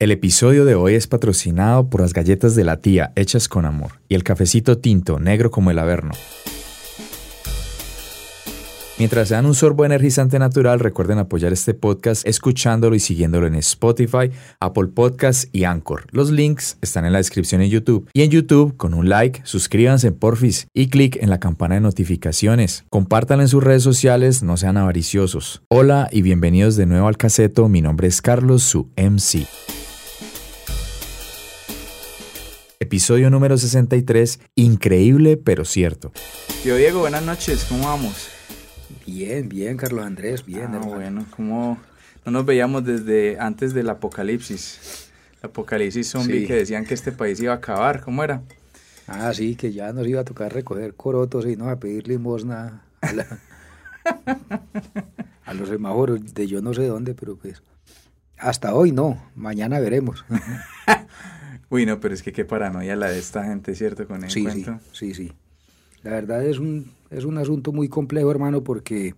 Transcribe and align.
El 0.00 0.12
episodio 0.12 0.64
de 0.64 0.76
hoy 0.76 0.94
es 0.94 1.08
patrocinado 1.08 1.90
por 1.90 2.02
las 2.02 2.12
galletas 2.12 2.54
de 2.54 2.62
la 2.62 2.76
tía 2.76 3.10
hechas 3.16 3.48
con 3.48 3.64
amor 3.64 3.94
y 4.08 4.14
el 4.14 4.22
cafecito 4.22 4.78
tinto 4.78 5.18
negro 5.18 5.50
como 5.50 5.72
el 5.72 5.78
averno. 5.80 6.12
Mientras 8.96 9.26
se 9.26 9.34
dan 9.34 9.46
un 9.46 9.56
sorbo 9.56 9.84
energizante 9.84 10.38
natural, 10.38 10.78
recuerden 10.78 11.18
apoyar 11.18 11.52
este 11.52 11.74
podcast 11.74 12.24
escuchándolo 12.28 12.94
y 12.94 13.00
siguiéndolo 13.00 13.48
en 13.48 13.56
Spotify, 13.56 14.30
Apple 14.60 14.86
Podcasts 14.94 15.48
y 15.52 15.64
Anchor. 15.64 16.06
Los 16.12 16.30
links 16.30 16.78
están 16.80 17.04
en 17.04 17.12
la 17.12 17.18
descripción 17.18 17.60
en 17.60 17.70
YouTube. 17.70 18.08
Y 18.12 18.22
en 18.22 18.30
YouTube, 18.30 18.76
con 18.76 18.94
un 18.94 19.08
like, 19.08 19.40
suscríbanse 19.42 20.06
en 20.06 20.14
Porfis 20.14 20.68
y 20.74 20.90
clic 20.90 21.16
en 21.20 21.28
la 21.28 21.40
campana 21.40 21.74
de 21.74 21.80
notificaciones. 21.80 22.84
Compártanlo 22.88 23.42
en 23.42 23.48
sus 23.48 23.64
redes 23.64 23.82
sociales, 23.82 24.44
no 24.44 24.56
sean 24.56 24.76
avariciosos. 24.76 25.62
Hola 25.68 26.08
y 26.12 26.22
bienvenidos 26.22 26.76
de 26.76 26.86
nuevo 26.86 27.08
al 27.08 27.16
caseto. 27.16 27.68
Mi 27.68 27.82
nombre 27.82 28.06
es 28.06 28.22
Carlos, 28.22 28.62
su 28.62 28.90
MC. 28.96 29.46
Episodio 32.80 33.28
número 33.28 33.58
63, 33.58 34.38
increíble 34.54 35.36
pero 35.36 35.64
cierto. 35.64 36.12
Yo 36.64 36.76
Diego, 36.76 37.00
buenas 37.00 37.24
noches, 37.24 37.64
¿cómo 37.68 37.86
vamos? 37.86 38.28
Bien, 39.06 39.48
bien, 39.48 39.76
Carlos 39.76 40.04
Andrés, 40.06 40.44
bien. 40.46 40.68
Ah, 40.70 40.76
hermano. 40.76 40.94
bueno, 40.94 41.26
¿cómo 41.34 41.78
no 42.24 42.30
nos 42.32 42.44
veíamos 42.46 42.84
desde 42.84 43.38
antes 43.40 43.74
del 43.74 43.90
apocalipsis? 43.90 45.08
El 45.42 45.48
apocalipsis 45.50 46.08
zombie 46.10 46.40
Sí. 46.42 46.46
que 46.46 46.54
decían 46.54 46.84
que 46.84 46.94
este 46.94 47.10
país 47.10 47.40
iba 47.40 47.52
a 47.52 47.56
acabar, 47.56 48.00
¿cómo 48.00 48.22
era? 48.22 48.42
Ah, 49.08 49.32
sí, 49.34 49.56
que 49.56 49.72
ya 49.72 49.92
nos 49.92 50.06
iba 50.06 50.20
a 50.20 50.24
tocar 50.24 50.52
recoger 50.52 50.94
corotos 50.94 51.46
y 51.46 51.56
no 51.56 51.68
a 51.70 51.76
pedir 51.80 52.06
limosna 52.06 52.82
a, 53.00 53.12
la- 53.12 53.38
a 55.44 55.54
los 55.54 55.68
semáforos 55.68 56.32
de 56.34 56.46
yo 56.46 56.60
no 56.62 56.74
sé 56.74 56.86
dónde, 56.86 57.14
pero 57.14 57.36
pues 57.36 57.60
hasta 58.36 58.72
hoy 58.74 58.92
no, 58.92 59.20
mañana 59.34 59.80
veremos. 59.80 60.24
Uy, 61.70 61.84
no, 61.84 62.00
pero 62.00 62.14
es 62.14 62.22
que 62.22 62.32
qué 62.32 62.44
paranoia 62.44 62.96
la 62.96 63.10
de 63.10 63.18
esta 63.18 63.44
gente, 63.44 63.74
¿cierto? 63.74 64.06
Con 64.06 64.24
el 64.24 64.30
Sí, 64.30 64.46
sí, 64.50 64.64
sí, 64.92 65.14
sí. 65.14 65.32
La 66.02 66.12
verdad 66.12 66.44
es 66.44 66.58
un, 66.58 66.90
es 67.10 67.24
un 67.24 67.38
asunto 67.38 67.72
muy 67.72 67.88
complejo, 67.88 68.30
hermano, 68.30 68.62
porque 68.62 69.14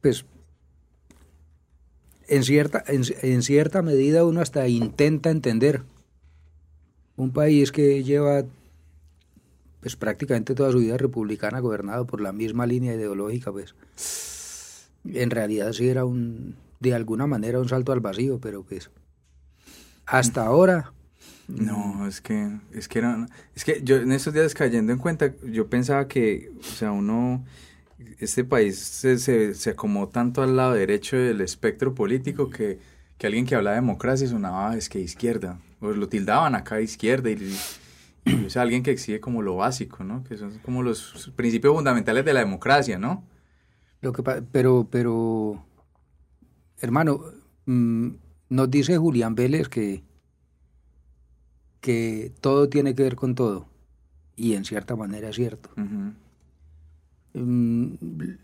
pues 0.00 0.26
en 2.28 2.42
cierta, 2.42 2.84
en, 2.86 3.02
en 3.22 3.42
cierta 3.42 3.82
medida 3.82 4.24
uno 4.24 4.40
hasta 4.40 4.68
intenta 4.68 5.30
entender 5.30 5.82
un 7.16 7.32
país 7.32 7.72
que 7.72 8.02
lleva 8.02 8.44
pues 9.80 9.96
prácticamente 9.96 10.54
toda 10.54 10.72
su 10.72 10.78
vida 10.78 10.96
republicana 10.96 11.60
gobernado 11.60 12.06
por 12.06 12.20
la 12.20 12.32
misma 12.32 12.66
línea 12.66 12.94
ideológica, 12.94 13.52
pues 13.52 13.74
en 15.04 15.30
realidad 15.30 15.72
sí 15.72 15.88
era 15.88 16.04
un 16.04 16.56
de 16.80 16.94
alguna 16.94 17.26
manera 17.26 17.60
un 17.60 17.68
salto 17.68 17.92
al 17.92 18.00
vacío, 18.00 18.38
pero 18.40 18.62
pues 18.62 18.90
hasta 20.06 20.44
ahora 20.46 20.92
No, 21.48 22.06
es 22.08 22.20
que, 22.22 22.50
es 22.72 22.88
que 22.88 23.00
era, 23.00 23.26
es 23.54 23.64
que 23.64 23.82
yo 23.84 23.96
en 23.96 24.12
estos 24.12 24.32
días 24.34 24.54
cayendo 24.54 24.92
en 24.92 24.98
cuenta, 24.98 25.34
yo 25.44 25.68
pensaba 25.68 26.08
que, 26.08 26.52
o 26.60 26.62
sea, 26.62 26.90
uno, 26.92 27.44
este 28.18 28.44
país 28.44 28.78
se, 28.78 29.18
se, 29.18 29.54
se 29.54 29.70
acomodó 29.70 30.08
tanto 30.08 30.42
al 30.42 30.56
lado 30.56 30.74
derecho 30.74 31.16
del 31.16 31.40
espectro 31.42 31.94
político 31.94 32.50
que, 32.50 32.80
que 33.18 33.26
alguien 33.26 33.46
que 33.46 33.54
hablaba 33.56 33.76
de 33.76 33.82
democracia 33.82 34.28
sonaba, 34.28 34.70
"Ah, 34.72 34.76
es 34.76 34.88
que 34.88 35.00
izquierda, 35.00 35.60
o 35.80 35.90
lo 35.92 36.08
tildaban 36.08 36.54
acá 36.54 36.76
de 36.76 36.84
izquierda, 36.84 37.30
y, 37.30 37.36
y, 38.24 38.46
o 38.46 38.50
sea, 38.50 38.62
alguien 38.62 38.82
que 38.82 38.90
exige 38.92 39.20
como 39.20 39.42
lo 39.42 39.56
básico, 39.56 40.04
¿no? 40.04 40.24
Que 40.24 40.36
son 40.38 40.58
como 40.60 40.82
los 40.82 41.32
principios 41.36 41.74
fundamentales 41.74 42.24
de 42.24 42.34
la 42.34 42.40
democracia, 42.40 42.98
¿no? 42.98 43.24
Lo 44.02 44.12
que 44.12 44.22
pero, 44.52 44.88
pero, 44.90 45.64
hermano, 46.80 47.20
mm, 47.66 48.08
nos 48.48 48.70
dice 48.70 48.96
Julián 48.98 49.34
Vélez 49.34 49.68
que, 49.68 50.02
que 51.80 52.32
todo 52.40 52.68
tiene 52.68 52.94
que 52.94 53.02
ver 53.02 53.16
con 53.16 53.34
todo. 53.34 53.66
Y 54.36 54.54
en 54.54 54.64
cierta 54.64 54.96
manera 54.96 55.28
es 55.28 55.36
cierto. 55.36 55.70
Mm, 57.34 57.94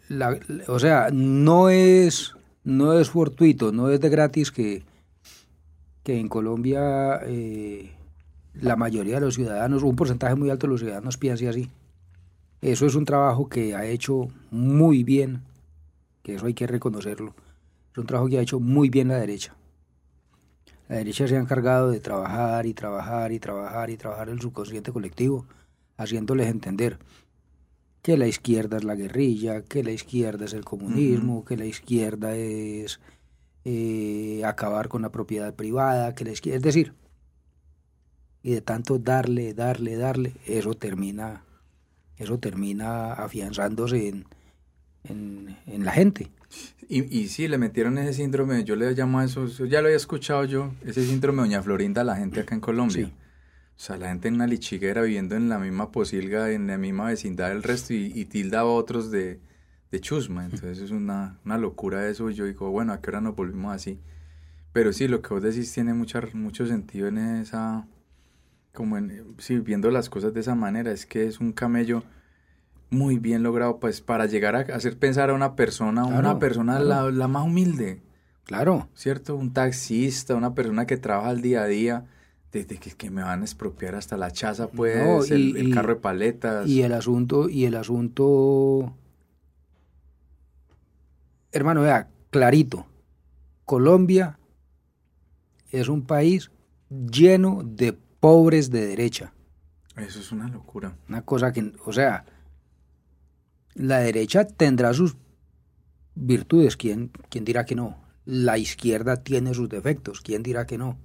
la- 0.09 0.39
o 0.69 0.79
sea, 0.79 1.09
no 1.13 1.69
es, 1.69 2.35
no 2.65 2.93
es 2.99 3.11
fortuito, 3.11 3.73
no 3.73 3.89
es 3.91 4.01
de 4.01 4.09
gratis 4.09 4.51
que, 4.51 4.83
que 6.03 6.19
en 6.19 6.29
Colombia 6.29 7.21
eh, 7.25 7.91
la 8.55 8.77
mayoría 8.77 9.17
de 9.17 9.21
los 9.23 9.35
ciudadanos, 9.37 9.83
un 9.83 9.97
porcentaje 9.97 10.35
muy 10.35 10.51
alto 10.51 10.67
de 10.67 10.73
los 10.73 10.81
ciudadanos 10.81 11.17
piense 11.17 11.49
así. 11.49 11.71
Eso 12.63 12.85
es 12.87 12.95
un 12.95 13.05
trabajo 13.05 13.49
que 13.49 13.75
ha 13.75 13.87
hecho 13.87 14.29
muy 14.51 15.03
bien, 15.03 15.41
que 16.23 16.35
eso 16.35 16.47
hay 16.47 16.55
que 16.55 16.67
reconocerlo. 16.67 17.35
Es 17.93 17.99
un 17.99 18.07
trabajo 18.07 18.29
que 18.29 18.39
ha 18.39 18.43
hecho 18.43 18.61
muy 18.61 18.91
bien 18.91 19.09
la 19.09 19.17
derecha. 19.17 19.55
La 20.91 20.97
derecha 20.97 21.29
se 21.29 21.37
ha 21.37 21.41
encargado 21.41 21.93
de 21.93 22.01
trabajar 22.01 22.67
y 22.67 22.75
trabajar 22.75 23.31
y 23.31 23.39
trabajar 23.39 23.91
y 23.91 23.97
trabajar 23.97 24.29
el 24.29 24.41
subconsciente 24.41 24.91
colectivo, 24.91 25.47
haciéndoles 25.97 26.49
entender 26.49 26.99
que 28.03 28.17
la 28.17 28.27
izquierda 28.27 28.77
es 28.77 28.83
la 28.83 28.97
guerrilla, 28.97 29.63
que 29.63 29.85
la 29.85 29.93
izquierda 29.93 30.47
es 30.47 30.53
el 30.53 30.65
comunismo, 30.65 31.45
que 31.45 31.57
la 31.57 31.65
izquierda 31.65 32.35
es 32.35 32.99
eh, 33.65 34.43
acabar 34.45 34.89
con 34.89 35.03
la 35.03 35.13
propiedad 35.13 35.55
privada, 35.55 36.17
que 36.17 36.25
la 36.25 36.33
izquierda, 36.33 36.57
es 36.57 36.65
decir, 36.65 36.93
y 38.43 38.51
de 38.51 38.61
tanto 38.61 38.99
darle, 38.99 39.55
darle, 39.55 39.95
darle, 39.95 40.33
eso 40.45 40.75
termina, 40.75 41.45
eso 42.17 42.41
termina 42.41 43.13
afianzándose 43.13 44.09
en, 44.09 44.25
en, 45.05 45.57
en 45.67 45.85
la 45.85 45.93
gente. 45.93 46.31
Y, 46.89 47.03
y 47.17 47.29
sí, 47.29 47.47
le 47.47 47.59
metieron 47.59 47.99
ese 47.99 48.15
síndrome, 48.15 48.65
yo 48.65 48.75
le 48.75 48.93
llamo 48.93 49.21
a 49.21 49.25
eso, 49.25 49.47
ya 49.47 49.81
lo 49.81 49.87
había 49.87 49.97
escuchado 49.97 50.45
yo, 50.45 50.73
ese 50.85 51.05
síndrome 51.05 51.43
de 51.43 51.49
Doña 51.49 51.63
Florinda 51.63 52.01
a 52.01 52.05
la 52.05 52.17
gente 52.17 52.41
acá 52.41 52.55
en 52.55 52.61
Colombia. 52.61 53.07
Sí. 53.07 53.13
O 53.77 53.83
sea, 53.83 53.97
la 53.97 54.09
gente 54.09 54.29
en 54.29 54.35
una 54.35 54.47
lichiguera 54.47 55.01
viviendo 55.03 55.37
en 55.37 55.49
la 55.49 55.59
misma 55.59 55.91
posilga, 55.91 56.51
en 56.51 56.67
la 56.67 56.77
misma 56.77 57.07
vecindad 57.07 57.49
del 57.49 57.63
resto 57.63 57.95
y, 57.95 58.13
y 58.15 58.25
tilda 58.25 58.61
a 58.61 58.65
otros 58.65 59.11
de, 59.11 59.41
de 59.91 60.01
chusma. 60.01 60.45
Entonces 60.45 60.81
es 60.81 60.91
una, 60.91 61.39
una 61.45 61.57
locura 61.57 62.07
eso 62.09 62.29
yo 62.31 62.45
digo, 62.45 62.71
bueno, 62.71 62.93
¿a 62.93 63.01
qué 63.01 63.11
hora 63.11 63.21
nos 63.21 63.37
volvimos 63.37 63.75
así? 63.75 63.99
Pero 64.73 64.93
sí, 64.93 65.09
lo 65.09 65.23
que 65.23 65.33
vos 65.35 65.43
decís 65.43 65.73
tiene 65.73 65.95
mucha, 65.95 66.21
mucho 66.35 66.67
sentido 66.67 67.09
en 67.09 67.19
esa, 67.19 67.87
como 68.73 68.99
en, 68.99 69.35
sí, 69.39 69.59
viendo 69.59 69.91
las 69.91 70.11
cosas 70.11 70.35
de 70.35 70.41
esa 70.41 70.55
manera, 70.55 70.93
es 70.93 71.07
que 71.07 71.27
es 71.27 71.41
un 71.41 71.53
camello 71.53 72.05
muy 72.91 73.19
bien 73.19 73.43
logrado 73.43 73.79
pues 73.79 74.01
para 74.01 74.27
llegar 74.27 74.57
a 74.57 74.61
hacer 74.75 74.99
pensar 74.99 75.31
a 75.31 75.35
una 75.35 75.55
persona, 75.57 76.05
una 76.05 76.21
Claro, 76.21 76.39
persona 76.41 76.79
claro. 76.81 77.11
la, 77.11 77.17
la 77.19 77.29
más 77.29 77.45
humilde, 77.47 78.03
Claro, 78.45 78.89
¿cierto? 78.95 79.37
Un 79.37 79.53
taxista, 79.53 80.35
una 80.35 80.55
persona 80.55 80.85
que 80.87 80.97
trabaja 80.97 81.29
al 81.31 81.41
día 81.41 81.63
a 81.63 81.67
día, 81.67 82.07
desde 82.51 82.79
que, 82.79 82.91
que 82.91 83.09
me 83.11 83.23
van 83.23 83.43
a 83.43 83.45
expropiar 83.45 83.95
hasta 83.95 84.17
la 84.17 84.33
chaza, 84.33 84.69
pues, 84.69 84.97
No, 84.97 85.23
el, 85.37 85.57
y- 85.57 85.61
el 85.61 85.69
y- 85.69 85.71
carro 85.71 85.95
de 85.95 86.01
paletas. 86.01 86.69
y 86.69 86.83
el 86.83 86.93
asunto, 86.93 87.49
y 87.49 87.65
el 87.67 87.77
asunto, 87.77 88.93
hermano, 91.53 91.83
vea, 91.83 92.09
clarito, 92.31 92.87
Colombia 93.65 94.39
es 95.71 95.89
un 95.89 96.03
país 96.03 96.51
lleno 96.91 97.63
de 97.65 97.93
pobres 97.93 98.71
de 98.71 98.85
derecha. 98.87 99.33
Eso 99.97 100.19
es 100.19 100.33
una 100.33 100.49
locura. 100.49 100.97
Una 101.09 101.23
cosa 101.23 101.53
que, 101.53 101.73
o 101.85 101.93
sea, 101.93 102.25
la 103.75 103.99
derecha 103.99 104.47
tendrá 104.47 104.93
sus 104.95 105.17
virtudes, 106.15 106.77
¿quién, 106.77 107.11
quién 107.29 107.45
dirá 107.45 107.65
que 107.65 107.75
no? 107.75 107.99
La 108.25 108.59
izquierda 108.59 109.23
tiene 109.23 109.55
sus 109.55 109.69
defectos, 109.69 110.21
¿quién 110.21 110.43
dirá 110.43 110.67
que 110.67 110.79
no? 110.79 110.99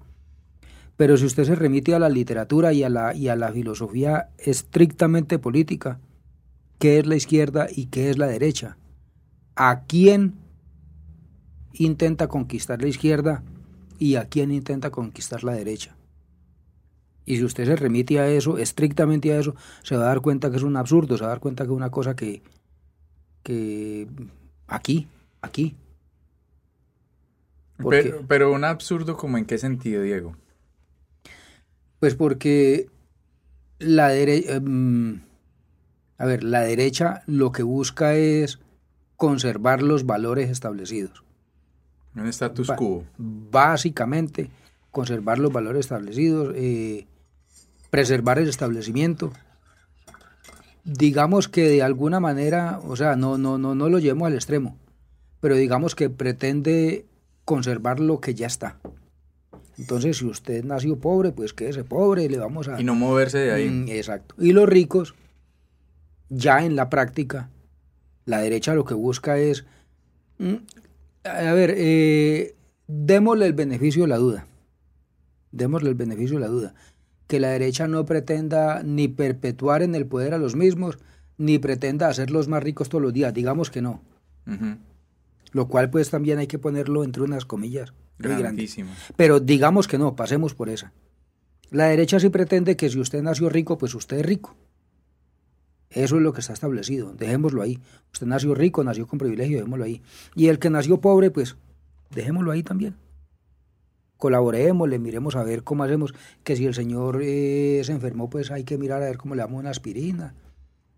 Pero 0.98 1.18
si 1.18 1.26
usted 1.26 1.44
se 1.44 1.56
remite 1.56 1.94
a 1.94 2.00
la 2.00 2.09
literatura 2.09 2.72
y 2.74 2.84
a 2.84 2.90
la, 2.90 3.14
y 3.14 3.28
a 3.28 3.36
la 3.36 3.52
filosofía 3.52 4.30
estrictamente 4.38 5.40
política, 5.40 6.00
¿qué 6.80 7.00
es 7.00 7.06
la 7.06 7.16
izquierda 7.16 7.68
y 7.74 7.88
qué 7.88 8.09
es 8.09 8.18
la 8.18 8.28
derecha? 8.28 8.78
¿A 9.56 9.82
quién 9.82 10.36
intenta 11.74 12.28
conquistar 12.28 12.82
la 12.82 12.88
izquierda 12.88 13.44
y 14.00 14.16
a 14.16 14.26
quién 14.26 14.52
intenta 14.52 14.90
conquistar 14.90 15.44
la 15.44 15.53
derecha? 15.53 15.96
Y 17.26 17.38
si 17.38 17.44
usted 17.44 17.66
se 17.66 17.76
remite 17.76 18.20
a 18.20 18.28
eso, 18.28 18.58
estrictamente 18.58 19.34
a 19.34 19.40
eso, 19.40 19.56
se 19.84 19.98
va 19.98 20.04
a 20.04 20.08
dar 20.08 20.22
cuenta 20.22 20.52
que 20.52 20.58
es 20.58 20.64
un 20.64 20.78
absurdo, 20.78 21.18
se 21.18 21.24
va 21.24 21.30
a 21.30 21.34
dar 21.34 21.40
cuenta 21.40 21.64
que 21.64 21.72
es 21.72 21.76
una 21.76 21.90
cosa 21.90 22.16
que, 22.16 22.44
que 23.44 24.08
aquí, 24.68 25.08
aquí. 25.42 25.76
¿Por 27.78 27.90
Pero, 27.90 28.22
pero 28.28 28.54
un 28.54 28.64
absurdo 28.64 29.18
como 29.18 29.38
en 29.38 29.46
qué 29.46 29.58
sentido, 29.58 30.02
Diego. 30.02 30.36
Pues 32.00 32.16
porque 32.16 32.88
la 33.80 34.10
derecha, 34.10 34.62
a 36.18 36.26
ver, 36.26 36.44
la 36.44 36.62
derecha 36.62 37.24
lo 37.26 37.52
que 37.52 37.64
busca 37.64 38.16
es 38.16 38.60
conservar 39.16 39.82
los 39.82 40.06
valores 40.06 40.50
establecidos. 40.50 41.24
Un 42.16 42.28
status 42.28 42.72
quo. 42.78 43.04
Básicamente, 43.18 44.50
conservar 44.92 45.40
los 45.40 45.52
valores 45.52 45.82
establecidos, 45.82 46.54
eh, 46.56 47.08
preservar 47.96 48.40
el 48.40 48.50
establecimiento. 48.50 49.32
Digamos 50.84 51.47
que 51.47 51.70
de 51.70 51.82
alguna 51.82 52.20
manera, 52.20 52.82
o 52.84 52.97
sea, 52.97 53.16
no, 53.16 53.38
no, 53.38 53.58
no, 53.58 53.74
no 53.74 53.88
lo 53.88 54.00
llevemos 54.00 54.28
al 54.28 54.34
extremo, 54.34 54.78
pero 55.40 55.56
digamos 55.56 55.96
que 55.96 56.09
pretende 56.09 57.06
conservar 57.46 58.02
lo 58.02 58.20
que 58.20 58.34
ya 58.34 58.47
está. 58.47 58.80
Entonces, 59.78 60.18
si 60.18 60.26
usted 60.26 60.66
nació 60.66 61.00
pobre, 61.00 61.32
pues 61.32 61.53
quédese 61.53 61.86
pobre, 61.86 62.30
le 62.30 62.38
vamos 62.38 62.68
a... 62.68 62.82
Y 62.82 62.84
no 62.84 62.96
moverse 62.96 63.38
de 63.38 63.53
ahí. 63.53 63.70
Mm, 63.70 63.88
exacto. 63.88 64.36
Y 64.40 64.52
los 64.52 64.68
ricos, 64.68 65.16
ya 66.28 66.66
en 66.66 66.76
la 66.76 66.90
práctica, 66.90 67.50
la 68.26 68.40
derecha 68.40 68.76
lo 68.76 68.84
que 68.84 68.94
busca 68.94 69.38
es... 69.38 69.64
mm, 70.40 70.56
a 71.24 71.53
ver, 71.53 71.74
eh, 71.78 72.56
démosle 72.88 73.46
el 73.46 73.53
beneficio 73.53 74.02
de 74.02 74.09
la 74.09 74.18
duda. 74.18 74.48
Démosle 75.53 75.88
el 75.88 75.96
beneficio 75.96 76.36
de 76.36 76.41
la 76.41 76.50
duda. 76.50 76.76
Que 77.28 77.40
la 77.40 77.50
derecha 77.50 77.88
no 77.88 78.06
pretenda 78.06 78.84
ni 78.84 79.08
perpetuar 79.08 79.82
en 79.82 79.96
el 79.96 80.06
poder 80.06 80.34
a 80.34 80.38
los 80.38 80.56
mismos, 80.56 81.00
ni 81.38 81.60
pretenda 81.60 82.08
hacerlos 82.08 82.48
más 82.48 82.64
ricos 82.64 82.90
todos 82.90 83.02
los 83.02 83.14
días. 83.14 83.34
Digamos 83.34 83.70
que 83.72 83.82
no. 83.82 84.02
Lo 85.52 85.68
cual 85.68 85.90
pues 85.90 86.10
también 86.10 86.38
hay 86.38 86.48
que 86.48 86.60
ponerlo 86.60 87.04
entre 87.04 87.24
unas 87.24 87.46
comillas 87.46 87.94
muy. 88.18 88.36
Grandísimo. 88.36 88.92
Pero 89.16 89.40
digamos 89.40 89.88
que 89.88 89.98
no, 89.98 90.16
pasemos 90.16 90.54
por 90.54 90.70
esa. 90.70 90.94
La 91.72 91.88
derecha 91.88 92.20
sí 92.20 92.30
pretende 92.30 92.78
que 92.78 92.90
si 92.90 93.00
usted 93.00 93.22
nació 93.22 93.50
rico, 93.50 93.78
pues 93.78 93.96
usted 93.96 94.20
es 94.20 94.26
rico. 94.26 94.56
Eso 95.90 96.18
es 96.18 96.22
lo 96.22 96.34
que 96.34 96.42
está 96.42 96.54
establecido. 96.54 97.14
Dejémoslo 97.14 97.62
ahí. 97.62 97.80
Usted 98.14 98.28
nació 98.28 98.54
rico, 98.54 98.84
nació 98.84 99.08
con 99.08 99.20
privilegio, 99.20 99.58
dejémoslo 99.58 99.86
ahí. 99.86 100.02
Y 100.36 100.48
el 100.48 100.60
que 100.60 100.70
nació 100.70 101.00
pobre, 101.00 101.32
pues 101.32 101.56
dejémoslo 102.12 102.52
ahí 102.52 102.64
también. 102.64 102.96
Colaboremos, 104.26 104.90
le 104.90 104.98
miremos 104.98 105.36
a 105.36 105.44
ver 105.44 105.62
cómo 105.62 105.84
hacemos. 105.84 106.16
Que 106.44 106.56
si 106.56 106.66
el 106.66 106.74
señor 106.74 107.20
eh, 107.22 107.80
se 107.84 107.92
enfermó, 107.92 108.28
pues 108.28 108.50
hay 108.50 108.64
que 108.64 108.76
mirar 108.80 109.04
a 109.04 109.06
ver 109.06 109.18
cómo 109.18 109.36
le 109.36 109.42
damos 109.44 109.60
una 109.60 109.70
aspirina. 109.70 110.34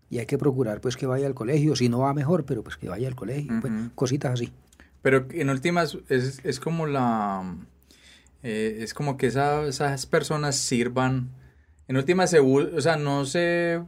Y 0.08 0.18
hay 0.18 0.24
que 0.24 0.38
procurar 0.38 0.80
pues 0.80 0.96
que 0.96 1.04
vaya 1.04 1.26
al 1.26 1.34
colegio. 1.34 1.76
Si 1.76 1.90
no 1.90 1.98
va 1.98 2.14
mejor, 2.14 2.44
pero 2.46 2.62
pues 2.64 2.78
que 2.78 2.88
vaya 2.88 3.06
al 3.06 3.14
colegio. 3.14 3.52
pues, 3.60 3.70
Ujú. 3.70 3.90
cositas 3.94 4.32
así. 4.32 4.50
Pero 5.02 5.26
en 5.32 5.50
últimas 5.50 5.98
es, 6.08 6.40
es 6.42 6.58
como 6.58 6.86
la... 6.86 7.54
eh, 8.42 8.78
es 8.80 8.94
como 8.94 9.18
que 9.18 9.26
esa- 9.26 9.66
esas 9.66 10.06
personas 10.06 10.56
sirvan... 10.56 11.28
En 11.86 11.98
últimas, 11.98 12.30
se 12.30 12.40
o 12.40 12.80
sea, 12.80 12.96
no 12.96 13.26
se, 13.26 13.82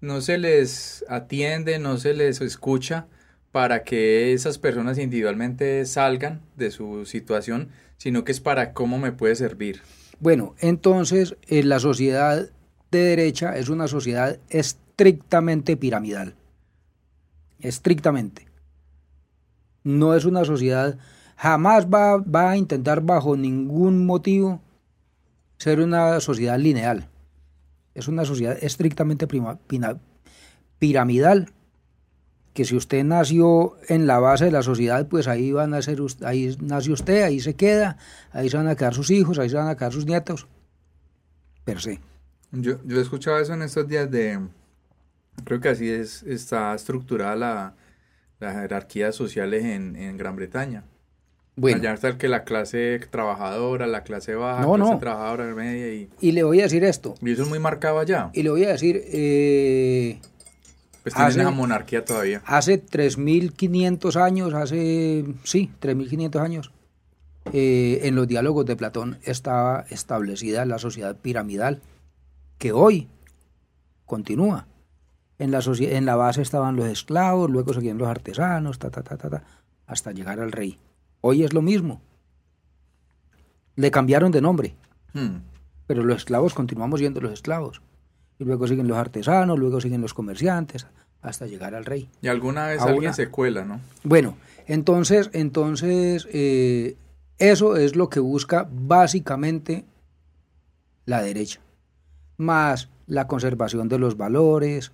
no 0.00 0.20
se 0.20 0.38
les 0.38 1.04
atiende, 1.08 1.80
no 1.80 1.96
se 1.96 2.14
les 2.14 2.40
escucha 2.40 3.06
para 3.50 3.82
que 3.82 4.32
esas 4.32 4.58
personas 4.58 4.96
individualmente 4.98 5.84
salgan 5.86 6.40
de 6.56 6.70
su 6.70 7.04
situación, 7.04 7.68
sino 8.00 8.24
que 8.24 8.32
es 8.32 8.40
para 8.40 8.72
cómo 8.72 8.98
me 8.98 9.12
puede 9.12 9.36
servir. 9.36 9.82
Bueno, 10.20 10.54
entonces 10.58 11.36
eh, 11.48 11.62
la 11.62 11.78
sociedad 11.78 12.48
de 12.90 12.98
derecha 12.98 13.58
es 13.58 13.68
una 13.68 13.88
sociedad 13.88 14.38
estrictamente 14.48 15.76
piramidal. 15.76 16.34
Estrictamente. 17.60 18.46
No 19.84 20.14
es 20.14 20.24
una 20.24 20.46
sociedad, 20.46 20.96
jamás 21.36 21.88
va, 21.88 22.16
va 22.16 22.50
a 22.50 22.56
intentar 22.56 23.02
bajo 23.02 23.36
ningún 23.36 24.06
motivo 24.06 24.62
ser 25.58 25.80
una 25.80 26.20
sociedad 26.20 26.58
lineal. 26.58 27.06
Es 27.94 28.08
una 28.08 28.24
sociedad 28.24 28.56
estrictamente 28.62 29.28
piramidal 30.78 31.52
que 32.52 32.64
si 32.64 32.74
usted 32.76 33.04
nació 33.04 33.74
en 33.88 34.06
la 34.06 34.18
base 34.18 34.46
de 34.46 34.50
la 34.50 34.62
sociedad, 34.62 35.06
pues 35.06 35.28
ahí 35.28 35.52
van 35.52 35.72
a 35.74 35.82
ser, 35.82 35.98
ahí 36.24 36.56
nació 36.60 36.94
usted, 36.94 37.22
ahí 37.22 37.40
se 37.40 37.54
queda, 37.54 37.96
ahí 38.32 38.50
se 38.50 38.56
van 38.56 38.68
a 38.68 38.74
quedar 38.76 38.94
sus 38.94 39.10
hijos, 39.10 39.38
ahí 39.38 39.48
se 39.48 39.56
van 39.56 39.68
a 39.68 39.76
quedar 39.76 39.92
sus 39.92 40.04
nietos. 40.06 40.46
Per 41.64 41.80
se. 41.80 42.00
Yo, 42.52 42.78
yo 42.84 42.98
he 42.98 43.02
escuchado 43.02 43.38
eso 43.38 43.54
en 43.54 43.62
estos 43.62 43.86
días 43.86 44.10
de... 44.10 44.40
Creo 45.44 45.60
que 45.60 45.68
así 45.70 45.88
es, 45.88 46.22
está 46.24 46.74
estructurada 46.74 47.36
la, 47.36 47.74
las 48.40 48.54
jerarquías 48.56 49.14
sociales 49.14 49.64
en, 49.64 49.94
en 49.96 50.16
Gran 50.16 50.34
Bretaña. 50.36 50.82
Bueno, 51.56 51.78
Allá 51.78 51.92
está 51.94 52.08
el 52.08 52.16
que 52.16 52.28
la 52.28 52.44
clase 52.44 53.00
trabajadora, 53.10 53.86
la 53.86 54.02
clase 54.02 54.34
baja, 54.34 54.62
No, 54.62 54.74
clase 54.74 54.92
no. 54.92 54.98
trabajadora 54.98 55.54
media 55.54 55.92
y, 55.92 56.08
y 56.20 56.32
le 56.32 56.42
voy 56.42 56.60
a 56.60 56.64
decir 56.64 56.84
esto, 56.84 57.14
y 57.20 57.32
eso 57.32 57.42
es 57.42 57.48
muy 57.48 57.58
marcado 57.58 57.98
allá. 57.98 58.30
y 58.32 58.42
le 58.42 58.50
voy 58.50 58.64
a 58.64 58.68
decir, 58.72 59.02
eh, 59.06 60.18
Pues 61.02 61.14
tienen 61.14 61.30
hace- 61.30 61.40
esa 61.40 61.50
monarquía 61.50 62.04
todavía. 62.04 62.42
hace 62.44 62.78
3.500 62.78 64.16
años, 64.16 64.52
hace, 64.54 65.24
sí, 65.44 65.70
3.500 65.80 66.42
años, 66.42 66.72
eh, 67.52 68.00
en 68.02 68.14
los 68.14 68.28
diálogos 68.28 68.66
de 68.66 68.76
Platón 68.76 69.18
estaba 69.24 69.86
establecida 69.90 70.64
la 70.66 70.78
sociedad 70.78 71.16
piramidal, 71.16 71.80
que 72.58 72.72
hoy 72.72 73.08
continúa. 74.04 74.66
En 75.38 75.50
la, 75.50 75.60
socie- 75.62 75.92
en 75.94 76.04
la 76.04 76.16
base 76.16 76.42
estaban 76.42 76.76
los 76.76 76.86
esclavos, 76.86 77.50
luego 77.50 77.72
seguían 77.72 77.96
los 77.96 78.08
artesanos, 78.08 78.78
ta, 78.78 78.90
ta, 78.90 79.02
ta, 79.02 79.16
ta, 79.16 79.30
ta, 79.30 79.42
hasta 79.86 80.12
llegar 80.12 80.38
al 80.38 80.52
rey. 80.52 80.78
Hoy 81.22 81.44
es 81.44 81.54
lo 81.54 81.62
mismo. 81.62 82.02
Le 83.76 83.90
cambiaron 83.90 84.30
de 84.32 84.40
nombre, 84.42 84.74
Hmm. 85.14 85.38
pero 85.86 86.04
los 86.04 86.18
esclavos 86.18 86.52
continuamos 86.54 87.00
siendo 87.00 87.20
los 87.22 87.32
esclavos. 87.32 87.80
Y 88.40 88.44
luego 88.44 88.66
siguen 88.66 88.88
los 88.88 88.96
artesanos, 88.96 89.58
luego 89.58 89.80
siguen 89.82 90.00
los 90.00 90.14
comerciantes, 90.14 90.86
hasta 91.20 91.46
llegar 91.46 91.74
al 91.74 91.84
rey. 91.84 92.08
Y 92.22 92.28
alguna 92.28 92.66
vez 92.68 92.80
alguien 92.80 93.12
se 93.12 93.28
cuela, 93.28 93.66
¿no? 93.66 93.80
Bueno, 94.02 94.38
entonces, 94.66 95.28
entonces 95.34 96.26
eh, 96.32 96.96
eso 97.38 97.76
es 97.76 97.96
lo 97.96 98.08
que 98.08 98.18
busca 98.18 98.66
básicamente 98.72 99.84
la 101.04 101.20
derecha, 101.22 101.60
más 102.38 102.88
la 103.06 103.26
conservación 103.26 103.90
de 103.90 103.98
los 103.98 104.16
valores, 104.16 104.90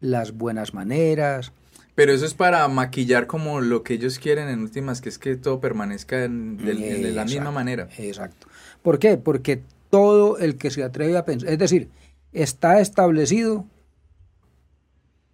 las 0.00 0.32
buenas 0.32 0.74
maneras. 0.74 1.52
Pero 1.94 2.12
eso 2.12 2.26
es 2.26 2.34
para 2.34 2.66
maquillar 2.66 3.28
como 3.28 3.60
lo 3.60 3.84
que 3.84 3.94
ellos 3.94 4.18
quieren 4.18 4.48
en 4.48 4.62
últimas, 4.62 5.00
que 5.00 5.10
es 5.10 5.18
que 5.20 5.36
todo 5.36 5.60
permanezca 5.60 6.24
en- 6.24 6.56
de 6.56 7.12
la 7.12 7.24
misma 7.24 7.52
manera. 7.52 7.88
Exacto. 7.98 8.48
¿Por 8.82 8.98
qué? 8.98 9.16
Porque 9.16 9.62
todo 9.90 10.38
el 10.38 10.56
que 10.56 10.70
se 10.72 10.82
atreve 10.82 11.16
a 11.16 11.24
pensar, 11.24 11.50
es 11.50 11.58
decir, 11.58 11.88
está 12.32 12.80
establecido, 12.80 13.66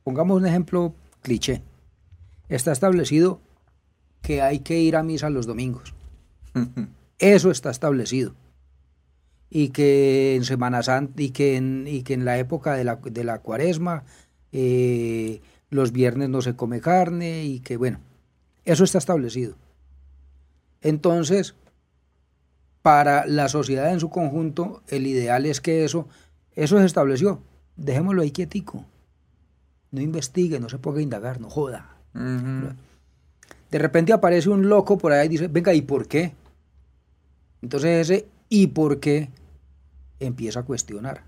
pongamos 0.04 0.38
un 0.38 0.46
ejemplo 0.46 0.94
cliché, 1.22 1.62
está 2.48 2.72
establecido 2.72 3.40
que 4.22 4.42
hay 4.42 4.60
que 4.60 4.80
ir 4.80 4.96
a 4.96 5.02
misa 5.02 5.30
los 5.30 5.46
domingos. 5.46 5.94
Eso 7.18 7.50
está 7.50 7.70
establecido. 7.70 8.34
Y 9.48 9.68
que 9.68 10.34
en 10.34 10.44
Semana 10.44 10.82
Santa 10.82 11.22
y 11.22 11.30
que 11.30 11.56
en, 11.56 11.86
y 11.86 12.02
que 12.02 12.14
en 12.14 12.24
la 12.24 12.38
época 12.38 12.74
de 12.74 12.84
la, 12.84 12.96
de 12.96 13.24
la 13.24 13.38
cuaresma 13.38 14.04
eh, 14.52 15.40
los 15.70 15.92
viernes 15.92 16.28
no 16.28 16.42
se 16.42 16.56
come 16.56 16.80
carne 16.80 17.44
y 17.44 17.60
que 17.60 17.76
bueno, 17.76 18.00
eso 18.64 18.84
está 18.84 18.98
establecido. 18.98 19.54
Entonces, 20.80 21.54
para 22.82 23.26
la 23.26 23.48
sociedad 23.48 23.92
en 23.92 24.00
su 24.00 24.10
conjunto, 24.10 24.82
el 24.88 25.06
ideal 25.06 25.46
es 25.46 25.60
que 25.60 25.84
eso, 25.84 26.08
eso 26.56 26.78
se 26.78 26.86
estableció. 26.86 27.40
Dejémoslo 27.76 28.22
ahí 28.22 28.30
quietico. 28.30 28.84
No 29.92 30.00
investigue, 30.00 30.58
no 30.58 30.68
se 30.68 30.78
ponga 30.78 30.98
a 30.98 31.02
indagar, 31.02 31.40
no 31.40 31.48
joda. 31.48 31.96
De 33.70 33.78
repente 33.78 34.12
aparece 34.12 34.48
un 34.48 34.68
loco 34.68 34.98
por 34.98 35.12
ahí 35.12 35.26
y 35.26 35.30
dice, 35.30 35.48
venga, 35.48 35.74
¿y 35.74 35.82
por 35.82 36.08
qué? 36.08 36.32
Entonces 37.62 38.10
ese 38.10 38.26
¿y 38.48 38.68
por 38.68 39.00
qué? 39.00 39.28
empieza 40.18 40.60
a 40.60 40.64
cuestionar. 40.64 41.24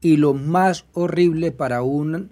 Y 0.00 0.18
lo 0.18 0.34
más 0.34 0.84
horrible 0.92 1.52
para 1.52 1.82
un 1.82 2.30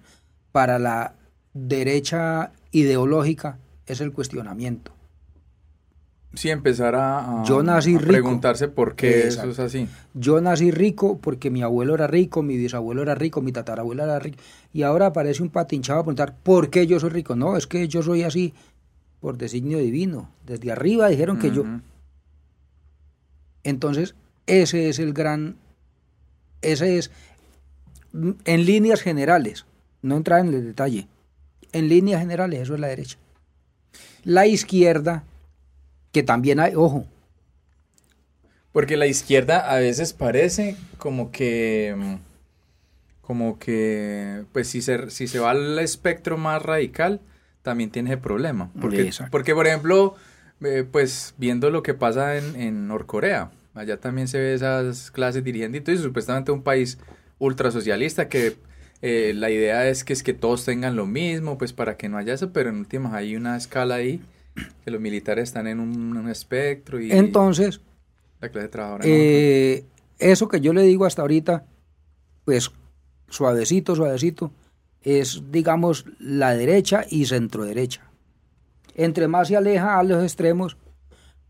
para 0.53 0.79
la 0.79 1.15
derecha 1.55 2.53
ideológica 2.71 3.59
es 3.87 4.01
el 4.01 4.13
cuestionamiento. 4.13 4.94
Sí, 6.37 6.51
empezar 6.51 6.95
a, 6.95 7.43
a- 7.43 7.45
Yo 7.45 7.63
nací 7.63 7.95
a 7.95 7.99
rico. 7.99 8.09
preguntarse 8.11 8.69
por 8.69 8.95
qué 8.97 9.25
Exacto. 9.25 9.51
eso 9.51 9.63
es 9.63 9.75
así. 9.75 9.89
Yo 10.15 10.41
nací 10.41 10.71
rico 10.71 11.19
porque 11.19 11.51
mi 11.51 11.63
abuelo 11.63 11.95
era 11.95 12.07
rico, 12.07 12.43
mi 12.43 12.57
bisabuelo 12.57 13.03
era 13.03 13.15
rico, 13.15 13.41
mi 13.41 13.53
tatarabuelo 13.53 14.03
era 14.05 14.19
rico. 14.19 14.39
Y 14.73 14.83
ahora 14.83 15.07
aparece 15.07 15.43
un 15.43 15.51
patinchado 15.51 16.01
a 16.01 16.03
preguntar 16.03 16.37
por 16.43 16.71
qué 16.71 16.87
yo 16.87 16.99
soy 17.01 17.11
rico. 17.11 17.37
No, 17.37 17.57
es 17.57 17.67
que 17.67 17.87
yo 17.89 18.03
soy 18.03 18.23
así 18.25 18.53
por 19.21 19.39
designio 19.39 19.79
divino. 19.79 20.31
Desde 20.47 20.73
arriba 20.73 21.09
dijeron 21.09 21.39
que 21.39 21.51
yo. 21.51 21.65
Entonces, 23.63 24.15
ese 24.47 24.89
es 24.89 24.99
el 24.99 25.13
gran, 25.15 25.57
ese 26.63 26.99
es, 26.99 27.11
en 28.13 28.65
líneas 28.67 29.01
generales, 29.01 29.65
no 30.03 30.17
entrar 30.17 30.41
en 30.41 30.53
el 30.53 30.65
detalle, 30.65 31.09
en 31.73 31.89
líneas 31.89 32.21
generales 32.21 32.61
eso 32.61 32.75
es 32.75 32.81
la 32.81 32.89
derecha. 32.89 33.17
La 34.23 34.47
izquierda, 34.47 35.25
que 36.15 36.23
también 36.23 36.61
hay, 36.61 36.75
ojo, 36.77 37.07
Porque 38.73 38.97
la 38.97 39.07
izquierda 39.07 39.71
a 39.71 39.81
veces 39.81 40.13
parece 40.13 40.77
como 40.97 41.33
que, 41.33 42.19
como 43.21 43.59
que, 43.59 44.45
pues 44.53 44.69
si 44.69 44.81
se, 44.81 45.11
si 45.11 45.27
se 45.27 45.41
va 45.41 45.51
al 45.51 45.79
espectro 45.81 46.39
más 46.39 46.63
radical, 46.63 47.21
también 47.63 47.91
tiene 47.91 48.11
ese 48.11 48.19
problema. 48.19 48.71
Porque, 48.81 49.11
porque 49.33 49.55
por 49.55 49.67
ejemplo, 49.67 50.15
eh, 50.63 50.87
pues 50.91 51.35
viendo 51.37 51.71
lo 51.71 51.83
que 51.83 51.95
pasa 51.95 52.37
en, 52.37 52.55
en 52.57 52.87
Norcorea, 52.87 53.51
allá 53.75 53.99
también 53.99 54.29
se 54.29 54.39
ve 54.39 54.55
esas 54.55 55.11
clases 55.11 55.43
dirigentes 55.43 55.99
y 55.99 56.03
supuestamente 56.03 56.53
un 56.53 56.63
país 56.63 56.99
ultrasocialista 57.39 58.29
que 58.29 58.57
eh, 59.03 59.33
la 59.35 59.51
idea 59.51 59.89
es 59.89 60.05
que 60.05 60.13
es 60.13 60.23
que 60.23 60.33
todos 60.33 60.65
tengan 60.65 60.95
lo 60.95 61.07
mismo, 61.07 61.59
pues 61.59 61.73
para 61.73 61.97
que 61.97 62.09
no 62.09 62.19
haya 62.19 62.35
eso, 62.35 62.53
pero 62.53 62.71
en 62.71 62.77
últimas 62.77 63.15
hay 63.15 63.35
una 63.35 63.57
escala 63.57 63.97
ahí, 63.97 64.23
que 64.85 64.91
los 64.91 65.01
militares 65.01 65.45
están 65.45 65.67
en 65.67 65.81
un, 65.81 66.17
un 66.17 66.29
espectro 66.29 67.01
y... 67.01 67.11
entonces, 67.13 67.81
La 68.41 68.49
clase 68.51 68.69
trabajadora. 68.69 69.05
Eh, 69.07 69.85
eso 70.19 70.49
que 70.49 70.61
yo 70.61 70.73
le 70.73 70.83
digo 70.83 71.05
hasta 71.07 71.23
ahorita, 71.23 71.65
pues 72.45 72.71
suavecito, 73.29 73.97
suavecito, 73.97 74.53
es, 75.03 75.43
digamos, 75.51 76.07
la 76.19 76.55
derecha 76.55 77.05
y 77.11 77.27
centro 77.27 77.65
derecha. 77.65 78.03
Entre 78.95 79.27
más 79.29 79.49
se 79.49 79.57
aleja 79.57 79.99
a 79.99 80.03
los 80.05 80.23
extremos, 80.23 80.77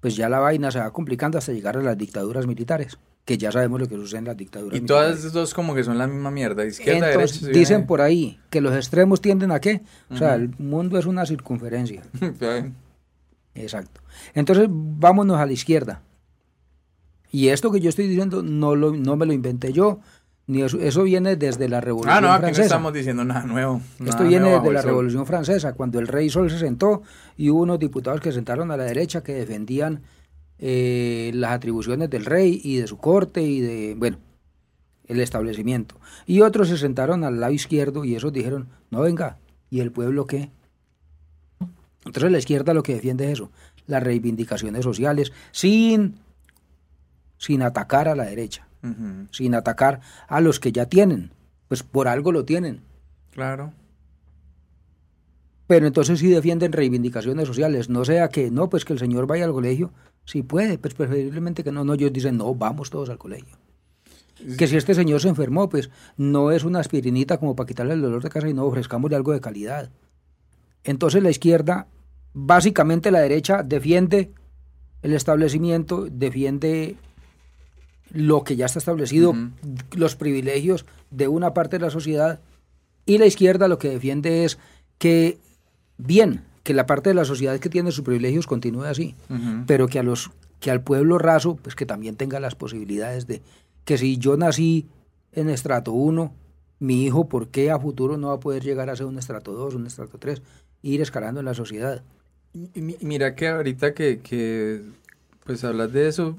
pues 0.00 0.16
ya 0.16 0.28
la 0.28 0.38
vaina 0.38 0.70
se 0.70 0.78
va 0.78 0.92
complicando 0.92 1.38
hasta 1.38 1.52
llegar 1.52 1.76
a 1.76 1.82
las 1.82 1.96
dictaduras 1.98 2.46
militares, 2.46 2.98
que 3.24 3.36
ya 3.38 3.52
sabemos 3.52 3.80
lo 3.80 3.88
que 3.88 3.96
sucede 3.96 4.18
en 4.20 4.24
las 4.24 4.36
dictaduras 4.36 4.76
y 4.76 4.80
militares. 4.80 5.04
todas 5.06 5.18
esas 5.18 5.32
dos 5.32 5.54
como 5.54 5.74
que 5.74 5.84
son 5.84 5.98
la 5.98 6.06
misma 6.06 6.30
mierda, 6.30 6.64
izquierda, 6.64 7.12
Entonces, 7.12 7.42
derecha. 7.42 7.58
dicen 7.58 7.86
por 7.86 8.00
ahí 8.00 8.40
que 8.50 8.60
los 8.60 8.74
extremos 8.74 9.20
tienden 9.20 9.50
a 9.52 9.60
qué? 9.60 9.82
O 10.10 10.16
sea, 10.16 10.34
el 10.34 10.50
mundo 10.58 10.98
es 10.98 11.06
una 11.06 11.26
circunferencia. 11.26 12.02
Exacto. 13.54 14.00
Entonces, 14.34 14.68
vámonos 14.70 15.38
a 15.38 15.46
la 15.46 15.52
izquierda. 15.52 16.02
Y 17.30 17.48
esto 17.48 17.70
que 17.72 17.80
yo 17.80 17.88
estoy 17.88 18.06
diciendo 18.06 18.42
no, 18.42 18.76
lo, 18.76 18.92
no 18.92 19.16
me 19.16 19.26
lo 19.26 19.32
inventé 19.32 19.72
yo, 19.72 20.00
ni 20.46 20.62
eso, 20.62 20.78
eso 20.78 21.02
viene 21.04 21.36
desde 21.36 21.68
la 21.68 21.80
Revolución 21.80 22.16
Ah, 22.16 22.20
no, 22.20 22.28
aquí 22.28 22.34
no 22.34 22.40
Francesa. 22.42 22.64
estamos 22.64 22.92
diciendo 22.92 23.24
nada 23.24 23.44
nuevo. 23.44 23.80
Esto 24.04 24.24
viene 24.24 24.40
nuevo 24.46 24.60
desde 24.60 24.74
la. 24.74 24.82
Revolución 24.82 25.26
Francesa, 25.26 25.72
cuando 25.72 25.98
el 25.98 26.06
rey 26.06 26.28
Sol 26.30 26.50
se 26.50 26.58
sentó 26.58 27.02
y 27.36 27.50
hubo 27.50 27.62
unos 27.62 27.78
diputados 27.78 28.20
que 28.20 28.30
se 28.30 28.36
sentaron 28.36 28.70
a 28.70 28.76
la 28.76 28.84
derecha 28.84 29.22
que 29.22 29.34
defendían 29.34 30.02
eh, 30.58 31.30
las 31.34 31.52
atribuciones 31.52 32.10
del 32.10 32.24
rey 32.24 32.60
y 32.62 32.76
de 32.76 32.86
su 32.86 32.98
corte 32.98 33.42
y 33.42 33.60
de, 33.60 33.94
bueno, 33.96 34.18
el 35.06 35.20
establecimiento. 35.20 35.96
Y 36.26 36.42
otros 36.42 36.68
se 36.68 36.78
sentaron 36.78 37.24
al 37.24 37.40
lado 37.40 37.52
izquierdo 37.52 38.04
y 38.04 38.14
esos 38.14 38.32
dijeron, 38.32 38.68
no 38.90 39.00
venga, 39.00 39.38
¿y 39.70 39.80
el 39.80 39.90
pueblo 39.92 40.26
qué? 40.26 40.50
Entonces 42.04 42.30
la 42.30 42.38
izquierda 42.38 42.74
lo 42.74 42.82
que 42.82 42.94
defiende 42.94 43.26
es 43.26 43.32
eso, 43.32 43.50
las 43.86 44.02
reivindicaciones 44.02 44.84
sociales, 44.84 45.32
sin, 45.52 46.16
sin 47.38 47.62
atacar 47.62 48.08
a 48.08 48.14
la 48.14 48.24
derecha, 48.24 48.66
sin 49.30 49.54
atacar 49.54 50.00
a 50.28 50.40
los 50.40 50.60
que 50.60 50.72
ya 50.72 50.86
tienen, 50.86 51.32
pues 51.68 51.82
por 51.82 52.08
algo 52.08 52.32
lo 52.32 52.44
tienen. 52.44 52.82
Claro. 53.30 53.72
Pero 55.66 55.86
entonces 55.86 56.18
sí 56.18 56.28
defienden 56.28 56.72
reivindicaciones 56.72 57.48
sociales, 57.48 57.88
no 57.88 58.04
sea 58.04 58.28
que 58.28 58.50
no, 58.50 58.68
pues 58.68 58.84
que 58.84 58.92
el 58.92 58.98
señor 58.98 59.26
vaya 59.26 59.46
al 59.46 59.52
colegio, 59.52 59.92
si 60.24 60.42
puede, 60.42 60.78
pues 60.78 60.94
preferiblemente 60.94 61.64
que 61.64 61.72
no, 61.72 61.84
no, 61.84 61.94
ellos 61.94 62.12
dicen, 62.12 62.36
no, 62.36 62.54
vamos 62.54 62.90
todos 62.90 63.08
al 63.08 63.18
colegio. 63.18 63.56
Que 64.58 64.66
si 64.66 64.76
este 64.76 64.94
señor 64.94 65.20
se 65.20 65.28
enfermó, 65.28 65.68
pues 65.68 65.90
no 66.16 66.50
es 66.50 66.64
una 66.64 66.80
aspirinita 66.80 67.38
como 67.38 67.56
para 67.56 67.66
quitarle 67.66 67.94
el 67.94 68.02
dolor 68.02 68.22
de 68.22 68.28
casa 68.28 68.48
y 68.48 68.52
no 68.52 68.64
ofrezcámosle 68.64 69.16
algo 69.16 69.32
de 69.32 69.40
calidad. 69.40 69.90
Entonces 70.84 71.22
la 71.22 71.30
izquierda, 71.30 71.88
básicamente 72.32 73.10
la 73.10 73.20
derecha, 73.20 73.62
defiende 73.62 74.30
el 75.02 75.14
establecimiento, 75.14 76.06
defiende 76.10 76.96
lo 78.10 78.44
que 78.44 78.56
ya 78.56 78.66
está 78.66 78.78
establecido, 78.78 79.34
los 79.96 80.14
privilegios 80.14 80.86
de 81.10 81.28
una 81.28 81.52
parte 81.52 81.78
de 81.78 81.84
la 81.84 81.90
sociedad, 81.90 82.40
y 83.06 83.18
la 83.18 83.26
izquierda 83.26 83.68
lo 83.68 83.78
que 83.78 83.90
defiende 83.90 84.44
es 84.44 84.58
que, 84.98 85.38
bien, 85.98 86.42
que 86.62 86.74
la 86.74 86.86
parte 86.86 87.10
de 87.10 87.14
la 87.14 87.24
sociedad 87.24 87.58
que 87.58 87.68
tiene 87.68 87.92
sus 87.92 88.04
privilegios 88.04 88.46
continúe 88.46 88.84
así, 88.84 89.14
pero 89.66 89.88
que 89.88 89.98
a 89.98 90.02
los 90.02 90.30
que 90.60 90.70
al 90.70 90.80
pueblo 90.80 91.18
raso, 91.18 91.56
pues 91.56 91.74
que 91.74 91.84
también 91.84 92.16
tenga 92.16 92.40
las 92.40 92.54
posibilidades 92.54 93.26
de 93.26 93.42
que 93.84 93.98
si 93.98 94.16
yo 94.16 94.36
nací 94.38 94.86
en 95.32 95.50
estrato 95.50 95.92
1, 95.92 96.32
mi 96.78 97.04
hijo, 97.04 97.28
¿por 97.28 97.48
qué 97.48 97.70
a 97.70 97.78
futuro 97.78 98.16
no 98.16 98.28
va 98.28 98.34
a 98.34 98.40
poder 98.40 98.62
llegar 98.62 98.88
a 98.88 98.96
ser 98.96 99.04
un 99.04 99.18
estrato 99.18 99.52
2, 99.52 99.74
un 99.74 99.86
estrato 99.86 100.16
3, 100.18 100.40
ir 100.84 101.00
escalando 101.00 101.40
en 101.40 101.46
la 101.46 101.54
sociedad? 101.54 102.02
Mira 102.74 103.34
que 103.34 103.48
ahorita 103.48 103.94
que, 103.94 104.20
que 104.20 104.82
pues 105.44 105.64
hablas 105.64 105.92
de 105.92 106.08
eso, 106.08 106.38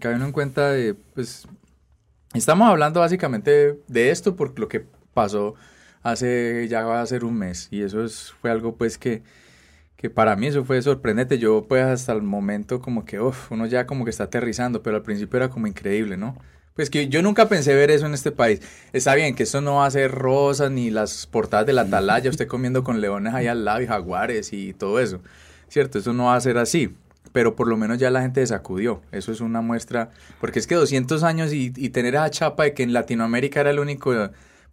cae 0.00 0.14
uno 0.16 0.26
en 0.26 0.32
cuenta 0.32 0.72
de, 0.72 0.94
pues, 0.94 1.46
estamos 2.34 2.68
hablando 2.68 3.00
básicamente 3.00 3.78
de 3.86 4.10
esto 4.10 4.34
por 4.34 4.58
lo 4.58 4.68
que 4.68 4.84
pasó 5.14 5.54
hace, 6.02 6.66
ya 6.68 6.84
va 6.84 7.00
a 7.00 7.06
ser 7.06 7.24
un 7.24 7.34
mes, 7.38 7.68
y 7.70 7.82
eso 7.82 8.04
es, 8.04 8.32
fue 8.40 8.50
algo 8.50 8.74
pues 8.74 8.98
que, 8.98 9.22
que 9.96 10.10
para 10.10 10.34
mí 10.34 10.48
eso 10.48 10.64
fue 10.64 10.82
sorprendente, 10.82 11.38
yo 11.38 11.66
pues 11.68 11.84
hasta 11.84 12.12
el 12.12 12.22
momento 12.22 12.80
como 12.80 13.04
que, 13.04 13.20
uno 13.20 13.66
ya 13.66 13.86
como 13.86 14.04
que 14.04 14.10
está 14.10 14.24
aterrizando, 14.24 14.82
pero 14.82 14.96
al 14.96 15.02
principio 15.02 15.36
era 15.36 15.48
como 15.48 15.68
increíble, 15.68 16.16
¿no? 16.16 16.36
Pues 16.74 16.88
que 16.88 17.08
yo 17.08 17.20
nunca 17.22 17.48
pensé 17.48 17.74
ver 17.74 17.90
eso 17.90 18.06
en 18.06 18.14
este 18.14 18.32
país. 18.32 18.60
Está 18.92 19.14
bien 19.14 19.34
que 19.34 19.42
esto 19.42 19.60
no 19.60 19.76
va 19.76 19.86
a 19.86 19.90
ser 19.90 20.10
rosas 20.10 20.70
ni 20.70 20.90
las 20.90 21.26
portadas 21.26 21.66
de 21.66 21.72
la 21.74 21.82
atalaya, 21.82 22.30
usted 22.30 22.46
comiendo 22.48 22.82
con 22.82 23.00
leones 23.00 23.34
ahí 23.34 23.46
al 23.46 23.64
lado 23.64 23.82
y 23.82 23.86
jaguares 23.86 24.52
y 24.52 24.72
todo 24.72 24.98
eso. 25.00 25.20
Cierto, 25.68 25.98
eso 25.98 26.12
no 26.12 26.26
va 26.26 26.36
a 26.36 26.40
ser 26.40 26.56
así. 26.58 26.94
Pero 27.32 27.56
por 27.56 27.66
lo 27.68 27.76
menos 27.76 27.98
ya 27.98 28.10
la 28.10 28.20
gente 28.22 28.40
se 28.42 28.48
sacudió. 28.48 29.00
Eso 29.10 29.32
es 29.32 29.40
una 29.40 29.60
muestra. 29.62 30.10
Porque 30.40 30.58
es 30.58 30.66
que 30.66 30.74
200 30.74 31.22
años 31.22 31.52
y, 31.52 31.72
y 31.76 31.88
tener 31.90 32.14
esa 32.14 32.28
chapa 32.30 32.64
de 32.64 32.74
que 32.74 32.82
en 32.82 32.92
Latinoamérica 32.92 33.60
era 33.60 33.70
el 33.70 33.78
único 33.78 34.12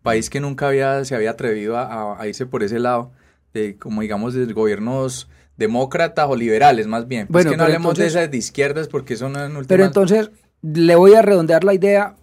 país 0.01 0.29
que 0.29 0.39
nunca 0.41 0.67
había, 0.67 1.03
se 1.05 1.15
había 1.15 1.31
atrevido 1.31 1.77
a, 1.77 1.83
a- 1.83 2.21
a 2.21 2.27
irse 2.27 2.45
por 2.45 2.63
ese 2.63 2.79
lado. 2.79 3.11
De, 3.53 3.77
como 3.77 4.01
digamos, 4.01 4.33
de 4.33 4.45
gobiernos 4.53 5.27
demócratas 5.57 6.27
o 6.29 6.35
liberales, 6.35 6.85
más 6.87 7.07
bien. 7.07 7.27
Pues 7.27 7.43
Bueno, 7.45 7.51
que 7.51 7.57
no 7.57 7.63
pero 7.63 7.75
hablemos 7.75 7.97
de 7.97 8.05
esas 8.07 8.29
de 8.31 8.37
izquierdas 8.37 8.87
porque 8.87 9.15
eso 9.15 9.27
no 9.29 9.39
es 9.39 9.45
en 9.45 9.51
Pero 9.51 9.59
últimas- 9.85 9.87
entonces, 9.87 10.31
le 10.61 10.95
voy 10.95 11.13
a 11.13 11.21
redondear 11.21 11.63
la 11.63 11.73
idea 11.73 12.15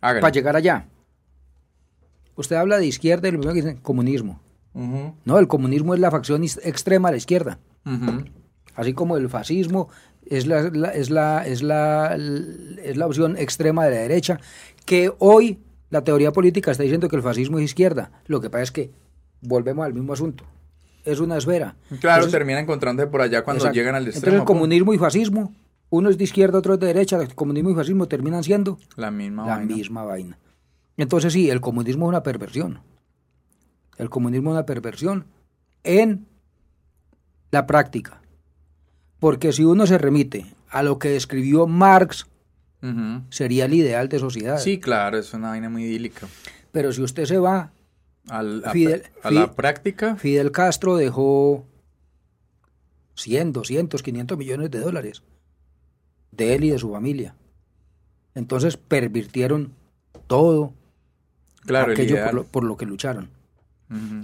para 0.00 0.28
llegar 0.30 0.56
allá. 0.56 0.86
Usted 2.36 2.56
habla 2.56 2.78
de 2.78 2.86
izquierda 2.86 3.28
y 3.28 3.32
lo 3.32 3.38
primero 3.38 3.54
que 3.54 3.62
dice, 3.62 3.82
comunismo. 3.82 4.40
No, 5.24 5.38
el 5.38 5.46
comunismo 5.46 5.94
es 5.94 6.00
la 6.00 6.10
facción 6.10 6.42
extrema 6.42 7.08
a 7.08 7.12
la 7.12 7.16
izquierda. 7.16 7.58
así 8.74 8.92
como 8.92 9.16
el 9.16 9.28
fascismo 9.28 9.88
es 10.26 10.46
la, 10.46 10.62
la- 10.70 10.88
es, 10.90 11.10
la, 11.10 11.46
es, 11.46 11.62
la, 11.62 12.16
es 12.82 12.96
la 12.96 13.06
opción 13.06 13.36
extrema 13.36 13.84
de 13.84 13.90
la 13.94 14.00
derecha, 14.00 14.40
que 14.84 15.12
hoy 15.18 15.60
la 15.90 16.02
teoría 16.02 16.32
política 16.32 16.70
está 16.72 16.82
diciendo 16.82 17.08
que 17.08 17.14
el 17.16 17.22
fascismo 17.22 17.58
es 17.58 17.64
izquierda. 17.66 18.10
Lo 18.26 18.40
que 18.40 18.50
pasa 18.50 18.64
es 18.64 18.72
que 18.72 18.90
volvemos 19.42 19.84
al 19.86 19.94
mismo 19.94 20.12
asunto. 20.12 20.44
Es 21.04 21.20
una 21.20 21.36
esfera. 21.36 21.76
Claro, 22.00 22.22
Entonces- 22.24 22.32
termina 22.32 22.58
encontrándose 22.58 23.06
por 23.06 23.20
allá 23.20 23.44
cuando 23.44 23.60
Exacto. 23.62 23.76
llegan 23.76 23.94
al 23.94 24.02
Entonces 24.02 24.22
extremo. 24.22 24.38
el 24.42 24.44
comunismo 24.46 24.92
y 24.94 24.98
fascismo, 24.98 25.52
uno 25.94 26.10
es 26.10 26.18
de 26.18 26.24
izquierda, 26.24 26.58
otro 26.58 26.74
es 26.74 26.80
de 26.80 26.86
derecha, 26.88 27.20
el 27.20 27.34
comunismo 27.34 27.70
y 27.70 27.74
fascismo 27.74 28.06
terminan 28.08 28.42
siendo 28.44 28.78
La 28.96 29.10
misma 29.10 29.46
la 29.46 29.56
vaina. 29.56 29.74
misma 29.76 30.04
vaina. 30.04 30.38
Entonces 30.96 31.32
sí, 31.32 31.50
el 31.50 31.60
comunismo 31.60 32.06
es 32.06 32.08
una 32.10 32.22
perversión. 32.22 32.80
El 33.96 34.10
comunismo 34.10 34.50
es 34.50 34.54
una 34.54 34.66
perversión 34.66 35.26
en 35.82 36.26
la 37.50 37.66
práctica. 37.66 38.20
Porque 39.18 39.52
si 39.52 39.64
uno 39.64 39.86
se 39.86 39.98
remite 39.98 40.46
a 40.68 40.82
lo 40.82 40.98
que 40.98 41.16
escribió 41.16 41.66
Marx, 41.66 42.26
sería 43.30 43.64
el 43.64 43.72
ideal 43.74 44.08
de 44.10 44.18
sociedad. 44.18 44.58
Sí, 44.58 44.78
claro, 44.78 45.16
es 45.18 45.32
una 45.32 45.48
vaina 45.50 45.70
muy 45.70 45.84
idílica. 45.84 46.26
Pero 46.70 46.92
si 46.92 47.00
usted 47.02 47.24
se 47.24 47.38
va, 47.38 47.72
Al- 48.28 48.62
a, 48.64 48.72
Fidel- 48.72 49.04
a 49.22 49.30
la 49.30 49.52
práctica, 49.54 50.16
Fidel 50.16 50.50
Castro 50.52 50.96
dejó 50.96 51.66
100, 53.14 53.52
200, 53.52 54.02
500 54.02 54.36
millones 54.38 54.70
de 54.70 54.80
dólares 54.80 55.22
de 56.36 56.54
él 56.54 56.64
y 56.64 56.70
de 56.70 56.78
su 56.78 56.90
familia. 56.90 57.34
Entonces 58.34 58.76
pervirtieron 58.76 59.72
todo 60.26 60.72
claro, 61.64 61.92
el 61.92 61.92
aquello 61.92 62.24
por 62.24 62.34
lo, 62.34 62.44
por 62.44 62.64
lo 62.64 62.76
que 62.76 62.86
lucharon. 62.86 63.28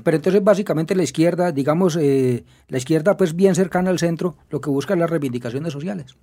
Pero 0.02 0.16
entonces 0.16 0.42
básicamente 0.42 0.96
la 0.96 1.04
izquierda, 1.04 1.52
digamos, 1.52 1.96
eh, 1.96 2.44
la 2.68 2.78
izquierda 2.78 3.16
pues 3.16 3.36
bien 3.36 3.54
cercana 3.54 3.90
al 3.90 4.00
centro, 4.00 4.36
lo 4.48 4.60
que 4.60 4.68
busca 4.68 4.94
es 4.94 5.00
las 5.00 5.10
reivindicaciones 5.10 5.72
sociales. 5.72 6.16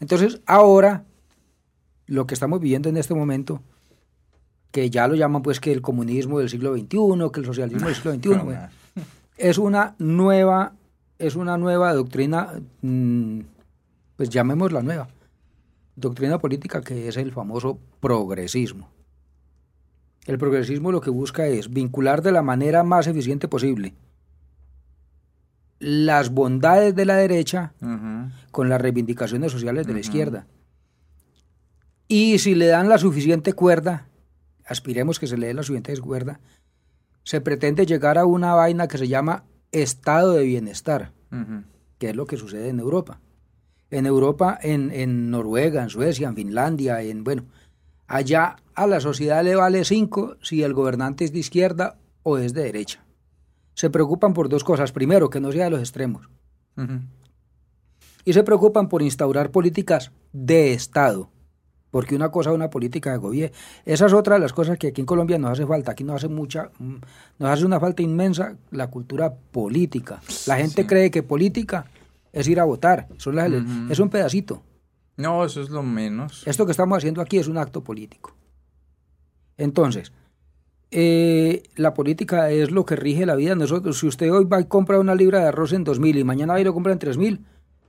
Entonces 0.00 0.40
ahora, 0.46 1.04
lo 2.06 2.26
que 2.26 2.34
estamos 2.34 2.60
viviendo 2.60 2.88
en 2.88 2.96
este 2.96 3.14
momento, 3.14 3.62
que 4.72 4.90
ya 4.90 5.06
lo 5.06 5.14
llaman 5.14 5.42
pues 5.42 5.60
que 5.60 5.70
el 5.70 5.80
comunismo 5.80 6.40
del 6.40 6.48
siglo 6.48 6.76
XXI, 6.76 7.30
que 7.32 7.40
el 7.40 7.46
socialismo 7.46 7.86
del 7.86 7.94
siglo 7.94 8.14
XXI, 8.14 8.28
bueno, 8.44 8.68
es 9.36 9.58
una 9.58 9.94
nueva, 9.98 10.72
es 11.18 11.36
una 11.36 11.58
nueva 11.58 11.92
doctrina, 11.92 12.54
mm, 12.82 13.40
pues 14.16 14.28
llamémosla 14.30 14.82
nueva, 14.82 15.08
doctrina 15.94 16.38
política 16.38 16.80
que 16.80 17.08
es 17.08 17.16
el 17.16 17.32
famoso 17.32 17.78
progresismo. 18.00 18.90
El 20.26 20.38
progresismo 20.38 20.90
lo 20.90 21.00
que 21.00 21.10
busca 21.10 21.46
es 21.46 21.70
vincular 21.70 22.22
de 22.22 22.32
la 22.32 22.42
manera 22.42 22.82
más 22.82 23.06
eficiente 23.06 23.46
posible 23.46 23.94
las 25.78 26.30
bondades 26.30 26.94
de 26.94 27.04
la 27.04 27.16
derecha 27.16 27.72
con 28.50 28.68
las 28.68 28.80
reivindicaciones 28.80 29.52
sociales 29.52 29.86
de 29.86 29.92
la 29.92 30.00
izquierda. 30.00 30.46
Y 32.08 32.38
si 32.38 32.54
le 32.54 32.66
dan 32.66 32.88
la 32.88 32.98
suficiente 32.98 33.52
cuerda, 33.52 34.08
aspiremos 34.64 35.18
que 35.18 35.26
se 35.26 35.36
le 35.36 35.48
dé 35.48 35.54
la 35.54 35.62
suficiente 35.62 35.96
cuerda, 36.00 36.40
se 37.24 37.40
pretende 37.40 37.86
llegar 37.86 38.18
a 38.18 38.24
una 38.24 38.54
vaina 38.54 38.88
que 38.88 38.98
se 38.98 39.08
llama 39.08 39.44
estado 39.72 40.32
de 40.32 40.44
bienestar, 40.44 41.12
que 41.98 42.10
es 42.10 42.16
lo 42.16 42.26
que 42.26 42.36
sucede 42.36 42.68
en 42.68 42.78
Europa. 42.78 43.20
En 43.90 44.06
Europa, 44.06 44.58
en, 44.60 44.90
en 44.90 45.30
Noruega, 45.30 45.82
en 45.82 45.90
Suecia, 45.90 46.28
en 46.28 46.34
Finlandia, 46.34 47.02
en 47.02 47.22
bueno, 47.22 47.44
allá 48.06 48.56
a 48.74 48.86
la 48.86 49.00
sociedad 49.00 49.44
le 49.44 49.56
vale 49.56 49.84
cinco 49.84 50.36
si 50.42 50.62
el 50.62 50.74
gobernante 50.74 51.24
es 51.24 51.32
de 51.32 51.38
izquierda 51.38 51.96
o 52.22 52.38
es 52.38 52.52
de 52.52 52.64
derecha. 52.64 53.04
Se 53.74 53.90
preocupan 53.90 54.32
por 54.32 54.48
dos 54.48 54.64
cosas. 54.64 54.90
Primero, 54.90 55.30
que 55.30 55.38
no 55.38 55.52
sea 55.52 55.64
de 55.64 55.70
los 55.70 55.80
extremos. 55.80 56.28
Y 58.24 58.32
se 58.32 58.42
preocupan 58.42 58.88
por 58.88 59.02
instaurar 59.02 59.50
políticas 59.50 60.12
de 60.32 60.72
Estado. 60.72 61.30
Porque 61.90 62.16
una 62.16 62.30
cosa 62.30 62.50
es 62.50 62.56
una 62.56 62.70
política 62.70 63.12
de 63.12 63.18
gobierno. 63.18 63.56
Esa 63.84 64.06
es 64.06 64.12
otra 64.12 64.34
de 64.34 64.40
las 64.40 64.52
cosas 64.52 64.78
que 64.78 64.88
aquí 64.88 65.00
en 65.02 65.06
Colombia 65.06 65.38
nos 65.38 65.52
hace 65.52 65.66
falta. 65.66 65.92
Aquí 65.92 66.04
nos 66.04 66.16
hace 66.16 66.28
mucha, 66.28 66.70
mm, 66.78 66.96
nos 67.38 67.50
hace 67.50 67.64
una 67.64 67.78
falta 67.78 68.02
inmensa 68.02 68.56
la 68.70 68.88
cultura 68.88 69.34
política. 69.34 70.20
La 70.46 70.56
gente 70.56 70.86
cree 70.86 71.10
que 71.10 71.22
política 71.22 71.86
es 72.36 72.46
ir 72.48 72.60
a 72.60 72.64
votar. 72.64 73.08
Es, 73.16 73.26
es 73.90 73.98
un 73.98 74.10
pedacito. 74.10 74.62
No, 75.16 75.42
eso 75.44 75.62
es 75.62 75.70
lo 75.70 75.82
menos. 75.82 76.46
Esto 76.46 76.66
que 76.66 76.72
estamos 76.72 76.98
haciendo 76.98 77.22
aquí 77.22 77.38
es 77.38 77.48
un 77.48 77.56
acto 77.56 77.82
político. 77.82 78.36
Entonces, 79.56 80.12
eh, 80.90 81.62
la 81.76 81.94
política 81.94 82.50
es 82.50 82.70
lo 82.70 82.84
que 82.84 82.94
rige 82.94 83.24
la 83.24 83.36
vida 83.36 83.50
de 83.50 83.56
nosotros. 83.56 83.98
Si 83.98 84.06
usted 84.06 84.30
hoy 84.30 84.44
va 84.44 84.60
y 84.60 84.66
compra 84.66 85.00
una 85.00 85.14
libra 85.14 85.40
de 85.40 85.46
arroz 85.46 85.72
en 85.72 85.86
2.000 85.86 86.18
y 86.18 86.24
mañana 86.24 86.52
va 86.52 86.60
y 86.60 86.64
lo 86.64 86.74
compra 86.74 86.92
en 86.92 86.98
3.000, 86.98 87.38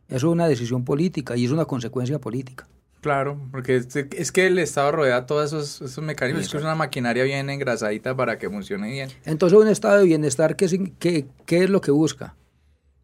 eso 0.07 0.15
es 0.15 0.23
una 0.23 0.47
decisión 0.47 0.85
política 0.85 1.35
y 1.35 1.43
es 1.43 1.51
una 1.51 1.65
consecuencia 1.65 2.19
política. 2.19 2.69
Claro, 3.01 3.37
porque 3.51 3.75
es, 3.75 4.31
que 4.31 4.47
el 4.47 4.57
Estado 4.59 4.93
rodea 4.93 5.25
todos 5.25 5.47
esos, 5.47 5.81
esos 5.81 6.03
mecanismos, 6.03 6.45
es 6.45 6.51
que 6.51 6.57
es 6.57 6.63
una 6.63 6.75
maquinaria 6.75 7.25
bien 7.25 7.49
engrasadita 7.49 8.15
para 8.15 8.37
que 8.37 8.49
funcione 8.49 8.89
bien. 8.89 9.09
Entonces, 9.25 9.59
un 9.59 9.67
estado 9.67 9.97
de 9.99 10.05
bienestar, 10.05 10.55
¿qué, 10.55 10.93
qué, 10.97 11.27
qué 11.45 11.63
es 11.65 11.69
lo 11.69 11.81
que 11.81 11.91
busca? 11.91 12.35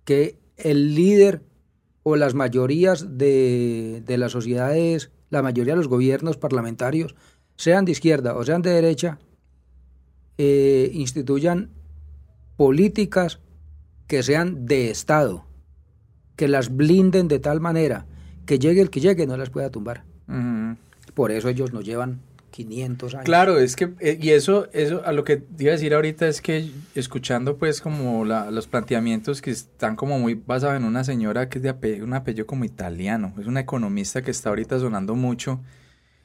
Que 0.03 0.37
el 0.57 0.95
líder 0.95 1.41
o 2.03 2.15
las 2.15 2.33
mayorías 2.33 3.17
de, 3.17 4.03
de 4.05 4.17
las 4.17 4.31
sociedades, 4.31 5.11
la 5.29 5.41
mayoría 5.41 5.73
de 5.73 5.77
los 5.77 5.87
gobiernos 5.87 6.37
parlamentarios, 6.37 7.15
sean 7.55 7.85
de 7.85 7.91
izquierda 7.91 8.35
o 8.35 8.43
sean 8.43 8.61
de 8.61 8.71
derecha, 8.71 9.19
eh, 10.37 10.91
instituyan 10.93 11.69
políticas 12.57 13.39
que 14.07 14.23
sean 14.23 14.65
de 14.65 14.89
Estado, 14.89 15.45
que 16.35 16.47
las 16.47 16.75
blinden 16.75 17.27
de 17.27 17.39
tal 17.39 17.59
manera 17.59 18.05
que 18.45 18.59
llegue 18.59 18.81
el 18.81 18.89
que 18.89 18.99
llegue 18.99 19.27
no 19.27 19.37
las 19.37 19.49
pueda 19.49 19.69
tumbar. 19.69 20.03
Por 21.13 21.31
eso 21.31 21.49
ellos 21.49 21.73
nos 21.73 21.85
llevan 21.85 22.21
500 22.53 23.15
años. 23.15 23.25
Claro, 23.25 23.57
es 23.57 23.75
que, 23.75 23.93
eh, 23.99 24.19
y 24.21 24.29
eso, 24.29 24.67
eso, 24.73 25.01
a 25.05 25.11
lo 25.11 25.23
que 25.23 25.43
iba 25.57 25.71
a 25.71 25.73
decir 25.73 25.95
ahorita 25.95 26.27
es 26.27 26.39
que 26.39 26.69
escuchando 26.93 27.57
pues 27.57 27.81
como 27.81 28.25
los 28.25 28.67
planteamientos 28.67 29.41
que 29.41 29.49
están 29.49 29.95
como 29.95 30.19
muy 30.19 30.35
basados 30.35 30.77
en 30.77 30.83
una 30.83 31.03
señora 31.03 31.49
que 31.49 31.57
es 31.57 31.63
de 31.63 32.03
un 32.03 32.13
apellido 32.13 32.45
como 32.45 32.63
italiano, 32.63 33.33
es 33.39 33.47
una 33.47 33.59
economista 33.59 34.21
que 34.21 34.29
está 34.29 34.49
ahorita 34.49 34.79
sonando 34.79 35.15
mucho. 35.15 35.61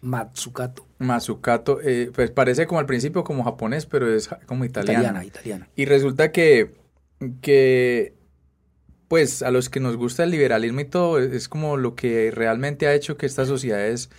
Matsukato. 0.02 0.86
Matsukato, 0.98 1.80
eh, 1.82 2.10
pues 2.14 2.30
parece 2.30 2.66
como 2.66 2.78
al 2.78 2.86
principio 2.86 3.24
como 3.24 3.42
japonés, 3.42 3.86
pero 3.86 4.12
es 4.12 4.28
como 4.44 4.66
italiana. 4.66 5.00
Italiana, 5.00 5.24
italiana. 5.24 5.68
Y 5.76 5.86
resulta 5.86 6.30
que, 6.30 6.74
que, 7.40 8.12
pues 9.08 9.42
a 9.42 9.50
los 9.50 9.70
que 9.70 9.80
nos 9.80 9.96
gusta 9.96 10.24
el 10.24 10.30
liberalismo 10.30 10.80
y 10.80 10.84
todo, 10.84 11.18
es 11.18 11.48
como 11.48 11.78
lo 11.78 11.94
que 11.94 12.30
realmente 12.30 12.86
ha 12.86 12.92
hecho 12.92 13.16
que 13.16 13.24
estas 13.24 13.48
sociedades 13.48 14.10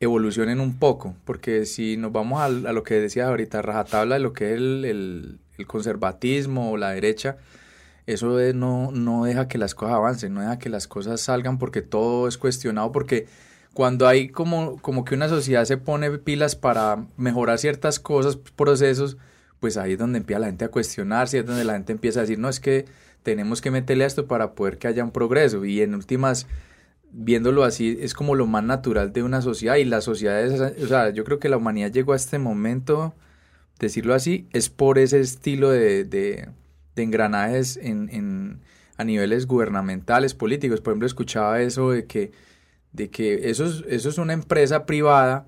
evolucionen 0.00 0.60
un 0.60 0.78
poco, 0.78 1.14
porque 1.24 1.66
si 1.66 1.96
nos 1.96 2.10
vamos 2.12 2.40
a, 2.40 2.48
lo 2.48 2.82
que 2.82 2.94
decía 2.94 3.28
ahorita, 3.28 3.62
rajatabla 3.62 4.16
de 4.16 4.20
lo 4.20 4.32
que 4.32 4.54
es 4.54 4.58
el, 4.58 5.38
conservatismo 5.66 6.72
o 6.72 6.78
la 6.78 6.90
derecha, 6.90 7.36
eso 8.06 8.38
no, 8.54 8.90
no 8.92 9.24
deja 9.24 9.46
que 9.46 9.58
las 9.58 9.74
cosas 9.74 9.96
avancen, 9.96 10.32
no 10.32 10.40
deja 10.40 10.58
que 10.58 10.70
las 10.70 10.88
cosas 10.88 11.20
salgan 11.20 11.58
porque 11.58 11.82
todo 11.82 12.28
es 12.28 12.38
cuestionado, 12.38 12.92
porque 12.92 13.26
cuando 13.74 14.08
hay 14.08 14.30
como, 14.30 14.80
como 14.80 15.04
que 15.04 15.14
una 15.14 15.28
sociedad 15.28 15.64
se 15.64 15.76
pone 15.76 16.10
pilas 16.18 16.56
para 16.56 17.04
mejorar 17.18 17.58
ciertas 17.58 18.00
cosas, 18.00 18.36
procesos, 18.36 19.18
pues 19.60 19.76
ahí 19.76 19.92
es 19.92 19.98
donde 19.98 20.18
empieza 20.18 20.40
la 20.40 20.46
gente 20.46 20.64
a 20.64 20.70
cuestionarse, 20.70 21.40
es 21.40 21.46
donde 21.46 21.64
la 21.64 21.74
gente 21.74 21.92
empieza 21.92 22.20
a 22.20 22.22
decir, 22.22 22.38
no, 22.38 22.48
es 22.48 22.58
que 22.58 22.86
tenemos 23.22 23.60
que 23.60 23.70
meterle 23.70 24.04
a 24.04 24.06
esto 24.06 24.26
para 24.26 24.54
poder 24.54 24.78
que 24.78 24.88
haya 24.88 25.04
un 25.04 25.10
progreso. 25.10 25.64
Y 25.64 25.82
en 25.82 25.94
últimas, 25.94 26.46
viéndolo 27.12 27.64
así, 27.64 27.98
es 28.00 28.14
como 28.14 28.34
lo 28.34 28.46
más 28.46 28.64
natural 28.64 29.12
de 29.12 29.22
una 29.22 29.42
sociedad. 29.42 29.76
Y 29.76 29.84
la 29.84 30.00
sociedad 30.00 30.42
es, 30.42 30.60
o 30.60 30.86
sea, 30.86 31.10
yo 31.10 31.24
creo 31.24 31.38
que 31.38 31.48
la 31.48 31.56
humanidad 31.56 31.92
llegó 31.92 32.12
a 32.12 32.16
este 32.16 32.38
momento, 32.38 33.14
decirlo 33.78 34.14
así, 34.14 34.48
es 34.52 34.70
por 34.70 34.98
ese 34.98 35.20
estilo 35.20 35.70
de, 35.70 36.04
de, 36.04 36.48
de 36.94 37.02
engranajes 37.02 37.76
en, 37.76 38.08
en, 38.10 38.60
a 38.96 39.04
niveles 39.04 39.46
gubernamentales, 39.46 40.34
políticos. 40.34 40.80
Por 40.80 40.92
ejemplo, 40.92 41.06
escuchaba 41.06 41.60
eso 41.60 41.90
de 41.90 42.06
que 42.06 42.32
de 42.92 43.10
que 43.10 43.50
eso 43.50 43.64
es, 43.66 43.84
eso 43.88 44.08
es 44.08 44.18
una 44.18 44.32
empresa 44.32 44.86
privada, 44.86 45.46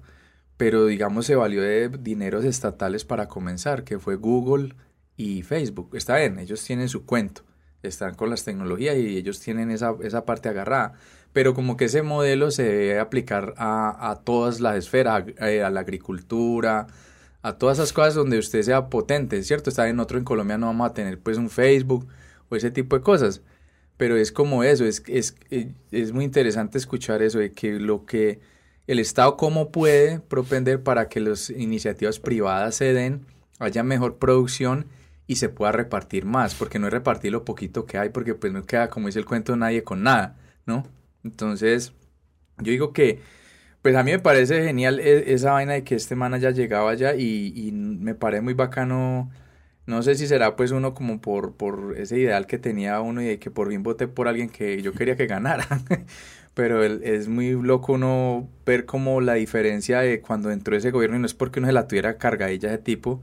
pero 0.56 0.86
digamos 0.86 1.26
se 1.26 1.34
valió 1.34 1.62
de 1.62 1.88
dineros 1.88 2.44
estatales 2.44 3.04
para 3.04 3.28
comenzar, 3.28 3.84
que 3.84 3.98
fue 3.98 4.16
Google 4.16 4.74
y 5.16 5.42
Facebook. 5.42 5.90
Está 5.94 6.16
bien, 6.16 6.38
ellos 6.38 6.64
tienen 6.64 6.88
su 6.88 7.04
cuento, 7.04 7.42
están 7.82 8.14
con 8.14 8.30
las 8.30 8.44
tecnologías 8.44 8.96
y 8.96 9.16
ellos 9.16 9.40
tienen 9.40 9.70
esa, 9.70 9.94
esa 10.02 10.24
parte 10.24 10.48
agarrada, 10.48 10.94
pero 11.32 11.54
como 11.54 11.76
que 11.76 11.86
ese 11.86 12.02
modelo 12.02 12.50
se 12.50 12.64
debe 12.64 12.98
aplicar 13.00 13.54
a, 13.56 14.10
a 14.10 14.16
todas 14.16 14.60
las 14.60 14.76
esferas, 14.76 15.24
a, 15.40 15.44
a, 15.44 15.70
la 15.70 15.80
agricultura, 15.80 16.86
a 17.42 17.58
todas 17.58 17.78
esas 17.78 17.92
cosas 17.92 18.14
donde 18.14 18.38
usted 18.38 18.62
sea 18.62 18.88
potente, 18.88 19.42
¿cierto? 19.42 19.70
Está 19.70 19.88
en 19.88 20.00
otro 20.00 20.18
en 20.18 20.24
Colombia 20.24 20.58
no 20.58 20.66
vamos 20.66 20.90
a 20.90 20.94
tener 20.94 21.18
pues 21.18 21.38
un 21.38 21.50
Facebook 21.50 22.06
o 22.48 22.56
ese 22.56 22.70
tipo 22.70 22.96
de 22.96 23.02
cosas 23.02 23.42
pero 24.02 24.16
es 24.16 24.32
como 24.32 24.64
eso, 24.64 24.84
es, 24.84 25.02
es, 25.06 25.36
es 25.92 26.12
muy 26.12 26.24
interesante 26.24 26.76
escuchar 26.76 27.22
eso, 27.22 27.38
de 27.38 27.52
que 27.52 27.78
lo 27.78 28.04
que 28.04 28.40
el 28.88 28.98
Estado 28.98 29.36
cómo 29.36 29.70
puede 29.70 30.18
propender 30.18 30.82
para 30.82 31.08
que 31.08 31.20
las 31.20 31.50
iniciativas 31.50 32.18
privadas 32.18 32.74
se 32.74 32.92
den, 32.92 33.26
haya 33.60 33.84
mejor 33.84 34.16
producción 34.16 34.86
y 35.26 35.36
se 35.36 35.48
pueda 35.48 35.72
repartir 35.72 36.24
más, 36.24 36.54
porque 36.54 36.78
no 36.78 36.86
es 36.88 36.92
repartir 36.92 37.32
lo 37.32 37.44
poquito 37.44 37.86
que 37.86 37.98
hay, 37.98 38.10
porque 38.10 38.34
pues 38.34 38.52
no 38.52 38.64
queda, 38.64 38.90
como 38.90 39.06
dice 39.06 39.18
el 39.18 39.26
cuento, 39.26 39.56
nadie 39.56 39.84
con 39.84 40.02
nada, 40.02 40.36
¿no? 40.66 40.84
Entonces, 41.24 41.92
yo 42.58 42.72
digo 42.72 42.92
que, 42.92 43.20
pues 43.82 43.96
a 43.96 44.02
mí 44.04 44.12
me 44.12 44.18
parece 44.18 44.64
genial 44.64 45.00
e, 45.00 45.32
esa 45.34 45.52
vaina 45.52 45.74
de 45.74 45.84
que 45.84 45.94
este 45.96 46.16
man 46.16 46.34
haya 46.34 46.50
llegado 46.50 46.88
allá 46.88 47.14
y, 47.16 47.72
me 47.72 48.14
parece 48.14 48.42
muy 48.42 48.54
bacano 48.54 49.30
no 49.86 50.02
sé 50.02 50.14
si 50.14 50.26
será 50.28 50.54
pues 50.56 50.70
uno 50.70 50.94
como 50.94 51.20
por, 51.20 51.56
por 51.56 51.96
ese 51.98 52.18
ideal 52.18 52.46
que 52.46 52.58
tenía 52.58 53.00
uno 53.00 53.20
y 53.22 53.26
de 53.26 53.38
que 53.38 53.50
por 53.50 53.68
fin 53.68 53.82
voté 53.82 54.06
por 54.08 54.28
alguien 54.28 54.48
que 54.48 54.80
yo 54.82 54.92
quería 54.92 55.16
que 55.16 55.26
ganara. 55.26 55.66
Pero 56.54 56.82
es 56.84 57.28
muy 57.28 57.52
loco 57.52 57.94
uno 57.94 58.48
ver 58.66 58.84
como 58.86 59.20
la 59.20 59.34
diferencia 59.34 60.00
de 60.00 60.20
cuando 60.20 60.50
entró 60.50 60.76
ese 60.76 60.90
gobierno 60.90 61.16
y 61.16 61.20
no 61.20 61.26
es 61.26 61.34
porque 61.34 61.60
uno 61.60 61.68
se 61.68 61.72
la 61.72 61.88
tuviera 61.88 62.18
cargadilla 62.18 62.70
de 62.70 62.78
tipo, 62.78 63.22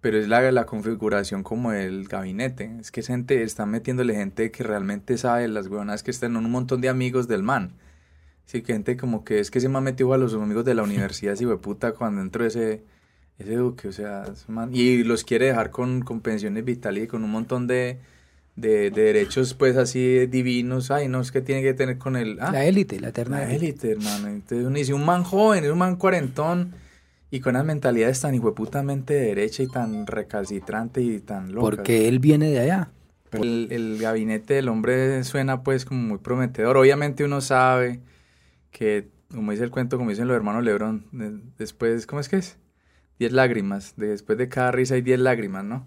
pero 0.00 0.18
es 0.18 0.28
la, 0.28 0.50
la 0.52 0.66
configuración 0.66 1.42
como 1.42 1.72
el 1.72 2.06
gabinete. 2.08 2.70
Es 2.80 2.90
que 2.90 3.02
gente 3.02 3.42
está 3.42 3.66
metiéndole 3.66 4.14
gente 4.14 4.50
que 4.50 4.62
realmente 4.62 5.18
sabe 5.18 5.48
las 5.48 5.66
huevonas 5.66 6.02
que 6.02 6.10
están 6.10 6.36
en 6.36 6.44
un 6.44 6.50
montón 6.50 6.80
de 6.80 6.88
amigos 6.88 7.28
del 7.28 7.42
man. 7.42 7.72
Sí, 8.46 8.62
que 8.62 8.72
gente 8.72 8.96
como 8.96 9.24
que 9.24 9.40
es 9.40 9.50
que 9.50 9.60
se 9.60 9.68
me 9.68 9.78
ha 9.78 9.80
metido 9.80 10.12
a 10.14 10.18
los 10.18 10.34
amigos 10.34 10.64
de 10.64 10.74
la 10.74 10.82
universidad, 10.84 11.36
si 11.36 11.46
puta, 11.46 11.92
cuando 11.92 12.22
entró 12.22 12.46
ese 12.46 12.82
ese 13.38 13.54
Duque, 13.54 13.88
o 13.88 13.92
sea, 13.92 14.24
y 14.72 15.04
los 15.04 15.22
quiere 15.22 15.46
dejar 15.46 15.70
con, 15.70 16.02
con 16.02 16.20
pensiones 16.20 16.64
vitales 16.64 17.04
y 17.04 17.06
con 17.06 17.22
un 17.22 17.30
montón 17.30 17.68
de, 17.68 17.98
de, 18.56 18.90
derechos, 18.90 19.54
pues 19.54 19.76
así 19.76 20.26
divinos. 20.26 20.90
Ay, 20.90 21.06
no, 21.06 21.20
es 21.20 21.30
que 21.30 21.40
tiene 21.40 21.62
que 21.62 21.72
tener 21.72 21.98
con 21.98 22.16
el. 22.16 22.38
Ah, 22.40 22.50
la 22.50 22.64
élite, 22.64 22.98
la 22.98 23.08
eterna 23.10 23.38
la 23.38 23.54
élite, 23.54 23.92
hermano. 23.92 24.26
Entonces 24.26 24.66
uno 24.66 24.76
dice, 24.76 24.92
un 24.92 25.04
man 25.04 25.22
joven, 25.22 25.70
un 25.70 25.78
man 25.78 25.96
cuarentón 25.96 26.74
y 27.30 27.40
con 27.40 27.54
unas 27.54 27.66
mentalidades 27.66 28.20
tan 28.20 28.34
hijueputamente 28.34 29.14
derecha 29.14 29.62
y 29.62 29.68
tan 29.68 30.06
recalcitrante 30.06 31.02
y 31.02 31.20
tan 31.20 31.52
loca. 31.52 31.60
Porque 31.60 32.08
él 32.08 32.18
viene 32.18 32.50
de 32.50 32.60
allá. 32.60 32.90
el, 33.32 33.68
el 33.70 33.98
gabinete 33.98 34.54
del 34.54 34.68
hombre 34.68 35.22
suena 35.24 35.62
pues 35.62 35.84
como 35.84 36.00
muy 36.00 36.18
prometedor. 36.18 36.76
Obviamente 36.76 37.24
uno 37.24 37.40
sabe 37.40 38.00
que, 38.70 39.08
como 39.30 39.52
dice 39.52 39.64
el 39.64 39.70
cuento, 39.70 39.98
como 39.98 40.10
dicen 40.10 40.26
los 40.28 40.36
hermanos 40.36 40.64
Lebrón, 40.64 41.04
después, 41.58 42.06
¿cómo 42.06 42.20
es 42.20 42.28
que 42.28 42.36
es? 42.36 42.56
10 43.18 43.32
lágrimas. 43.32 43.94
Después 43.96 44.38
de 44.38 44.48
cada 44.48 44.70
risa 44.72 44.94
hay 44.94 45.02
10 45.02 45.20
lágrimas, 45.20 45.64
¿no? 45.64 45.86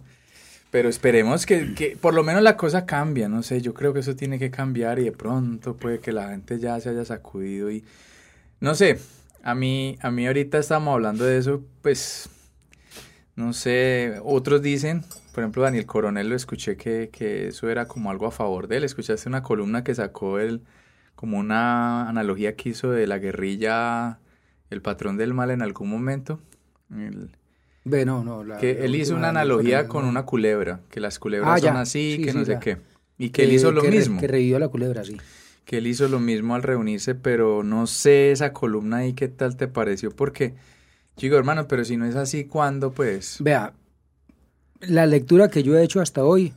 Pero 0.69 0.89
esperemos 0.89 1.45
que, 1.45 1.73
que, 1.73 1.97
por 1.99 2.13
lo 2.13 2.23
menos 2.23 2.43
la 2.43 2.55
cosa 2.55 2.85
cambie, 2.85 3.27
no 3.27 3.43
sé, 3.43 3.61
yo 3.61 3.73
creo 3.73 3.93
que 3.93 3.99
eso 3.99 4.15
tiene 4.15 4.39
que 4.39 4.51
cambiar 4.51 4.99
y 4.99 5.03
de 5.03 5.11
pronto 5.11 5.75
puede 5.75 5.99
que 5.99 6.13
la 6.13 6.29
gente 6.29 6.59
ya 6.59 6.79
se 6.79 6.89
haya 6.89 7.03
sacudido 7.03 7.69
y 7.69 7.83
no 8.61 8.73
sé, 8.73 8.97
a 9.43 9.55
mí, 9.55 9.97
a 10.01 10.11
mí 10.11 10.27
ahorita 10.27 10.57
estamos 10.57 10.93
hablando 10.93 11.25
de 11.25 11.37
eso, 11.37 11.63
pues, 11.81 12.29
no 13.35 13.53
sé, 13.53 14.19
otros 14.23 14.61
dicen, 14.61 15.03
por 15.33 15.43
ejemplo 15.43 15.63
Daniel 15.63 15.85
Coronel 15.85 16.29
lo 16.29 16.35
escuché 16.35 16.77
que, 16.77 17.09
que 17.11 17.47
eso 17.47 17.69
era 17.69 17.87
como 17.87 18.11
algo 18.11 18.27
a 18.27 18.31
favor 18.31 18.67
de 18.67 18.77
él, 18.77 18.83
escuchaste 18.83 19.29
una 19.29 19.43
columna 19.43 19.83
que 19.83 19.95
sacó 19.95 20.39
él, 20.39 20.61
como 21.15 21.37
una 21.37 22.07
analogía 22.09 22.55
que 22.55 22.69
hizo 22.69 22.91
de 22.91 23.07
la 23.07 23.19
guerrilla, 23.19 24.19
el 24.69 24.81
patrón 24.81 25.17
del 25.17 25.33
mal 25.33 25.51
en 25.51 25.61
algún 25.61 25.89
momento, 25.89 26.39
no, 27.83 28.23
no, 28.23 28.57
que 28.59 28.85
él 28.85 28.95
hizo 28.95 29.15
una 29.15 29.29
analogía 29.29 29.87
con 29.87 30.05
una 30.05 30.23
culebra, 30.23 30.81
que 30.89 30.99
las 30.99 31.17
culebras 31.19 31.63
ah, 31.63 31.67
son 31.67 31.77
así, 31.77 32.21
que 32.23 32.33
no 32.33 32.45
sé 32.45 32.59
qué. 32.59 32.77
Y 33.17 33.29
que, 33.29 33.43
él 33.43 33.53
hizo 33.53 33.71
lo 33.71 33.83
mismo. 33.83 34.19
Que 34.19 34.27
revivió 34.27 34.57
la 34.57 34.67
culebra, 34.67 35.03
sí. 35.03 35.17
Que 35.65 35.77
él 35.77 35.87
hizo 35.87 36.07
lo 36.07 36.19
mismo 36.19 36.55
al 36.55 36.63
reunirse, 36.63 37.15
pero 37.15 37.63
no 37.63 37.87
sé 37.87 38.31
esa 38.31 38.51
columna 38.51 38.97
ahí 38.97 39.13
qué 39.13 39.27
tal 39.27 39.55
te 39.55 39.67
pareció, 39.67 40.11
porque 40.11 40.53
yo 41.17 41.27
digo, 41.27 41.37
hermano, 41.37 41.67
pero 41.67 41.85
si 41.85 41.97
no 41.97 42.05
es 42.05 42.15
así, 42.15 42.45
¿cuándo 42.45 42.91
pues? 42.91 43.37
Vea, 43.39 43.73
la 44.81 45.05
lectura 45.05 45.49
que 45.49 45.63
yo 45.63 45.77
he 45.77 45.83
hecho 45.83 46.01
hasta 46.01 46.23
hoy 46.23 46.53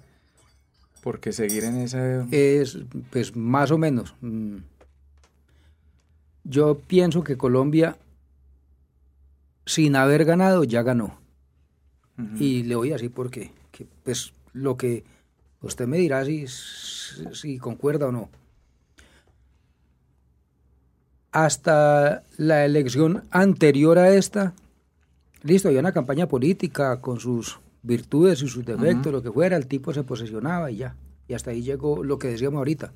Porque 1.03 1.33
seguir 1.33 1.65
en 1.65 1.77
esa... 1.77 2.27
Es, 2.31 2.79
pues, 3.11 3.37
más 3.37 3.71
o 3.71 3.79
menos. 3.79 4.15
Mm. 4.21 4.57
Yo 6.45 6.79
pienso 6.79 7.23
que 7.25 7.37
Colombia, 7.37 7.99
sin 9.67 9.97
haber 9.97 10.25
ganado, 10.25 10.65
ya 10.65 10.83
ganó. 10.83 11.19
Y 12.39 12.63
le 12.63 12.77
voy 12.77 12.91
a 12.91 12.95
decir 12.95 13.11
por 13.11 13.31
qué. 13.31 13.51
Que, 13.73 13.87
pues, 14.05 14.33
lo 14.53 14.77
que 14.77 15.05
usted 15.61 15.87
me 15.87 15.99
dirá 15.99 16.25
si, 16.25 16.47
si 16.47 17.59
concuerda 17.59 18.07
o 18.07 18.13
no. 18.13 18.31
Hasta 21.35 22.23
la 22.37 22.65
elección 22.65 23.25
anterior 23.33 23.99
a 23.99 24.15
esta, 24.15 24.55
listo, 25.43 25.67
había 25.67 25.81
una 25.81 25.91
campaña 25.91 26.29
política 26.29 27.01
con 27.01 27.19
sus 27.19 27.59
virtudes 27.83 28.41
y 28.41 28.47
sus 28.47 28.65
defectos, 28.65 29.13
lo 29.13 29.21
que 29.21 29.33
fuera, 29.33 29.57
el 29.57 29.67
tipo 29.67 29.93
se 29.93 30.05
posesionaba 30.05 30.71
y 30.71 30.77
ya. 30.77 30.95
Y 31.27 31.35
hasta 31.35 31.51
ahí 31.51 31.63
llegó 31.63 32.05
lo 32.05 32.21
que 32.21 32.29
decíamos 32.29 32.59
ahorita. 32.59 32.93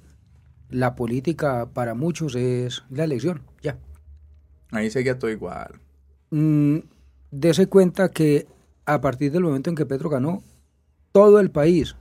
La 0.71 0.95
política 0.95 1.69
para 1.75 1.95
muchos 1.95 2.37
es 2.37 2.85
la 2.91 3.03
elección, 3.03 3.43
ya. 3.61 3.77
Ahí 4.71 4.89
seguía 4.89 5.19
todo 5.19 5.33
igual. 5.33 5.81
Mm, 6.31 6.79
dese 7.33 7.67
cuenta 7.67 8.11
que 8.11 8.47
a 8.87 9.01
partir 9.01 9.33
del 9.33 9.43
momento 9.43 9.69
en 9.69 9.75
que 9.75 9.85
Petro 9.85 10.11
ganó, 10.11 10.45
todo 11.11 11.41
el 11.41 11.51
país, 11.51 11.97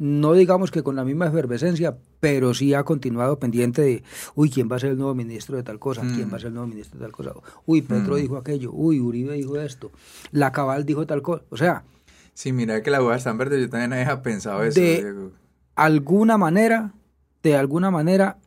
no 0.00 0.32
digamos 0.32 0.70
que 0.70 0.82
con 0.82 0.96
la 0.96 1.04
misma 1.04 1.26
efervescencia, 1.26 1.98
pero 2.20 2.54
sí 2.54 2.72
ha 2.72 2.84
continuado 2.84 3.38
pendiente 3.38 3.82
de, 3.82 4.02
uy, 4.34 4.48
¿quién 4.48 4.66
va 4.66 4.76
a 4.76 4.78
ser 4.78 4.92
el 4.92 4.96
nuevo 4.96 5.14
ministro 5.14 5.58
de 5.58 5.62
tal 5.62 5.78
cosa? 5.78 6.00
¿Quién 6.00 6.30
va 6.30 6.34
a 6.34 6.36
mm. 6.36 6.40
ser 6.40 6.46
el 6.46 6.54
nuevo 6.54 6.68
ministro 6.68 6.98
de 6.98 7.04
tal 7.04 7.12
cosa? 7.12 7.32
Uy, 7.66 7.82
Petro 7.82 8.14
mm. 8.14 8.16
dijo 8.16 8.36
aquello, 8.38 8.70
uy, 8.72 8.98
Uribe 8.98 9.34
dijo 9.34 9.60
esto, 9.60 9.92
la 10.32 10.52
Cabal 10.52 10.86
dijo 10.86 11.06
tal 11.06 11.20
cosa, 11.20 11.44
o 11.50 11.56
sea... 11.58 11.84
Sí, 12.32 12.50
mira 12.50 12.82
que 12.82 12.90
la 12.90 13.00
boda 13.00 13.16
está 13.16 13.28
en 13.28 13.36
verde, 13.36 13.60
yo 13.60 13.68
también 13.68 13.92
había 13.92 14.22
pensado 14.22 14.62
eso. 14.62 14.80
De 14.80 15.30
alguna 15.74 16.38
manera, 16.38 16.94
de 17.42 17.56
alguna 17.56 17.90
manera, 17.90 18.38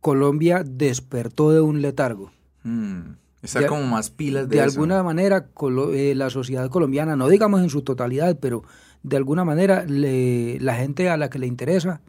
Colombia 0.00 0.62
despertó 0.64 1.50
de 1.50 1.60
un 1.60 1.82
letargo. 1.82 2.30
Mm. 2.62 3.14
Está 3.42 3.66
como 3.66 3.82
más 3.82 4.10
pilas 4.10 4.48
de 4.48 4.56
De 4.56 4.62
alguna 4.62 5.02
manera, 5.02 5.48
eh, 5.92 6.14
la 6.14 6.30
sociedad 6.30 6.68
colombiana, 6.70 7.16
no 7.16 7.28
digamos 7.28 7.62
en 7.62 7.70
su 7.70 7.82
totalidad, 7.82 8.38
pero 8.40 8.62
de 9.06 9.16
alguna 9.16 9.44
manera 9.44 9.84
la 9.86 10.74
gente 10.74 11.08
a 11.08 11.16
la 11.16 11.30
que 11.30 11.38
le 11.38 11.46
interesa 11.46 12.00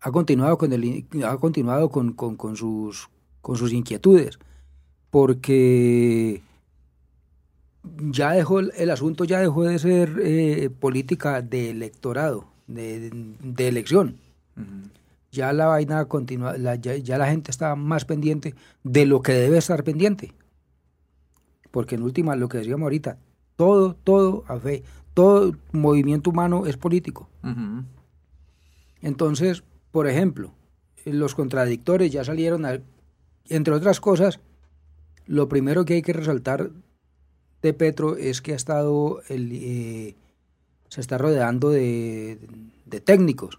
ha 0.00 0.10
continuado 0.10 0.56
con, 0.56 0.72
el, 0.72 1.06
ha 1.24 1.36
continuado 1.36 1.90
con, 1.90 2.14
con, 2.14 2.56
sus, 2.56 3.10
con 3.42 3.58
sus 3.58 3.74
inquietudes, 3.74 4.38
porque 5.10 6.40
ya 8.10 8.32
dejó 8.32 8.60
el 8.60 8.90
asunto 8.90 9.24
ya 9.24 9.40
dejó 9.40 9.64
de 9.64 9.78
ser 9.78 10.18
eh, 10.22 10.70
política 10.70 11.42
de 11.42 11.70
electorado, 11.70 12.46
de, 12.66 13.10
elección. 13.58 14.16
Ya 15.32 15.52
la 15.52 15.66
vaina 15.66 16.06
continúa, 16.06 16.56
ya, 16.56 17.18
la 17.18 17.28
gente 17.28 17.50
está 17.50 17.76
más 17.76 18.06
pendiente 18.06 18.54
de 18.84 19.04
lo 19.04 19.20
que 19.20 19.32
debe 19.32 19.58
estar 19.58 19.84
pendiente. 19.84 20.32
Porque 21.70 21.96
en 21.96 22.04
última, 22.04 22.36
lo 22.36 22.48
que 22.48 22.58
decíamos 22.58 22.84
ahorita, 22.84 23.18
todo, 23.56 23.94
todo, 23.94 24.44
todo 25.16 25.56
movimiento 25.72 26.28
humano 26.28 26.66
es 26.66 26.76
político. 26.76 27.26
Entonces, 29.00 29.64
por 29.90 30.06
ejemplo, 30.06 30.52
los 31.06 31.34
contradictores 31.34 32.12
ya 32.12 32.22
salieron, 32.22 32.66
entre 33.48 33.72
otras 33.72 33.98
cosas, 33.98 34.40
lo 35.24 35.48
primero 35.48 35.86
que 35.86 35.94
hay 35.94 36.02
que 36.02 36.12
resaltar 36.12 36.70
de 37.62 37.72
Petro 37.72 38.18
es 38.18 38.42
que 38.42 38.52
ha 38.52 38.56
estado, 38.56 39.22
el, 39.30 39.52
eh, 39.54 40.16
se 40.90 41.00
está 41.00 41.16
rodeando 41.16 41.70
de, 41.70 42.38
técnicos. 43.02 43.58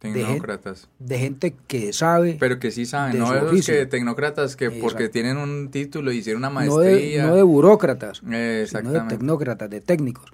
Tecnócratas. 0.00 0.88
De, 0.98 1.16
gente 1.16 1.54
que 1.68 1.92
sabe. 1.92 2.38
Pero 2.40 2.58
que 2.58 2.72
sí 2.72 2.86
saben, 2.86 3.20
no 3.20 3.32
esos 3.32 3.66
que 3.66 3.86
tecnócratas 3.86 4.56
que 4.56 4.72
porque 4.72 5.08
tienen 5.08 5.36
un 5.36 5.70
título 5.70 6.10
y 6.10 6.16
hicieron 6.16 6.40
una 6.40 6.50
maestría. 6.50 7.28
No 7.28 7.36
de, 7.36 7.42
burócratas, 7.44 8.20
Exactamente. 8.28 8.98
sino 8.98 9.04
de 9.04 9.16
tecnócratas, 9.16 9.70
de 9.70 9.80
técnicos. 9.80 10.32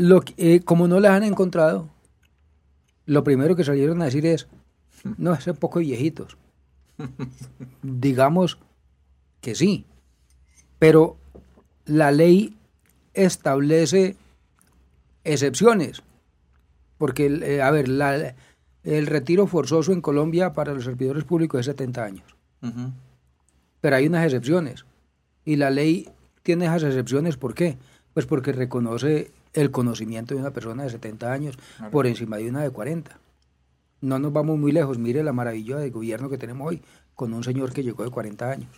Lo 0.00 0.22
eh, 0.38 0.60
como 0.64 0.88
no 0.88 0.98
les 0.98 1.10
han 1.10 1.24
encontrado, 1.24 1.90
lo 3.04 3.22
primero 3.22 3.54
que 3.54 3.64
salieron 3.64 4.00
a 4.00 4.06
decir 4.06 4.24
es, 4.24 4.48
no, 5.18 5.34
es 5.34 5.44
poco 5.58 5.80
viejitos. 5.80 6.38
Digamos 7.82 8.58
que 9.42 9.54
sí, 9.54 9.84
pero 10.78 11.18
la 11.84 12.12
ley 12.12 12.56
establece 13.12 14.16
excepciones, 15.24 16.02
porque, 16.96 17.26
eh, 17.26 17.60
a 17.60 17.70
ver, 17.70 17.88
el 18.84 19.06
retiro 19.06 19.46
forzoso 19.46 19.92
en 19.92 20.00
Colombia 20.00 20.54
para 20.54 20.72
los 20.72 20.84
servidores 20.84 21.24
públicos 21.24 21.60
es 21.60 21.66
70 21.66 22.04
años, 22.04 22.36
pero 23.82 23.96
hay 23.96 24.06
unas 24.06 24.24
excepciones, 24.24 24.86
y 25.44 25.56
la 25.56 25.68
ley 25.68 26.08
tiene 26.42 26.64
esas 26.64 26.84
excepciones, 26.84 27.36
¿por 27.36 27.54
qué? 27.54 27.76
Pues 28.14 28.24
porque 28.24 28.52
reconoce 28.52 29.30
el 29.52 29.70
conocimiento 29.70 30.34
de 30.34 30.40
una 30.40 30.52
persona 30.52 30.84
de 30.84 30.90
70 30.90 31.32
años 31.32 31.58
por 31.90 32.06
encima 32.06 32.36
de 32.36 32.48
una 32.48 32.62
de 32.62 32.70
40. 32.70 33.18
No 34.02 34.18
nos 34.18 34.32
vamos 34.32 34.58
muy 34.58 34.72
lejos, 34.72 34.98
mire 34.98 35.22
la 35.22 35.32
maravilla 35.32 35.76
de 35.76 35.90
gobierno 35.90 36.30
que 36.30 36.38
tenemos 36.38 36.68
hoy 36.68 36.82
con 37.14 37.34
un 37.34 37.44
señor 37.44 37.72
que 37.72 37.82
llegó 37.82 38.04
de 38.04 38.10
40 38.10 38.50
años. 38.50 38.68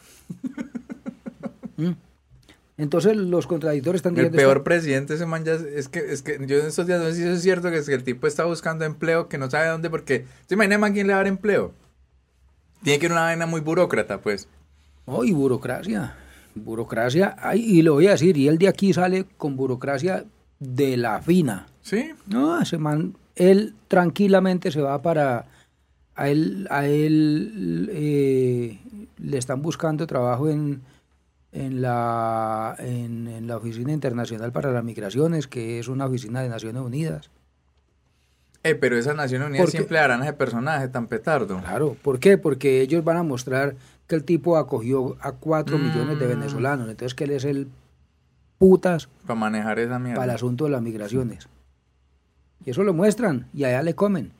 ¿Mm? 1.76 1.92
Entonces 2.78 3.16
los 3.16 3.46
contradictores 3.46 4.00
están 4.00 4.14
diciendo... 4.14 4.36
El 4.36 4.44
peor 4.44 4.64
presidente 4.64 5.14
ese 5.14 5.26
man 5.26 5.44
ya 5.44 5.52
es 5.52 5.88
que, 5.88 6.00
es 6.00 6.22
que 6.22 6.38
yo 6.46 6.58
en 6.58 6.66
estos 6.66 6.86
días 6.86 7.00
no 7.00 7.06
sé 7.06 7.14
si 7.14 7.22
es 7.22 7.42
cierto 7.42 7.70
que, 7.70 7.76
es 7.76 7.86
que 7.86 7.94
el 7.94 8.02
tipo 8.02 8.26
está 8.26 8.44
buscando 8.44 8.84
empleo 8.84 9.28
que 9.28 9.38
no 9.38 9.48
sabe 9.48 9.68
dónde 9.68 9.90
porque... 9.90 10.26
¿Se 10.46 10.54
imagina 10.54 10.84
a 10.84 10.92
quién 10.92 11.06
le 11.06 11.12
va 11.12 11.20
a 11.20 11.22
dar 11.22 11.28
empleo? 11.28 11.72
Tiene 12.82 12.98
que 12.98 13.06
ir 13.06 13.12
una 13.12 13.20
vaina 13.20 13.46
muy 13.46 13.60
burócrata, 13.60 14.20
pues. 14.20 14.48
Oh, 15.04 15.24
y 15.24 15.32
burocracia. 15.32 16.16
Burocracia, 16.54 17.36
y 17.54 17.82
lo 17.82 17.94
voy 17.94 18.08
a 18.08 18.12
decir, 18.12 18.36
y 18.36 18.48
él 18.48 18.58
de 18.58 18.68
aquí 18.68 18.92
sale 18.92 19.26
con 19.36 19.56
burocracia 19.56 20.24
de 20.62 20.96
la 20.96 21.20
fina. 21.20 21.66
Sí. 21.82 22.12
No, 22.26 22.60
ese 22.60 22.78
man, 22.78 23.16
él 23.34 23.74
tranquilamente 23.88 24.70
se 24.70 24.80
va 24.80 25.02
para. 25.02 25.46
A 26.14 26.28
él, 26.28 26.68
a 26.70 26.86
él 26.86 27.88
eh, 27.90 28.78
le 29.18 29.38
están 29.38 29.62
buscando 29.62 30.06
trabajo 30.06 30.50
en, 30.50 30.82
en, 31.52 31.80
la, 31.80 32.76
en, 32.78 33.46
la 33.46 33.56
Oficina 33.56 33.92
Internacional 33.92 34.52
para 34.52 34.70
las 34.72 34.84
Migraciones, 34.84 35.48
que 35.48 35.78
es 35.78 35.88
una 35.88 36.04
oficina 36.04 36.42
de 36.42 36.50
Naciones 36.50 36.82
Unidas. 36.82 37.30
Eh, 38.62 38.74
pero 38.74 38.98
esas 38.98 39.16
Naciones 39.16 39.48
Unidas 39.48 39.70
siempre 39.70 39.98
harán 39.98 40.22
ese 40.22 40.34
personaje 40.34 40.86
tan 40.88 41.06
petardo. 41.06 41.60
Claro, 41.60 41.96
¿por 42.02 42.20
qué? 42.20 42.36
Porque 42.36 42.82
ellos 42.82 43.02
van 43.02 43.16
a 43.16 43.22
mostrar 43.22 43.74
que 44.06 44.14
el 44.14 44.24
tipo 44.24 44.58
acogió 44.58 45.16
a 45.20 45.32
cuatro 45.32 45.78
millones 45.78 46.18
de 46.18 46.26
mm. 46.26 46.28
venezolanos, 46.28 46.88
entonces 46.90 47.14
que 47.14 47.24
él 47.24 47.30
es 47.30 47.46
el 47.46 47.68
putas 48.62 49.08
para 49.26 49.40
manejar 49.40 49.80
esa 49.80 49.98
mierda. 49.98 50.20
Para 50.20 50.32
el 50.32 50.36
asunto 50.36 50.66
de 50.66 50.70
las 50.70 50.80
migraciones. 50.80 51.48
Y 52.64 52.70
eso 52.70 52.84
lo 52.84 52.94
muestran 52.94 53.48
y 53.52 53.64
allá 53.64 53.82
le 53.82 53.96
comen. 53.96 54.30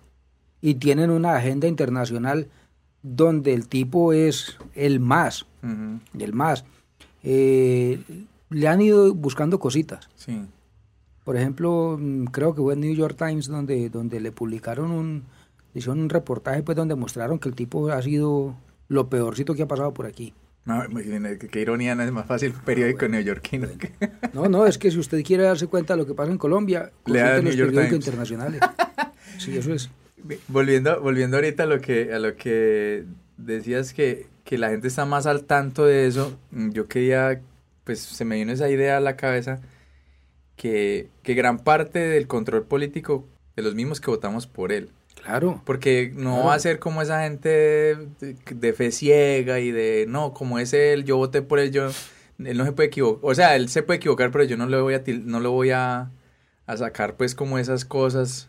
Y 0.60 0.76
tienen 0.76 1.10
una 1.10 1.34
agenda 1.34 1.66
internacional 1.66 2.46
donde 3.02 3.52
el 3.52 3.66
tipo 3.66 4.12
es 4.12 4.58
el 4.76 5.00
más, 5.00 5.46
el 6.16 6.32
más. 6.34 6.64
Eh, 7.24 8.00
le 8.48 8.68
han 8.68 8.80
ido 8.80 9.12
buscando 9.12 9.58
cositas. 9.58 10.08
Sí. 10.14 10.40
Por 11.24 11.36
ejemplo, 11.36 11.98
mm, 12.00 12.26
creo 12.26 12.54
que 12.54 12.62
fue 12.62 12.74
en 12.74 12.80
New 12.80 12.94
York 12.94 13.16
Times 13.18 13.48
donde, 13.48 13.90
donde 13.90 14.20
le 14.20 14.30
publicaron 14.30 14.92
un, 14.92 15.24
hicieron 15.74 15.98
un 15.98 16.10
reportaje 16.10 16.62
pues 16.62 16.76
donde 16.76 16.94
mostraron 16.94 17.40
que 17.40 17.48
el 17.48 17.56
tipo 17.56 17.88
ha 17.88 18.00
sido 18.00 18.54
lo 18.86 19.08
peorcito 19.08 19.56
que 19.56 19.64
ha 19.64 19.68
pasado 19.68 19.92
por 19.92 20.06
aquí. 20.06 20.32
No, 20.64 20.84
qué 21.50 21.60
ironía, 21.60 21.94
no 21.94 22.04
es 22.04 22.12
más 22.12 22.26
fácil 22.26 22.52
periódico 22.52 23.08
neoyorquino. 23.08 23.68
No, 24.32 24.48
no, 24.48 24.66
es 24.66 24.78
que 24.78 24.90
si 24.90 24.98
usted 24.98 25.24
quiere 25.24 25.42
darse 25.42 25.66
cuenta 25.66 25.94
de 25.94 25.98
lo 25.98 26.06
que 26.06 26.14
pasa 26.14 26.30
en 26.30 26.38
Colombia, 26.38 26.92
lea 27.04 27.40
los 27.40 27.56
periódicos 27.56 27.92
internacionales. 27.92 28.60
Sí, 29.38 29.56
eso 29.56 29.72
es. 29.72 29.90
Volviendo, 30.46 31.00
volviendo 31.00 31.36
ahorita 31.36 31.64
a 31.64 31.66
lo 31.66 31.80
que, 31.80 32.12
a 32.12 32.20
lo 32.20 32.36
que 32.36 33.04
decías 33.38 33.92
que, 33.92 34.28
que 34.44 34.56
la 34.56 34.68
gente 34.70 34.86
está 34.86 35.04
más 35.04 35.26
al 35.26 35.44
tanto 35.44 35.84
de 35.84 36.06
eso, 36.06 36.38
yo 36.52 36.86
quería, 36.86 37.40
pues 37.82 38.00
se 38.00 38.24
me 38.24 38.36
vino 38.36 38.52
esa 38.52 38.70
idea 38.70 38.98
a 38.98 39.00
la 39.00 39.16
cabeza, 39.16 39.60
que, 40.54 41.08
que 41.24 41.34
gran 41.34 41.58
parte 41.58 41.98
del 41.98 42.28
control 42.28 42.64
político 42.64 43.26
de 43.56 43.62
los 43.62 43.74
mismos 43.74 44.00
que 44.00 44.10
votamos 44.10 44.46
por 44.46 44.70
él. 44.70 44.90
Claro. 45.24 45.62
Porque 45.64 46.12
no 46.14 46.44
va 46.44 46.54
a 46.54 46.58
ser 46.58 46.78
como 46.78 47.02
esa 47.02 47.22
gente 47.22 47.48
de, 48.18 48.72
fe 48.72 48.90
ciega 48.90 49.60
y 49.60 49.70
de, 49.70 50.06
no, 50.08 50.34
como 50.34 50.58
es 50.58 50.72
él, 50.72 51.04
yo 51.04 51.16
voté 51.16 51.42
por 51.42 51.58
él, 51.58 51.70
yo, 51.70 51.88
él 52.38 52.58
no 52.58 52.64
se 52.64 52.72
puede 52.72 52.88
equivocar. 52.88 53.30
O 53.30 53.34
sea, 53.34 53.56
él 53.56 53.68
se 53.68 53.82
puede 53.82 53.98
equivocar, 53.98 54.30
pero 54.30 54.44
yo 54.44 54.56
no 54.56 54.66
le 54.66 54.80
voy 54.80 54.94
a, 54.94 55.02
no 55.06 55.40
lo 55.40 55.52
voy 55.52 55.70
a, 55.70 56.10
sacar 56.76 57.16
pues 57.16 57.34
como 57.34 57.58
esas 57.58 57.84
cosas. 57.84 58.48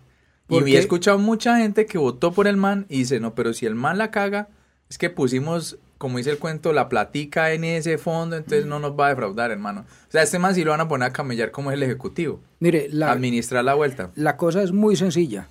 Y 0.50 0.76
he 0.76 0.78
escuchado 0.78 1.18
mucha 1.18 1.58
gente 1.58 1.86
que 1.86 1.98
votó 1.98 2.32
por 2.32 2.48
el 2.48 2.58
man 2.58 2.86
y 2.90 3.00
dice, 3.00 3.20
no, 3.20 3.36
pero 3.36 3.54
si 3.54 3.66
el 3.66 3.76
man 3.76 3.98
la 3.98 4.12
caga, 4.12 4.50
es 4.90 4.98
que 4.98 5.10
pusimos 5.10 5.78
como 6.04 6.18
dice 6.18 6.32
el 6.32 6.38
cuento, 6.38 6.74
la 6.74 6.90
platica 6.90 7.54
en 7.54 7.64
ese 7.64 7.98
fondo, 7.98 8.36
entonces 8.36 8.66
no 8.66 8.78
nos 8.78 8.92
va 8.92 9.06
a 9.06 9.10
defraudar, 9.12 9.52
hermano. 9.52 9.86
O 10.10 10.12
sea, 10.12 10.22
este 10.22 10.38
man 10.38 10.54
sí 10.54 10.66
lo 10.66 10.72
van 10.72 10.82
a 10.82 10.88
poner 10.90 11.08
a 11.08 11.14
camellar 11.14 11.52
como 11.52 11.72
es 11.72 11.76
el 11.76 11.84
ejecutivo. 11.84 12.42
Mire, 12.60 12.90
la, 12.92 13.10
administrar 13.10 13.64
la 13.64 13.74
vuelta. 13.74 14.12
La 14.16 14.36
cosa 14.36 14.62
es 14.64 14.74
muy 14.74 14.98
sencilla. 14.98 15.48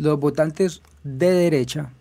Los 0.00 0.18
votantes 0.18 0.80
de 1.04 1.30
derecha, 1.30 1.92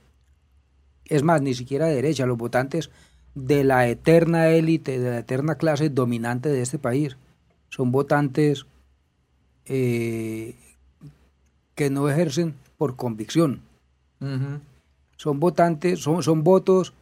es 1.04 1.22
más, 1.22 1.42
ni 1.42 1.54
siquiera 1.54 1.88
de 1.88 1.96
derecha, 1.96 2.26
los 2.26 2.38
votantes 2.38 2.92
de 3.36 3.66
la 3.66 3.90
eterna 3.90 4.48
élite, 4.48 5.00
de 5.00 5.10
la 5.10 5.20
eterna 5.20 5.56
clase 5.56 5.90
dominante 5.90 6.48
de 6.48 6.62
este 6.62 6.80
país, 6.80 7.18
son 7.68 7.92
votantes 7.92 8.66
eh, 9.66 10.56
que 11.76 11.90
no 11.90 12.10
ejercen 12.10 12.56
por 12.78 12.96
convicción. 12.96 13.64
Son 15.18 15.42
votantes, 15.42 16.00
son, 16.00 16.24
son 16.24 16.46
votos 16.46 16.94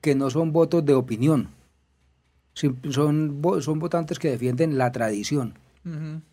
que 0.00 0.14
no 0.14 0.30
son 0.30 0.50
votos 0.52 0.82
de 0.86 0.94
opinión. 0.94 1.50
Son, 2.54 2.80
son 3.60 3.78
votantes 3.78 4.18
que 4.18 4.30
defienden 4.30 4.78
la 4.78 4.92
tradición. 4.92 5.58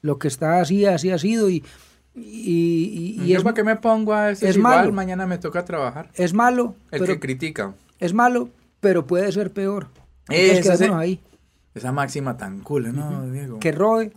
Lo 0.02 0.20
que 0.20 0.30
está 0.30 0.62
así, 0.62 0.86
así 0.86 1.12
ha 1.12 1.18
sido 1.18 1.50
y, 1.50 1.66
y, 2.16 3.22
y, 3.24 3.34
es, 3.34 3.44
para 3.44 3.54
qué 3.54 3.64
me 3.64 3.76
pongo 3.76 4.14
a 4.14 4.32
es 4.32 4.44
igual, 4.58 4.92
mañana 4.92 5.26
me 5.26 5.38
toca 5.38 5.64
trabajar. 5.66 6.10
Es 6.16 6.34
malo. 6.34 6.76
El 6.92 7.06
que 7.06 7.20
critica. 7.20 7.74
Es 8.00 8.14
malo, 8.14 8.50
pero 8.80 9.08
puede 9.08 9.32
ser 9.32 9.52
peor. 9.52 9.88
Esa, 10.30 10.98
ahí. 10.98 11.22
esa 11.74 11.92
máxima 11.92 12.38
tan 12.38 12.62
cool, 12.62 12.96
¿no, 12.96 13.30
Diego? 13.32 13.60
Que 13.60 13.72
robe. 13.72 14.12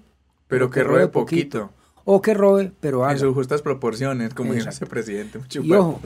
Pero 0.48 0.70
que, 0.70 0.82
robe 0.84 1.08
poquito 1.08 1.70
o 2.04 2.20
que 2.20 2.34
robe, 2.34 2.72
pero 2.80 3.04
haga. 3.04 3.12
En 3.12 3.18
sus 3.18 3.34
justas 3.34 3.62
proporciones, 3.62 4.34
como 4.34 4.52
dice 4.52 4.68
ese 4.68 4.86
presidente. 4.86 5.40
Y 5.50 5.72
ojo, 5.72 6.00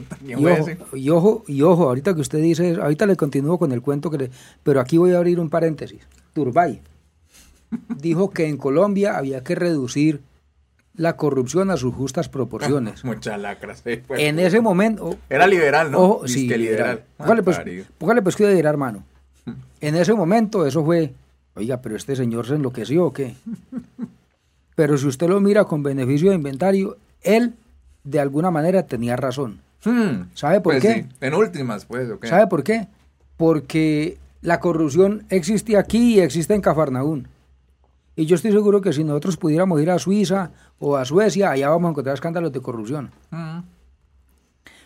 y 0.93 1.09
ojo, 1.09 1.43
y 1.47 1.61
ojo, 1.61 1.83
ahorita 1.85 2.13
que 2.13 2.21
usted 2.21 2.39
dice, 2.39 2.77
ahorita 2.81 3.05
le 3.05 3.15
continúo 3.15 3.57
con 3.57 3.71
el 3.71 3.81
cuento, 3.81 4.11
que 4.11 4.17
le, 4.17 4.31
pero 4.63 4.79
aquí 4.79 4.97
voy 4.97 5.13
a 5.13 5.17
abrir 5.17 5.39
un 5.39 5.49
paréntesis. 5.49 6.07
Turbay 6.33 6.81
dijo 7.97 8.29
que 8.29 8.47
en 8.47 8.57
Colombia 8.57 9.17
había 9.17 9.43
que 9.43 9.55
reducir 9.55 10.21
la 10.97 11.15
corrupción 11.15 11.69
a 11.71 11.77
sus 11.77 11.93
justas 11.93 12.27
proporciones. 12.27 13.03
Mucha 13.05 13.37
lacra. 13.37 13.75
en 13.85 14.39
ese 14.39 14.59
momento... 14.59 15.17
Era 15.29 15.47
liberal, 15.47 15.91
¿no? 15.91 15.99
Ojo, 15.99 16.27
sí, 16.27 16.49
liberal. 16.49 17.03
Póngale 17.15 17.43
pues, 17.43 17.61
póngale 17.97 18.21
pues 18.21 18.35
que 18.35 18.47
dirá, 18.49 18.69
hermano. 18.69 19.03
En 19.79 19.95
ese 19.95 20.15
momento 20.15 20.65
eso 20.65 20.83
fue, 20.83 21.13
oiga, 21.53 21.79
pero 21.83 21.95
este 21.95 22.15
señor 22.15 22.47
se 22.47 22.55
enloqueció 22.55 23.05
o 23.05 23.13
qué. 23.13 23.35
Pero 24.75 24.97
si 24.97 25.05
usted 25.05 25.27
lo 25.27 25.39
mira 25.39 25.65
con 25.65 25.83
beneficio 25.83 26.31
de 26.31 26.35
inventario, 26.35 26.97
él 27.21 27.53
de 28.03 28.19
alguna 28.19 28.49
manera 28.49 28.87
tenía 28.87 29.15
razón. 29.15 29.59
Hmm, 29.83 30.29
¿Sabe 30.33 30.61
por 30.61 30.73
pues 30.73 30.83
qué? 30.83 31.05
En 31.21 31.33
últimas, 31.35 31.85
pues. 31.85 32.09
¿Sabe 32.23 32.47
por 32.47 32.63
qué? 32.63 32.87
Porque 33.37 34.17
la 34.41 34.59
corrupción 34.59 35.25
existe 35.29 35.77
aquí 35.77 36.15
y 36.15 36.19
existe 36.21 36.55
en 36.55 36.61
Cafarnaún. 36.61 37.27
Y 38.17 38.25
yo 38.25 38.35
estoy 38.35 38.51
seguro 38.51 38.81
que 38.81 38.91
si 38.93 39.03
nosotros 39.03 39.37
pudiéramos 39.37 39.79
ir 39.79 39.91
a 39.91 39.99
Suiza 39.99 40.51
o 40.79 40.97
a 40.97 41.05
Suecia, 41.05 41.51
allá 41.51 41.69
vamos 41.69 41.87
a 41.87 41.91
encontrar 41.91 42.15
escándalos 42.15 42.51
de 42.51 42.61
corrupción. 42.61 43.11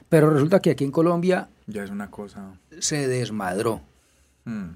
Pero 0.09 0.29
resulta 0.29 0.59
que 0.59 0.71
aquí 0.71 0.83
en 0.83 0.91
Colombia... 0.91 1.47
Ya 1.65 1.83
es 1.83 1.89
una 1.89 2.11
cosa... 2.11 2.59
Se 2.79 3.07
desmadró. 3.07 3.79
Hmm. 4.43 4.71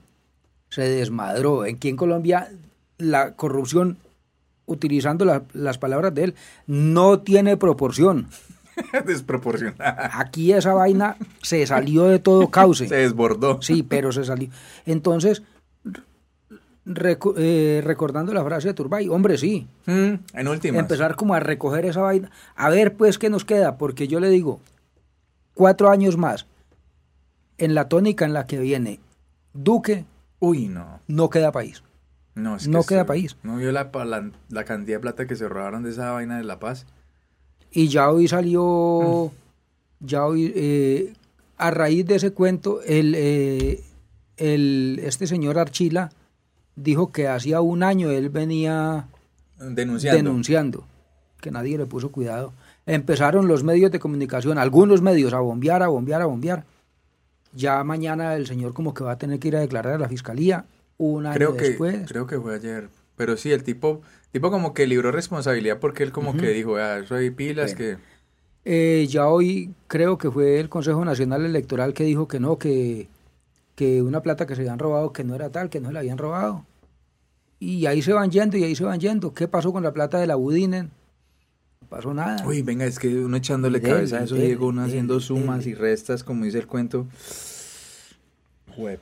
Se 0.70 0.84
desmadró. 0.84 1.64
Aquí 1.64 1.90
en 1.90 1.98
Colombia 1.98 2.50
la 2.98 3.34
corrupción 3.36 3.98
utilizando 4.66 5.44
las 5.54 5.78
palabras 5.78 6.16
de 6.16 6.24
él, 6.24 6.36
no 6.66 7.20
tiene 7.20 7.58
proporción. 7.58 8.30
Desproporcionada. 9.06 10.12
Aquí 10.20 10.54
esa 10.54 10.74
vaina 10.74 11.18
se 11.42 11.68
salió 11.68 12.06
de 12.06 12.20
todo 12.20 12.50
cauce. 12.50 12.88
se 12.90 12.96
desbordó. 12.96 13.62
Sí, 13.62 13.84
pero 13.84 14.14
se 14.14 14.24
salió. 14.24 14.50
Entonces, 14.86 15.44
eh, 16.86 17.82
recordando 17.84 18.34
la 18.34 18.44
frase 18.44 18.70
de 18.70 18.74
Turbay, 18.74 19.10
hombre, 19.10 19.38
sí. 19.38 19.68
Mm, 19.86 20.14
en 20.34 20.48
última. 20.48 20.80
Empezar 20.80 21.16
como 21.16 21.34
a 21.34 21.40
recoger 21.40 21.86
esa 21.86 22.02
vaina. 22.02 22.30
A 22.56 22.70
ver, 22.70 22.96
pues, 22.96 23.18
qué 23.18 23.30
nos 23.30 23.46
queda, 23.46 23.78
porque 23.78 24.08
yo 24.08 24.20
le 24.20 24.30
digo, 24.30 24.60
cuatro 25.54 25.90
años 25.90 26.18
más, 26.18 26.46
en 27.58 27.74
la 27.74 27.90
tónica 27.90 28.26
en 28.26 28.34
la 28.34 28.46
que 28.46 28.60
viene 28.60 29.00
Duque, 29.54 30.06
uy, 30.40 30.68
no. 30.68 31.00
No 31.08 31.30
queda 31.30 31.52
país. 31.52 31.82
No, 32.36 32.58
no 32.68 32.84
queda 32.84 33.06
país. 33.06 33.38
No 33.42 33.56
vio 33.56 33.72
la, 33.72 33.90
la, 34.50 34.64
cantidad 34.66 34.98
de 34.98 35.02
plata 35.02 35.26
que 35.26 35.38
se 35.38 35.48
robaron 35.48 35.84
de 35.84 35.92
esa 35.92 36.12
vaina 36.12 36.38
de 36.38 36.44
La 36.44 36.60
Paz. 36.60 36.86
Y 37.72 37.88
ya 37.88 38.12
hoy 38.12 38.28
salió, 38.28 39.32
mm. 39.32 40.06
ya 40.06 40.26
hoy, 40.26 40.52
eh, 40.54 41.14
a 41.58 41.72
raíz 41.72 42.06
de 42.06 42.16
ese 42.16 42.32
cuento, 42.32 42.82
el, 42.82 43.16
eh, 43.16 43.82
el, 44.36 45.00
este 45.04 45.26
señor 45.26 45.58
Archila 45.58 46.12
dijo 46.76 47.12
que 47.12 47.28
hacía 47.28 47.62
un 47.62 47.84
año 47.84 48.10
él 48.10 48.30
venía 48.30 49.08
denunciando. 49.60 50.18
denunciando, 50.18 50.88
que 51.42 51.52
nadie 51.52 51.78
le 51.78 51.86
puso 51.86 52.12
cuidado. 52.12 52.54
Empezaron 52.86 53.48
los 53.48 53.64
medios 53.64 53.92
de 53.92 54.00
comunicación, 54.00 54.58
algunos 54.58 55.02
medios, 55.02 55.34
a 55.34 55.40
bombear, 55.40 55.82
a 55.84 55.88
bombear, 55.88 56.22
a 56.22 56.26
bombear. 56.26 56.66
Ya 57.54 57.84
mañana 57.84 58.36
el 58.36 58.48
señor 58.48 58.74
como 58.74 58.94
que 58.94 59.04
va 59.04 59.14
a 59.14 59.18
tener 59.18 59.40
que 59.40 59.48
ir 59.48 59.56
a 59.56 59.62
declarar 59.62 59.94
a 59.94 59.98
la 59.98 60.10
fiscalía 60.10 60.66
un 60.98 61.26
año 61.26 61.36
creo 61.36 61.56
que, 61.56 61.70
después. 61.70 62.08
Creo 62.08 62.28
que 62.28 62.40
fue 62.40 62.56
ayer. 62.56 62.90
Pero 63.16 63.38
sí, 63.38 63.52
el 63.52 63.64
tipo, 63.64 64.02
tipo 64.32 64.52
como 64.52 64.74
que 64.74 64.88
libró 64.88 65.12
responsabilidad 65.12 65.80
porque 65.80 66.04
él 66.04 66.12
como 66.12 66.36
que 66.36 66.50
dijo, 66.50 66.76
ah, 66.76 67.00
eso 67.00 67.16
hay 67.16 67.30
pilas 67.30 67.74
que... 67.74 67.98
Eh, 68.68 69.06
ya 69.08 69.28
hoy 69.28 69.74
creo 69.88 70.18
que 70.18 70.32
fue 70.32 70.60
el 70.60 70.70
Consejo 70.70 71.06
Nacional 71.06 71.46
Electoral 71.46 71.94
que 71.94 72.04
dijo 72.04 72.28
que 72.28 72.40
no, 72.40 72.58
que, 72.58 73.08
que 73.76 74.02
una 74.02 74.22
plata 74.22 74.46
que 74.46 74.56
se 74.56 74.62
habían 74.62 74.80
robado 74.80 75.14
que 75.14 75.24
no 75.24 75.36
era 75.36 75.50
tal, 75.50 75.70
que 75.70 75.80
no 75.80 75.92
la 75.92 76.00
habían 76.00 76.18
robado. 76.18 76.66
Y 77.60 77.86
ahí 77.86 78.02
se 78.02 78.14
van 78.14 78.32
yendo 78.32 78.58
y 78.58 78.64
ahí 78.64 78.76
se 78.76 78.84
van 78.84 79.00
yendo. 79.00 79.34
¿Qué 79.34 79.48
pasó 79.48 79.72
con 79.72 79.84
la 79.84 79.94
plata 79.94 80.20
de 80.20 80.28
la 80.28 80.36
Budinen? 80.36 80.92
No 81.82 81.88
pasó 81.88 82.14
nada. 82.14 82.46
Uy, 82.46 82.62
venga, 82.62 82.86
es 82.86 83.00
que 83.00 83.08
uno 83.16 83.38
echándole 83.38 83.82
cabeza 83.82 84.18
a 84.18 84.24
eso, 84.24 84.36
llegó 84.36 84.68
uno 84.68 84.84
haciendo 84.84 85.20
sumas 85.20 85.66
y 85.68 85.74
restas, 85.74 86.24
como 86.24 86.46
dice 86.46 86.60
el 86.60 86.68
cuento. 86.68 87.08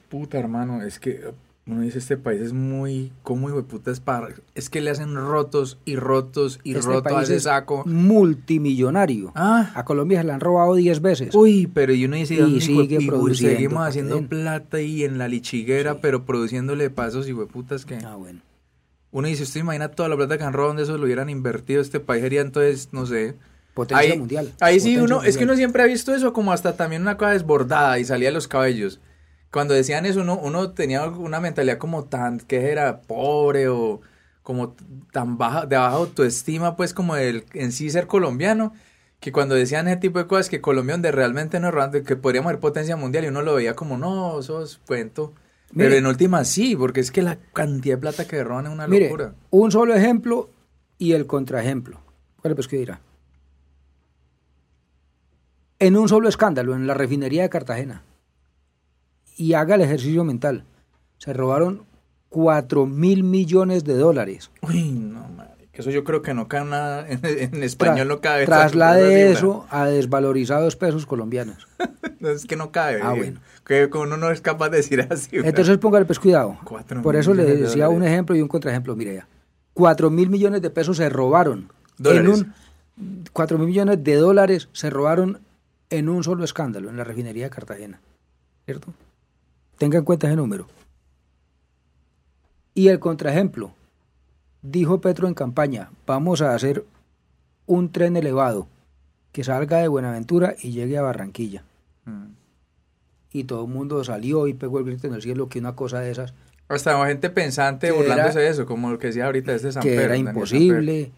puta, 0.09 0.39
hermano, 0.39 0.83
es 0.83 0.99
que 0.99 1.33
uno 1.65 1.81
dice, 1.81 1.99
este 1.99 2.17
país 2.17 2.41
es 2.41 2.51
muy, 2.51 3.13
¿cómo 3.21 3.47
hijo 3.47 3.57
de 3.57 3.63
puta 3.63 3.89
es 3.89 4.01
para? 4.01 4.27
Es 4.53 4.69
que 4.69 4.81
le 4.81 4.89
hacen 4.89 5.15
rotos 5.15 5.77
y 5.85 5.95
rotos 5.95 6.59
y 6.63 6.75
este 6.75 6.85
rotos 6.85 7.13
a 7.13 7.23
ese 7.23 7.39
saco. 7.39 7.83
multimillonario. 7.85 9.31
Ah. 9.33 9.71
A 9.73 9.85
Colombia 9.85 10.19
se 10.19 10.25
le 10.25 10.33
han 10.33 10.41
robado 10.41 10.75
10 10.75 11.01
veces. 11.01 11.33
Uy, 11.33 11.67
pero 11.73 11.93
y 11.93 12.03
uno 12.03 12.17
dice, 12.17 12.35
y 12.35 12.59
sigue 12.59 12.99
produciendo. 13.07 13.55
Seguimos 13.55 13.87
haciendo 13.87 14.21
plata 14.27 14.81
y 14.81 15.05
en 15.05 15.17
la 15.17 15.29
lichiguera, 15.29 16.01
pero 16.01 16.25
produciéndole 16.25 16.89
pasos 16.89 17.29
y 17.29 17.33
putas 17.33 17.85
que... 17.85 17.95
Ah, 17.95 18.15
bueno. 18.15 18.41
Uno 19.11 19.29
dice, 19.29 19.43
usted 19.43 19.61
imagina 19.61 19.87
toda 19.87 20.09
la 20.09 20.17
plata 20.17 20.37
que 20.37 20.43
han 20.43 20.51
robado 20.51 20.69
donde 20.69 20.83
eso 20.83 20.97
lo 20.97 21.05
hubieran 21.05 21.29
invertido, 21.29 21.81
este 21.81 22.01
país 22.01 22.23
sería 22.23 22.41
entonces, 22.41 22.89
no 22.91 23.05
sé... 23.05 23.35
Potencia 23.73 24.15
mundial. 24.15 24.51
Ahí 24.59 24.79
sí, 24.79 24.97
uno, 24.97 25.23
es 25.23 25.37
que 25.37 25.45
uno 25.45 25.55
siempre 25.55 25.81
ha 25.81 25.87
visto 25.87 26.13
eso 26.13 26.31
como 26.33 26.51
hasta 26.51 26.75
también 26.75 27.01
una 27.01 27.17
cosa 27.17 27.31
desbordada 27.31 27.97
y 27.97 28.05
salía 28.05 28.27
de 28.27 28.33
los 28.33 28.47
cabellos 28.47 28.99
cuando 29.53 29.75
decían 29.75 30.07
eso, 30.07 30.21
uno, 30.21 30.35
uno 30.35 30.71
tenía 30.71 31.05
una 31.05 31.39
mentalidad 31.39 31.77
como 31.77 32.05
tan, 32.05 32.39
que 32.39 32.71
era 32.71 33.01
pobre 33.01 33.67
o 33.69 34.01
como 34.41 34.75
tan 35.11 35.37
baja, 35.37 35.67
de 35.67 35.77
baja 35.77 35.95
autoestima, 35.95 36.75
pues 36.75 36.91
como 36.91 37.15
el 37.15 37.45
en 37.53 37.71
sí 37.71 37.91
ser 37.91 38.07
colombiano, 38.07 38.73
que 39.19 39.31
cuando 39.31 39.53
decían 39.53 39.87
ese 39.87 39.97
tipo 39.97 40.17
de 40.17 40.25
cosas, 40.25 40.49
que 40.49 40.59
Colombia 40.59 40.95
donde 40.95 41.11
realmente 41.11 41.59
no 41.59 41.69
es 41.69 42.03
que 42.03 42.15
podríamos 42.15 42.51
ser 42.51 42.59
potencia 42.59 42.95
mundial, 42.95 43.25
y 43.25 43.27
uno 43.27 43.43
lo 43.43 43.53
veía 43.53 43.75
como, 43.75 43.95
no, 43.95 44.39
eso 44.39 44.63
es 44.63 44.79
cuento. 44.87 45.33
Pero 45.75 45.93
en 45.93 46.07
última 46.07 46.43
sí, 46.45 46.75
porque 46.75 46.99
es 47.01 47.11
que 47.11 47.21
la 47.21 47.37
cantidad 47.53 47.95
de 47.95 48.01
plata 48.01 48.27
que 48.27 48.43
roban 48.43 48.65
es 48.65 48.71
una 48.71 48.87
locura. 48.87 49.35
Un 49.51 49.71
solo 49.71 49.93
ejemplo 49.93 50.49
y 50.97 51.11
el 51.11 51.27
contraejemplo. 51.27 51.99
¿Cuál 52.41 52.55
pues 52.55 52.67
qué 52.67 52.77
dirá? 52.77 53.01
En 55.77 55.95
un 55.95 56.09
solo 56.09 56.27
escándalo, 56.27 56.73
en 56.73 56.87
la 56.87 56.95
refinería 56.95 57.43
de 57.43 57.49
Cartagena 57.49 58.03
y 59.35 59.53
haga 59.53 59.75
el 59.75 59.81
ejercicio 59.81 60.23
mental. 60.23 60.65
Se 61.17 61.33
robaron 61.33 61.85
4 62.29 62.85
mil 62.85 63.23
millones 63.23 63.83
de 63.83 63.95
dólares. 63.95 64.51
Uy, 64.61 64.91
no, 64.91 65.27
madre. 65.29 65.53
Eso 65.73 65.89
yo 65.89 66.03
creo 66.03 66.21
que 66.21 66.35
no 66.35 66.47
cae 66.47 66.63
nada, 66.65 67.07
en, 67.09 67.63
español 67.63 68.07
no 68.07 68.21
cabe. 68.21 68.45
Traslade 68.45 69.31
eso 69.31 69.65
a 69.71 69.85
desvalorizados 69.85 70.75
pesos 70.75 71.05
colombianos. 71.05 71.67
no, 72.19 72.29
es 72.29 72.45
que 72.45 72.55
no 72.55 72.71
cabe. 72.71 73.01
Ah, 73.01 73.13
bueno. 73.13 73.39
Que 73.65 73.89
uno 73.93 74.17
no 74.17 74.29
es 74.29 74.41
capaz 74.41 74.69
de 74.69 74.77
decir 74.77 75.07
así. 75.09 75.37
Entonces 75.37 75.77
póngale 75.77 76.05
pues 76.05 76.19
cuidado. 76.19 76.57
Por 77.01 77.15
eso 77.15 77.33
le 77.33 77.43
decía 77.45 77.89
un 77.89 78.03
ejemplo 78.03 78.35
y 78.35 78.41
un 78.41 78.47
contraejemplo. 78.47 78.95
Mire 78.95 79.15
ya. 79.15 79.27
4 79.73 80.09
mil 80.11 80.29
millones 80.29 80.61
de 80.61 80.69
pesos 80.69 80.97
se 80.97 81.09
robaron. 81.09 81.71
¿Dólares? 81.97 82.27
En 82.27 82.53
un, 83.07 83.23
4 83.31 83.57
mil 83.57 83.67
millones 83.67 84.03
de 84.03 84.15
dólares 84.15 84.69
se 84.73 84.89
robaron 84.89 85.39
en 85.89 86.09
un 86.09 86.23
solo 86.23 86.43
escándalo, 86.43 86.89
en 86.89 86.97
la 86.97 87.03
refinería 87.03 87.45
de 87.45 87.49
Cartagena. 87.49 88.01
¿Cierto? 88.65 88.93
Tenga 89.77 89.97
en 89.97 90.05
cuenta 90.05 90.27
ese 90.27 90.35
número. 90.35 90.67
Y 92.73 92.87
el 92.87 92.99
contraejemplo. 92.99 93.73
Dijo 94.61 95.01
Petro 95.01 95.27
en 95.27 95.33
campaña, 95.33 95.91
vamos 96.07 96.41
a 96.41 96.55
hacer 96.55 96.85
un 97.65 97.91
tren 97.91 98.15
elevado 98.15 98.67
que 99.33 99.43
salga 99.43 99.77
de 99.79 99.87
Buenaventura 99.89 100.55
y 100.61 100.71
llegue 100.71 100.97
a 100.97 101.01
Barranquilla. 101.01 101.63
Mm. 102.05 102.33
y 103.31 103.45
todo 103.45 103.63
el 103.63 103.71
mundo 103.71 104.03
salió 104.03 104.45
y 104.47 104.53
pegó 104.53 104.77
el 104.79 104.83
grito 104.85 105.07
en 105.07 105.13
el 105.13 105.21
cielo 105.21 105.47
que 105.47 105.57
una 105.59 105.73
cosa 105.73 106.01
de 106.01 106.11
esas 106.11 106.33
Hasta 106.67 107.05
gente 107.07 107.29
pensante 107.29 107.91
burlándose 107.91 108.39
de 108.39 108.49
eso, 108.49 108.65
como 108.65 108.91
lo 108.91 108.99
que 108.99 109.07
decía 109.07 109.25
ahorita 109.25 109.55
este 109.55 109.71
San 109.71 109.81
que 109.81 109.89
Pedro. 109.91 110.03
era 110.03 110.17
imposible, 110.17 111.11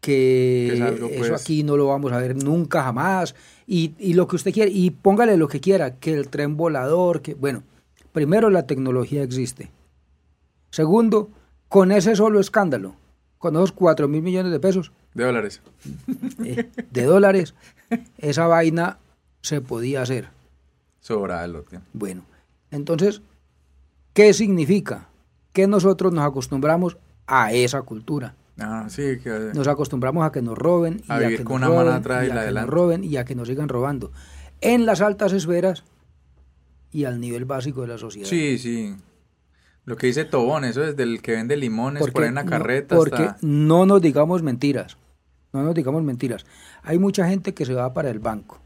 que 0.00 0.74
eso 0.74 1.08
pues- 1.18 1.42
aquí 1.42 1.64
no 1.64 1.76
lo 1.76 1.88
vamos 1.88 2.12
a 2.12 2.18
ver 2.18 2.36
nunca 2.36 2.82
jamás, 2.84 3.34
y, 3.66 3.94
y 3.98 4.14
lo 4.14 4.28
que 4.28 4.36
usted 4.36 4.52
quiera, 4.52 4.70
y 4.72 4.90
póngale 4.90 5.36
lo 5.36 5.48
que 5.48 5.60
quiera, 5.60 5.96
que 5.96 6.14
el 6.14 6.28
tren 6.28 6.56
volador, 6.56 7.20
que 7.20 7.34
bueno, 7.34 7.64
primero 8.18 8.50
la 8.50 8.66
tecnología 8.66 9.22
existe. 9.22 9.70
Segundo, 10.70 11.30
con 11.68 11.92
ese 11.92 12.16
solo 12.16 12.40
escándalo, 12.40 12.96
con 13.38 13.54
esos 13.54 13.70
cuatro 13.70 14.08
mil 14.08 14.22
millones 14.22 14.50
de 14.50 14.58
pesos, 14.58 14.90
De 15.14 15.22
dólares. 15.22 15.62
eh, 16.44 16.68
de 16.90 17.02
dólares, 17.04 17.54
esa 18.18 18.48
vaina 18.48 18.98
se 19.40 19.60
podía 19.60 20.02
hacer. 20.02 20.30
Sobrada 20.98 21.46
lo 21.46 21.62
tiene. 21.62 21.84
Bueno, 21.92 22.22
entonces, 22.72 23.22
¿qué 24.14 24.32
significa? 24.34 25.06
Que 25.52 25.68
nosotros 25.68 26.12
nos 26.12 26.24
acostumbramos 26.24 26.96
a 27.28 27.52
esa 27.52 27.82
cultura. 27.82 28.34
Ah, 28.58 28.86
sí, 28.88 29.20
que... 29.22 29.52
Nos 29.54 29.68
acostumbramos 29.68 30.26
a 30.26 30.32
que 30.32 30.42
nos 30.42 30.58
roben 30.58 31.02
y 31.08 31.12
A 31.12 31.16
a, 31.18 31.28
que 31.28 31.44
con 31.44 31.60
nos 31.60 31.68
una 31.70 31.76
mano 31.76 31.82
roben, 31.90 31.94
atrás 32.00 32.24
y 32.24 32.26
y 32.26 32.30
a 32.30 32.34
la 32.34 32.40
que 32.40 32.46
nos 32.46 32.46
adelante. 32.46 32.70
roben 32.72 33.04
y 33.04 33.16
a 33.16 33.24
que 33.24 33.34
nos 33.36 33.46
sigan 33.46 33.68
robando. 33.68 34.10
En 34.60 34.86
las 34.86 35.00
altas 35.02 35.32
esferas 35.32 35.84
y 36.92 37.04
al 37.04 37.20
nivel 37.20 37.44
básico 37.44 37.82
de 37.82 37.88
la 37.88 37.98
sociedad. 37.98 38.28
Sí, 38.28 38.58
sí. 38.58 38.94
Lo 39.84 39.96
que 39.96 40.06
dice 40.08 40.24
Tobón, 40.24 40.64
eso 40.64 40.84
es 40.84 40.96
del 40.96 41.22
que 41.22 41.32
vende 41.32 41.56
limones 41.56 42.06
por 42.10 42.22
ahí 42.22 42.28
en 42.28 42.34
la 42.34 42.44
no- 42.44 42.50
carreta. 42.50 42.96
porque 42.96 43.14
hasta- 43.22 43.38
no 43.42 43.86
nos 43.86 44.02
digamos 44.02 44.42
mentiras. 44.42 44.96
No 45.52 45.62
nos 45.62 45.74
digamos 45.74 46.02
mentiras. 46.02 46.44
Hay 46.82 46.98
mucha 46.98 47.26
gente 47.28 47.54
que 47.54 47.64
se 47.64 47.72
va 47.74 47.94
para 47.94 48.10
el 48.10 48.18
banco 48.18 48.60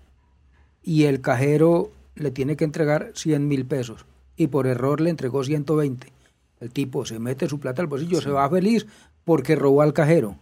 y 0.83 1.05
el 1.05 1.21
cajero 1.21 1.93
le 2.17 2.31
tiene 2.33 2.57
que 2.57 2.65
entregar 2.65 3.13
100 3.15 3.47
mil 3.47 3.65
pesos 3.67 4.05
y 4.37 4.49
por 4.49 4.67
error 4.67 5.01
le 5.01 5.11
entregó 5.11 5.45
120. 5.45 6.13
El 6.61 6.71
tipo 6.73 7.05
se 7.07 7.19
mete 7.21 7.49
su 7.49 7.61
plata 7.61 7.83
al 7.83 7.89
bolsillo, 7.89 8.21
se 8.21 8.31
va 8.31 8.49
feliz 8.51 8.87
porque 9.25 9.55
robó 9.57 9.83
al 9.83 9.93
cajero. 9.93 10.37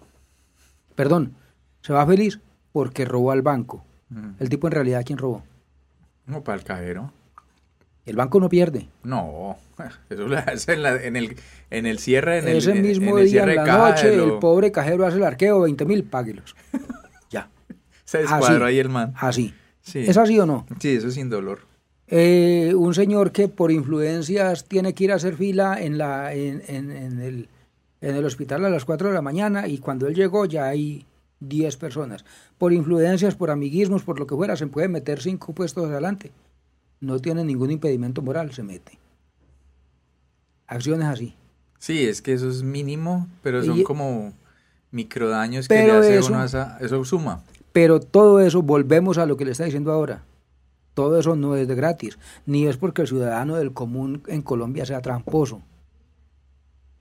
Perdón, 0.95 1.35
se 1.83 1.93
va 1.93 2.07
feliz 2.07 2.41
porque 2.73 3.05
robó 3.05 3.33
al 3.33 3.43
banco. 3.43 3.85
Mm. 4.09 4.31
El 4.39 4.49
tipo 4.49 4.67
en 4.67 4.73
realidad, 4.73 5.03
¿quién 5.05 5.19
robó? 5.19 5.43
Como 6.27 6.43
para 6.43 6.59
el 6.59 6.65
cajero. 6.65 7.13
El 8.07 8.17
banco 8.17 8.41
no 8.41 8.49
pierde. 8.49 8.89
No, 9.05 9.57
eso 10.11 10.27
lo 10.27 10.37
hace 10.39 10.73
en, 10.73 10.83
la- 10.83 11.03
en 11.03 11.17
el, 11.17 11.37
en 11.71 11.87
el 11.87 11.99
cierre, 11.99 12.39
en 12.39 12.49
el, 12.49 12.57
Ese 12.57 12.73
en- 12.73 12.83
mismo 12.83 13.19
en 13.19 13.25
el 13.25 13.31
día, 13.31 13.43
en 13.43 13.49
de 13.51 13.55
la 13.57 13.65
noche, 13.67 14.17
lo- 14.17 14.25
el 14.35 14.39
pobre 14.39 14.73
cajero 14.73 15.07
hace 15.07 15.19
el 15.19 15.25
arqueo, 15.25 15.61
20 15.61 15.85
mil, 15.85 16.05
páguelos. 16.05 16.57
ya. 17.31 17.49
Se 18.05 18.19
descuadró 18.19 18.65
ahí 18.65 18.79
el 18.79 18.89
man. 18.89 19.13
Así. 19.17 19.55
Sí. 19.83 20.01
¿Es 20.01 20.17
así 20.17 20.39
o 20.39 20.47
no? 20.47 20.67
Sí, 20.81 20.91
eso 20.97 21.11
sin 21.11 21.29
dolor. 21.31 21.61
Eh, 22.09 22.73
un 22.77 22.93
señor 22.95 23.31
que 23.31 23.49
por 23.49 23.71
influencias 23.71 24.65
tiene 24.65 24.95
que 24.95 25.05
ir 25.05 25.13
a 25.13 25.17
hacer 25.17 25.37
fila 25.37 25.81
en, 25.81 25.97
la, 25.99 26.33
en, 26.35 26.63
en- 26.67 26.91
en 26.91 27.21
el, 27.21 27.49
en 28.01 28.17
el 28.17 28.25
hospital 28.25 28.65
a 28.65 28.71
las 28.71 28.85
4 28.85 29.09
de 29.09 29.15
la 29.15 29.23
mañana 29.23 29.69
y 29.69 29.79
cuando 29.79 30.09
él 30.09 30.15
llegó 30.15 30.45
ya 30.47 30.65
hay 30.67 31.07
10 31.39 31.77
personas. 31.77 32.25
Por 32.59 32.73
influencias, 32.73 33.37
por 33.37 33.51
amiguismos, 33.51 34.03
por 34.03 34.19
lo 34.19 34.27
que 34.27 34.35
fuera, 34.35 34.57
se 34.57 34.67
puede 34.67 34.89
meter 34.89 35.21
cinco 35.23 35.53
puestos 35.53 35.89
adelante. 35.89 36.33
No 37.01 37.19
tiene 37.19 37.45
ningún 37.45 37.71
impedimento 37.71 38.21
moral, 38.23 38.53
se 38.53 38.63
mete. 38.63 38.99
Acciones 40.67 41.07
así. 41.09 41.35
Sí, 41.79 42.05
es 42.05 42.21
que 42.21 42.35
eso 42.35 42.49
es 42.49 42.63
mínimo, 42.63 43.27
pero 43.43 43.63
son 43.65 43.79
Y- 43.79 43.83
como 43.83 44.35
microdaños 44.91 45.67
que 45.69 45.75
le 45.75 45.91
hace 45.93 46.19
eso- 46.19 46.29
uno 46.29 46.41
a 46.41 46.45
esa, 46.45 46.79
eso 46.81 47.03
suma. 47.05 47.43
Pero 47.73 48.01
todo 48.01 48.41
eso, 48.41 48.63
volvemos 48.63 49.17
a 49.19 49.27
lo 49.27 49.37
que 49.37 49.45
le 49.45 49.53
está 49.53 49.65
diciendo 49.65 49.93
ahora. 49.93 50.25
Todo 50.95 51.19
eso 51.19 51.37
no 51.37 51.55
es 51.57 51.67
de 51.69 51.75
gratis, 51.75 52.19
ni 52.45 52.67
es 52.67 52.77
porque 52.77 53.03
el 53.03 53.09
ciudadano 53.09 53.57
del 53.57 53.73
común 53.73 54.23
en 54.27 54.43
Colombia 54.43 54.85
sea 54.85 55.01
tramposo. 55.01 55.63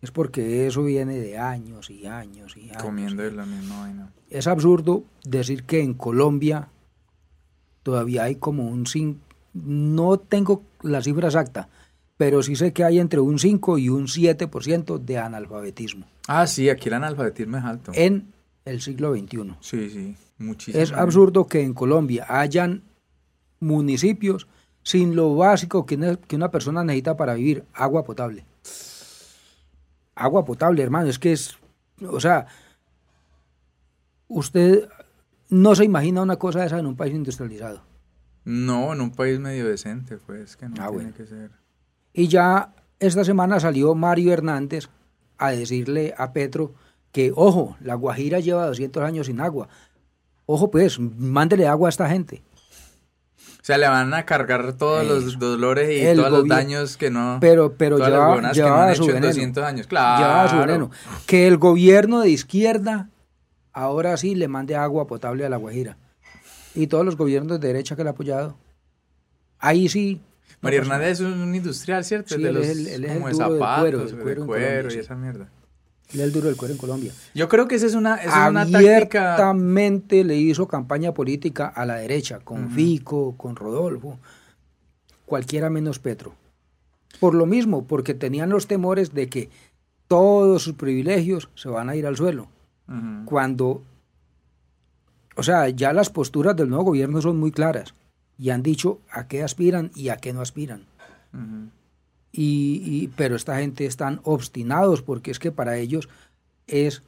Es 0.01 0.12
porque 0.12 0.67
eso 0.67 0.83
viene 0.83 1.17
de 1.19 1.38
años 1.38 1.89
y 1.89 2.05
años 2.05 2.55
y 2.55 2.69
años. 2.69 2.81
Comiendo 2.81 3.23
de 3.23 3.31
la 3.31 3.45
misma 3.45 3.81
vaina. 3.81 4.13
Es 4.29 4.47
absurdo 4.47 5.03
decir 5.25 5.63
que 5.63 5.81
en 5.81 5.93
Colombia 5.93 6.69
todavía 7.83 8.23
hay 8.23 8.35
como 8.35 8.67
un 8.69 8.85
5, 8.85 9.19
no 9.53 10.17
tengo 10.17 10.63
la 10.81 11.01
cifra 11.01 11.27
exacta, 11.27 11.69
pero 12.17 12.43
sí 12.43 12.55
sé 12.55 12.73
que 12.73 12.83
hay 12.83 12.99
entre 12.99 13.19
un 13.19 13.39
5 13.39 13.77
y 13.77 13.89
un 13.89 14.07
7% 14.07 14.97
de 14.99 15.17
analfabetismo 15.17 16.05
Ah, 16.27 16.45
sí, 16.47 16.69
aquí 16.69 16.89
el 16.89 16.95
analfabetismo 16.95 17.57
es 17.57 17.63
alto. 17.63 17.91
en 17.95 18.31
el 18.65 18.81
siglo 18.81 19.15
XXI. 19.15 19.55
Sí, 19.62 19.89
sí, 19.89 20.15
muchísimo. 20.38 20.83
Es 20.83 20.91
absurdo 20.91 21.47
que 21.47 21.62
en 21.63 21.73
Colombia 21.73 22.25
hayan 22.29 22.83
municipios 23.59 24.47
sin 24.83 25.15
lo 25.15 25.35
básico 25.35 25.85
que 25.85 25.95
una, 25.95 26.15
que 26.17 26.35
una 26.35 26.51
persona 26.51 26.83
necesita 26.83 27.17
para 27.17 27.33
vivir, 27.33 27.63
agua 27.73 28.03
potable. 28.03 28.45
Agua 30.15 30.45
potable, 30.45 30.83
hermano, 30.83 31.09
es 31.09 31.17
que 31.17 31.31
es, 31.31 31.57
o 32.07 32.19
sea, 32.19 32.45
usted 34.27 34.88
no 35.49 35.75
se 35.75 35.85
imagina 35.85 36.21
una 36.21 36.35
cosa 36.38 36.59
de 36.59 36.67
esa 36.67 36.79
en 36.79 36.85
un 36.85 36.95
país 36.95 37.13
industrializado. 37.13 37.81
No, 38.49 38.93
en 38.93 39.01
un 39.01 39.12
país 39.12 39.39
medio 39.39 39.67
decente, 39.67 40.17
pues, 40.17 40.57
que 40.57 40.67
no 40.67 40.73
Ah, 40.79 40.88
tiene 40.88 40.91
bueno. 40.91 41.13
que 41.15 41.25
ser. 41.27 41.51
Y 42.13 42.27
ya 42.27 42.73
esta 42.99 43.23
semana 43.23 43.59
salió 43.59 43.93
Mario 43.93 44.33
Hernández 44.33 44.89
a 45.38 45.51
decirle 45.51 46.15
a 46.17 46.33
Petro 46.33 46.73
que, 47.12 47.31
ojo, 47.35 47.77
la 47.79 47.93
Guajira 47.93 48.39
lleva 48.39 48.65
200 48.65 49.03
años 49.03 49.27
sin 49.27 49.39
agua. 49.39 49.67
Ojo, 50.47 50.71
pues, 50.71 50.99
mándele 50.99 51.67
agua 51.67 51.89
a 51.89 51.91
esta 51.91 52.09
gente. 52.09 52.41
O 53.38 53.62
sea, 53.69 53.77
le 53.77 53.88
van 53.88 54.12
a 54.15 54.25
cargar 54.25 54.73
todos 54.73 55.05
los 55.05 55.38
dolores 55.38 55.89
y 56.12 56.15
todos 56.15 56.31
los 56.31 56.47
daños 56.47 56.97
que 56.97 57.12
no... 57.12 57.38
Pero, 57.39 57.73
pero 57.77 57.99
las 57.99 58.07
llevaba, 58.09 58.29
huevonadas 58.29 58.57
que 58.57 58.63
no 58.63 58.73
han 58.75 58.95
su 58.95 59.03
hecho 59.03 59.12
en 59.12 59.15
veneno. 59.17 59.27
200 59.27 59.63
años. 59.63 59.88
Claro. 59.88 60.49
Su 60.49 60.57
veneno. 60.57 60.91
Que 61.27 61.45
el 61.47 61.57
gobierno 61.57 62.21
de 62.21 62.29
izquierda 62.29 63.09
ahora 63.73 64.17
sí 64.17 64.33
le 64.33 64.47
mande 64.47 64.75
agua 64.75 65.05
potable 65.05 65.45
a 65.45 65.49
la 65.49 65.57
Guajira. 65.57 65.97
Y 66.75 66.88
todos 66.88 67.05
los 67.05 67.15
gobiernos 67.17 67.60
de 67.60 67.67
derecha 67.67 67.95
que 67.95 68.03
le 68.03 68.10
han 68.10 68.15
apoyado. 68.15 68.55
Ahí 69.60 69.89
sí. 69.89 70.21
María 70.62 70.79
pasa 70.82 70.93
Hernández 70.95 71.19
es 71.19 71.25
un 71.25 71.55
industrial, 71.55 72.03
¿cierto? 72.03 72.36
Sí, 72.36 72.41
de 72.43 72.49
él 72.49 72.55
los 72.55 72.65
es 72.65 72.77
el- 72.77 72.88
él 72.88 73.05
es 73.05 73.13
como 73.13 73.27
el 73.29 73.34
de 73.38 73.43
duro 73.43 73.49
del 73.53 73.60
zapatos, 73.60 73.79
cuero, 73.82 73.97
del 73.99 74.08
de 74.15 74.21
cuero 74.23 74.41
en 74.41 74.47
cuero 74.47 74.65
Colombia, 74.65 74.95
y 74.95 74.99
esa 74.99 75.15
mierda. 75.15 75.49
Él 76.12 76.19
es 76.19 76.25
el 76.25 76.32
duro 76.32 76.47
del 76.47 76.58
cuero 76.58 76.73
en 76.73 76.77
Colombia. 76.79 77.13
Yo 77.36 77.47
creo 77.49 77.67
que 77.67 77.75
esa 77.75 77.86
es 77.86 77.93
una, 77.95 78.15
esa 78.15 78.43
es 78.45 78.49
una 78.49 78.62
táctica... 78.65 78.79
Abiertamente 79.36 80.23
le 80.23 80.36
hizo 80.38 80.67
campaña 80.67 81.13
política 81.13 81.67
a 81.67 81.86
la 81.86 81.95
derecha, 81.95 82.39
con 82.39 82.71
Fico, 82.71 83.36
con 83.38 83.55
Rodolfo, 83.55 84.17
cualquiera 85.25 85.69
menos 85.69 85.99
Petro. 85.99 86.34
Por 87.19 87.36
lo 87.36 87.45
mismo, 87.45 87.86
porque 87.86 88.13
tenían 88.13 88.49
los 88.49 88.67
temores 88.67 89.13
de 89.13 89.27
que 89.29 89.49
todos 90.08 90.63
sus 90.63 90.73
privilegios 90.73 91.49
se 91.55 91.69
van 91.69 91.89
a 91.89 91.95
ir 91.95 92.05
al 92.08 92.17
suelo. 92.17 92.47
Ujú. 92.88 93.25
Cuando, 93.25 93.84
o 95.39 95.43
sea, 95.43 95.69
ya 95.69 95.93
las 95.93 96.10
posturas 96.10 96.56
del 96.56 96.69
nuevo 96.69 96.86
gobierno 96.86 97.21
son 97.21 97.38
muy 97.39 97.52
claras. 97.52 97.93
Y 98.38 98.52
han 98.52 98.63
dicho 98.63 98.99
a 99.12 99.28
qué 99.28 99.43
aspiran 99.43 99.91
y 99.95 100.10
a 100.10 100.17
qué 100.17 100.32
no 100.34 100.41
aspiran. 100.41 100.84
Y, 102.32 102.82
y- 102.86 103.08
pero 103.15 103.36
esta 103.36 103.58
gente 103.60 103.86
están 103.86 104.21
obstinados 104.23 105.02
porque 105.02 105.32
es 105.32 105.39
que 105.39 105.52
para 105.52 105.78
ellos 105.78 106.08
es 106.67 107.02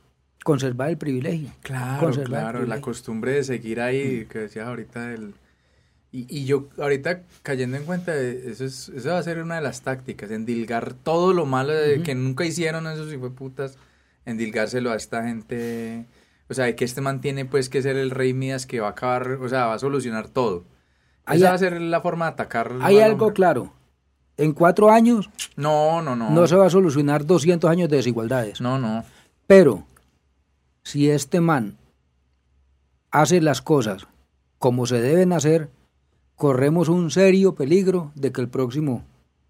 conservar 0.44 0.90
el 0.90 0.98
privilegio. 0.98 1.50
Claro, 1.62 2.00
claro, 2.24 2.66
la 2.66 2.82
costumbre 2.82 3.34
de 3.34 3.44
seguir 3.44 3.80
ahí, 3.80 4.26
que 4.30 4.40
decías 4.40 4.68
ahorita, 4.68 5.14
el... 5.14 5.34
y, 6.12 6.26
y 6.36 6.46
yo 6.46 6.68
ahorita 6.80 7.22
cayendo 7.44 7.78
en 7.78 7.84
cuenta, 7.86 8.14
de- 8.14 8.52
eso, 8.52 8.66
es, 8.66 8.90
eso 8.90 9.10
va 9.10 9.20
a 9.20 9.24
ser 9.24 9.38
una 9.42 9.56
de 9.56 9.62
las 9.62 9.82
tácticas, 9.82 10.32
endilgar 10.32 10.94
todo 10.96 11.34
lo 11.34 11.46
malo 11.46 11.74
que 12.04 12.16
nunca 12.16 12.44
hicieron 12.46 12.88
esos 12.88 13.14
putas, 13.32 13.78
endilgárselo 14.26 14.92
a 14.92 14.96
esta 14.96 15.24
gente, 15.24 16.06
o 16.52 16.54
sea, 16.54 16.76
que 16.76 16.86
este 16.86 17.02
mantiene 17.02 17.46
pues 17.46 17.70
que 17.70 17.82
ser 17.82 17.96
el 17.96 18.12
rey 18.12 18.34
Midas 18.34 18.66
que 18.68 18.80
va 18.82 18.90
a 18.90 18.92
acabar, 18.92 19.32
o 19.42 19.50
sea, 19.50 19.66
va 19.68 19.74
a 19.76 19.80
solucionar 19.80 20.28
todo. 20.28 20.66
Hay 21.26 21.38
Esa 21.40 21.48
a- 21.48 21.50
va 21.52 21.56
a 21.56 21.60
ser 21.60 21.82
la 21.82 22.02
forma 22.02 22.26
de 22.26 22.32
atacar. 22.34 22.74
Hay 22.82 22.98
al 22.98 23.12
algo 23.12 23.26
hombre. 23.28 23.36
claro. 23.36 23.74
En 24.38 24.54
cuatro 24.54 24.90
años 24.92 25.30
No, 25.56 26.02
no, 26.02 26.16
no. 26.16 26.30
no 26.32 26.48
se 26.48 26.56
va 26.56 26.66
a 26.66 26.70
solucionar 26.70 27.26
200 27.26 27.70
años 27.70 27.90
de 27.90 27.98
desigualdades. 27.98 28.60
No, 28.62 28.78
no. 28.80 29.04
Pero 29.48 29.86
si 30.84 31.10
este 31.10 31.42
man 31.42 31.78
hace 33.12 33.42
las 33.42 33.62
cosas 33.62 34.08
como 34.58 34.86
se 34.86 35.02
deben 35.02 35.34
hacer, 35.34 35.70
corremos 36.36 36.88
un 36.90 37.12
serio 37.12 37.56
peligro 37.56 38.12
de 38.16 38.32
que 38.32 38.42
el 38.42 38.48
próximo 38.50 39.04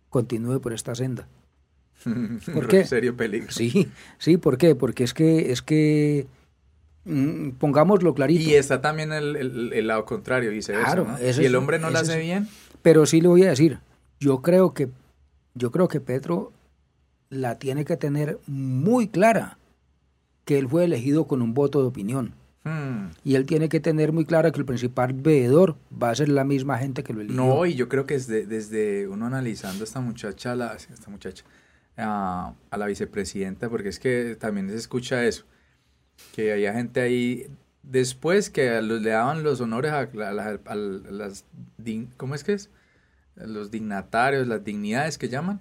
continúe 0.09 0.59
por 0.59 0.73
esta 0.73 0.95
senda. 0.95 1.27
¿Por 2.53 2.67
qué? 2.67 2.85
serio 2.85 3.15
peligro. 3.15 3.51
Sí, 3.51 3.89
sí, 4.17 4.37
¿por 4.37 4.57
qué? 4.57 4.75
Porque 4.75 5.03
es 5.03 5.13
que, 5.13 5.51
es 5.51 5.61
que, 5.61 6.27
mm, 7.05 7.49
pongámoslo 7.51 8.13
clarito, 8.13 8.41
Y 8.49 8.55
está 8.55 8.81
también 8.81 9.11
el, 9.13 9.35
el- 9.35 9.73
el 9.73 9.87
lado 9.87 10.05
contrario, 10.05 10.51
viceversa. 10.51 10.85
Claro, 10.93 11.07
¿no? 11.07 11.17
ese 11.17 11.41
Si 11.41 11.45
el 11.45 11.55
hombre 11.55 11.79
no 11.79 11.89
lo 11.89 11.97
hace 11.99 12.13
es- 12.13 12.19
bien, 12.21 12.47
pero 12.81 13.05
sí 13.05 13.21
le 13.21 13.27
voy 13.27 13.43
a 13.43 13.49
decir, 13.49 13.79
yo 14.19 14.41
creo 14.41 14.73
que, 14.73 14.89
yo 15.55 15.71
creo 15.71 15.87
que 15.87 15.99
Petro 15.99 16.51
la 17.29 17.57
tiene 17.59 17.85
que 17.85 17.97
tener 17.97 18.39
muy 18.47 19.07
clara, 19.07 19.57
que 20.45 20.57
él 20.57 20.67
fue 20.67 20.83
elegido 20.85 21.27
con 21.27 21.41
un 21.41 21.53
voto 21.53 21.81
de 21.81 21.87
opinión. 21.87 22.33
Hmm. 22.63 23.09
Y 23.23 23.35
él 23.35 23.45
tiene 23.47 23.69
que 23.69 23.79
tener 23.79 24.11
muy 24.11 24.23
claro 24.25 24.51
que 24.51 24.59
el 24.59 24.65
principal 24.65 25.13
veedor 25.13 25.77
va 25.91 26.11
a 26.11 26.15
ser 26.15 26.29
la 26.29 26.43
misma 26.43 26.77
gente 26.77 27.03
que 27.03 27.13
lo 27.13 27.21
eligió. 27.21 27.41
No, 27.43 27.65
y 27.65 27.73
yo 27.73 27.89
creo 27.89 28.05
que 28.05 28.13
desde, 28.15 28.45
desde 28.45 29.07
uno 29.07 29.25
analizando 29.25 29.83
a 29.83 29.85
esta 29.85 29.99
muchacha, 29.99 30.55
la, 30.55 30.73
esta 30.75 31.09
muchacha, 31.09 31.43
a, 31.97 32.53
a 32.69 32.77
la 32.77 32.85
vicepresidenta, 32.85 33.67
porque 33.69 33.89
es 33.89 33.99
que 33.99 34.35
también 34.39 34.69
se 34.69 34.75
escucha 34.75 35.25
eso, 35.25 35.45
que 36.33 36.53
había 36.53 36.73
gente 36.73 37.01
ahí, 37.01 37.47
después 37.83 38.49
que 38.49 38.81
le 38.81 39.09
daban 39.09 39.43
los 39.43 39.61
honores 39.61 39.91
a, 39.91 40.01
a 40.01 40.75
las, 40.75 41.45
¿cómo 42.17 42.35
es 42.35 42.43
que 42.43 42.53
es? 42.53 42.69
Los 43.35 43.71
dignatarios, 43.71 44.47
las 44.47 44.63
dignidades 44.63 45.17
que 45.17 45.29
llaman, 45.29 45.59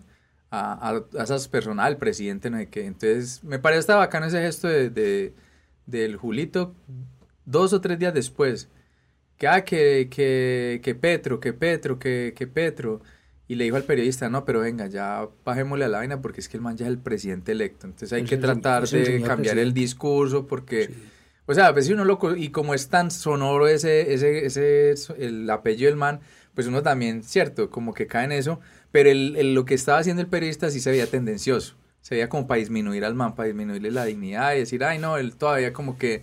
a 0.50 1.02
esas 1.22 1.48
personas, 1.48 1.86
al 1.86 1.96
presidente, 1.98 2.50
no 2.50 2.58
sé 2.58 2.68
qué. 2.68 2.86
Entonces, 2.86 3.42
me 3.44 3.58
parece 3.58 3.80
está 3.80 3.96
bacano 3.96 4.26
ese 4.26 4.40
gesto 4.42 4.68
de, 4.68 4.90
de- 4.90 5.34
del 5.86 6.16
Julito, 6.16 6.74
dos 7.44 7.72
o 7.72 7.80
tres 7.80 7.98
días 7.98 8.14
después, 8.14 8.68
que, 9.38 9.48
ah, 9.48 9.64
que, 9.64 10.08
que, 10.10 10.80
que 10.82 10.94
Petro, 10.94 11.40
que 11.40 11.52
Petro, 11.52 11.98
que, 11.98 12.34
que 12.36 12.46
Petro. 12.46 13.02
Y 13.50 13.56
le 13.56 13.64
dijo 13.64 13.74
al 13.74 13.82
periodista, 13.82 14.28
no, 14.30 14.44
pero 14.44 14.60
venga, 14.60 14.86
ya 14.86 15.26
bajémosle 15.44 15.84
a 15.84 15.88
la 15.88 15.98
vaina 15.98 16.22
porque 16.22 16.40
es 16.40 16.48
que 16.48 16.56
el 16.56 16.62
man 16.62 16.76
ya 16.76 16.86
es 16.86 16.90
el 16.92 16.98
presidente 16.98 17.50
electo. 17.50 17.86
Entonces 17.88 18.12
hay 18.12 18.22
Es 18.22 18.28
que 18.28 18.36
el- 18.36 18.40
tratar 18.40 18.86
de 18.88 19.20
cambiar 19.22 19.58
el 19.58 19.74
discurso 19.74 20.46
porque... 20.46 20.86
Sí. 20.86 20.94
O 21.46 21.54
sea, 21.54 21.66
a 21.66 21.72
veces 21.72 21.90
uno 21.90 22.04
lo... 22.04 22.36
Y 22.36 22.50
como 22.50 22.74
es 22.74 22.88
tan 22.90 23.10
sonoro 23.10 23.66
ese, 23.66 24.14
ese, 24.14 24.46
ese, 24.46 24.94
el 25.18 25.50
apellido 25.50 25.90
del 25.90 25.96
man, 25.98 26.20
pues 26.54 26.68
uno 26.68 26.80
también, 26.84 27.24
cierto, 27.24 27.70
como 27.70 27.92
que 27.92 28.06
cae 28.06 28.26
en 28.26 28.30
eso. 28.32 28.60
Pero 28.92 29.10
el, 29.10 29.34
el- 29.36 29.52
lo 29.54 29.64
que 29.64 29.74
estaba 29.74 29.98
haciendo 29.98 30.22
el 30.22 30.28
periodista 30.28 30.70
sí 30.70 30.78
se 30.78 30.92
veía 30.92 31.08
tendencioso. 31.08 31.74
Se 32.02 32.14
veía 32.14 32.28
como 32.28 32.46
para 32.46 32.60
disminuir 32.60 33.04
al 33.04 33.16
man, 33.16 33.34
para 33.34 33.48
disminuirle 33.48 33.90
la 33.90 34.04
dignidad 34.04 34.54
y 34.54 34.60
decir, 34.60 34.84
ay, 34.84 35.00
no, 35.00 35.16
él 35.16 35.34
todavía 35.34 35.72
como 35.72 35.98
que... 35.98 36.22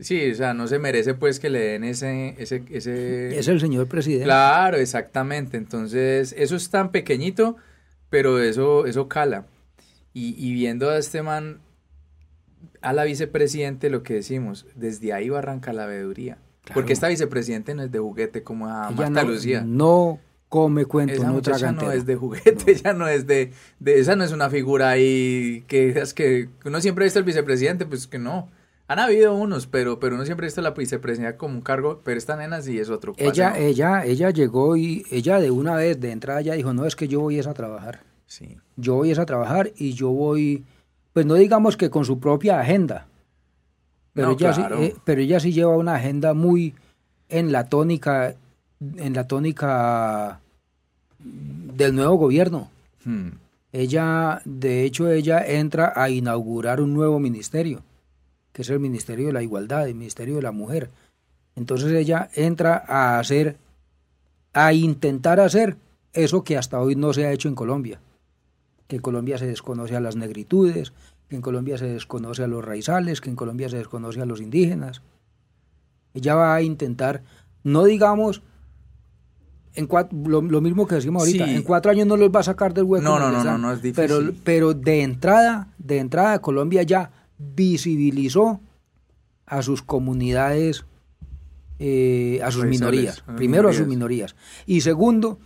Sí, 0.00 0.30
o 0.30 0.34
sea, 0.34 0.54
no 0.54 0.68
se 0.68 0.78
merece 0.78 1.14
pues 1.14 1.40
que 1.40 1.50
le 1.50 1.58
den 1.60 1.84
ese... 1.84 2.36
ese, 2.38 2.62
ese 2.70 3.36
Es 3.38 3.48
el 3.48 3.60
señor 3.60 3.88
presidente. 3.88 4.24
Claro, 4.24 4.76
exactamente. 4.76 5.56
Entonces, 5.56 6.34
eso 6.38 6.54
es 6.54 6.70
tan 6.70 6.92
pequeñito, 6.92 7.56
pero 8.08 8.38
eso, 8.40 8.86
eso 8.86 9.08
cala. 9.08 9.46
Y, 10.14 10.34
y 10.38 10.52
viendo 10.52 10.88
a 10.90 10.98
este 10.98 11.22
man, 11.22 11.60
a 12.80 12.92
la 12.92 13.04
vicepresidente, 13.04 13.90
lo 13.90 14.02
que 14.02 14.14
decimos, 14.14 14.66
desde 14.76 15.12
ahí 15.12 15.28
va 15.28 15.36
a 15.36 15.40
arrancar 15.40 15.74
la 15.74 15.86
veeduría. 15.86 16.38
Claro. 16.64 16.74
Porque 16.74 16.92
esta 16.92 17.08
vicepresidente 17.08 17.74
no 17.74 17.82
es 17.82 17.90
de 17.90 17.98
juguete 17.98 18.42
como 18.42 18.68
a 18.68 18.88
Ella 18.90 18.96
Marta 19.10 19.24
no, 19.24 19.30
Lucía. 19.30 19.62
no 19.66 20.20
come 20.48 20.84
cuento, 20.86 21.14
Esa 21.14 21.30
no 21.30 21.42
traga 21.42 21.72
no 21.72 21.92
es 21.92 22.06
de 22.06 22.16
juguete, 22.16 22.72
ella 22.72 22.92
no 22.94 23.08
es 23.08 23.26
de, 23.26 23.52
de- 23.80 23.98
esa 24.00 24.16
no 24.16 24.24
es 24.24 24.32
una 24.32 24.48
figura 24.48 24.90
ahí 24.90 25.64
que 25.66 25.90
es 25.90 26.14
que 26.14 26.48
uno 26.64 26.80
siempre 26.80 27.04
ha 27.04 27.06
visto 27.06 27.18
al 27.18 27.24
vicepresidente, 27.24 27.84
pues 27.84 28.06
que 28.06 28.18
no. 28.18 28.48
Han 28.88 28.98
habido 28.98 29.34
unos, 29.34 29.66
pero, 29.66 30.00
pero 30.00 30.16
uno 30.16 30.24
siempre 30.24 30.46
ha 30.46 30.48
visto 30.48 30.62
la 30.62 30.70
vicepresidencia 30.70 31.36
como 31.36 31.54
un 31.54 31.60
cargo, 31.60 32.00
pero 32.02 32.16
esta 32.16 32.36
nena 32.36 32.62
sí 32.62 32.78
es 32.78 32.88
otro 32.88 33.12
Ella, 33.18 33.50
pase, 33.50 33.60
¿no? 33.60 33.66
ella, 33.66 34.04
ella 34.04 34.30
llegó 34.30 34.76
y 34.76 35.04
ella 35.10 35.38
de 35.40 35.50
una 35.50 35.74
vez, 35.76 36.00
de 36.00 36.10
entrada, 36.10 36.40
ya 36.40 36.54
dijo, 36.54 36.72
no, 36.72 36.86
es 36.86 36.96
que 36.96 37.06
yo 37.06 37.20
voy 37.20 37.38
es 37.38 37.46
a 37.46 37.54
trabajar. 37.54 38.00
Sí. 38.26 38.56
Yo 38.76 38.94
voy 38.94 39.10
es 39.10 39.18
a 39.18 39.26
trabajar 39.26 39.72
y 39.76 39.92
yo 39.92 40.08
voy, 40.08 40.64
pues 41.12 41.26
no 41.26 41.34
digamos 41.34 41.76
que 41.76 41.90
con 41.90 42.06
su 42.06 42.18
propia 42.18 42.60
agenda, 42.60 43.06
pero, 44.14 44.28
No, 44.28 44.32
ella, 44.34 44.52
claro. 44.52 44.78
sí, 44.78 44.84
eh, 44.84 44.96
pero 45.04 45.20
ella 45.20 45.38
sí 45.38 45.52
lleva 45.52 45.76
una 45.76 45.94
agenda 45.94 46.34
muy 46.34 46.74
en 47.28 47.52
la 47.52 47.68
tónica, 47.68 48.34
en 48.80 49.12
la 49.14 49.26
tónica 49.28 50.40
del 51.18 51.94
nuevo 51.94 52.14
gobierno. 52.16 52.70
Hmm. 53.04 53.28
Ella, 53.72 54.40
de 54.44 54.84
hecho, 54.84 55.10
ella 55.10 55.44
entra 55.46 55.92
a 55.94 56.08
inaugurar 56.08 56.80
un 56.80 56.94
nuevo 56.94 57.20
ministerio, 57.20 57.82
que 58.58 58.62
es 58.62 58.70
el 58.70 58.80
Ministerio 58.80 59.28
de 59.28 59.32
la 59.32 59.40
Igualdad, 59.44 59.86
el 59.86 59.94
Ministerio 59.94 60.34
de 60.34 60.42
la 60.42 60.50
Mujer. 60.50 60.90
Entonces 61.54 61.92
ella 61.92 62.28
entra 62.34 62.82
a 62.88 63.20
hacer, 63.20 63.56
a 64.52 64.72
intentar 64.72 65.38
hacer 65.38 65.76
eso 66.12 66.42
que 66.42 66.56
hasta 66.58 66.80
hoy 66.80 66.96
no 66.96 67.12
se 67.12 67.24
ha 67.24 67.30
hecho 67.30 67.46
en 67.46 67.54
Colombia. 67.54 68.00
Que 68.88 68.96
en 68.96 69.02
Colombia 69.02 69.38
se 69.38 69.46
desconoce 69.46 69.94
a 69.94 70.00
las 70.00 70.16
negritudes, 70.16 70.92
que 71.28 71.36
en 71.36 71.40
Colombia 71.42 71.78
se 71.78 71.86
desconoce 71.86 72.42
a 72.42 72.48
los 72.48 72.64
raizales, 72.64 73.20
que 73.20 73.30
en 73.30 73.36
Colombia 73.36 73.68
se 73.68 73.76
desconoce 73.76 74.20
a 74.20 74.26
los 74.26 74.40
indígenas. 74.40 75.02
Ella 76.12 76.34
va 76.34 76.52
a 76.56 76.60
intentar, 76.62 77.22
no 77.62 77.84
digamos, 77.84 78.42
en 79.74 79.86
cuat- 79.88 80.10
lo, 80.26 80.42
lo 80.42 80.60
mismo 80.60 80.88
que 80.88 80.96
decimos 80.96 81.22
ahorita, 81.22 81.44
Sí. 81.46 81.54
en 81.54 81.62
cuatro 81.62 81.92
años 81.92 82.08
no 82.08 82.16
los 82.16 82.30
va 82.30 82.40
a 82.40 82.42
sacar 82.42 82.74
del 82.74 82.82
hueco. 82.82 83.04
No, 83.04 83.20
no, 83.20 83.30
no, 83.30 83.44
no, 83.44 83.56
no, 83.56 83.72
es 83.72 83.78
Pero, 83.94 84.18
difícil. 84.18 84.40
pero 84.42 84.74
de 84.74 85.02
entrada, 85.02 85.68
de 85.78 85.98
entrada, 85.98 86.40
Colombia 86.40 86.82
ya 86.82 87.12
visibilizó 87.38 88.60
a 89.46 89.62
sus 89.62 89.82
comunidades, 89.82 90.84
eh, 91.78 92.40
a 92.42 92.50
sus 92.50 92.64
minorías. 92.66 93.22
a 93.26 93.36
Primero 93.36 93.68
a 93.68 93.72
sus 93.72 93.86
minorías. 93.86 94.36
Y 94.66 94.80
segundo, 94.82 95.38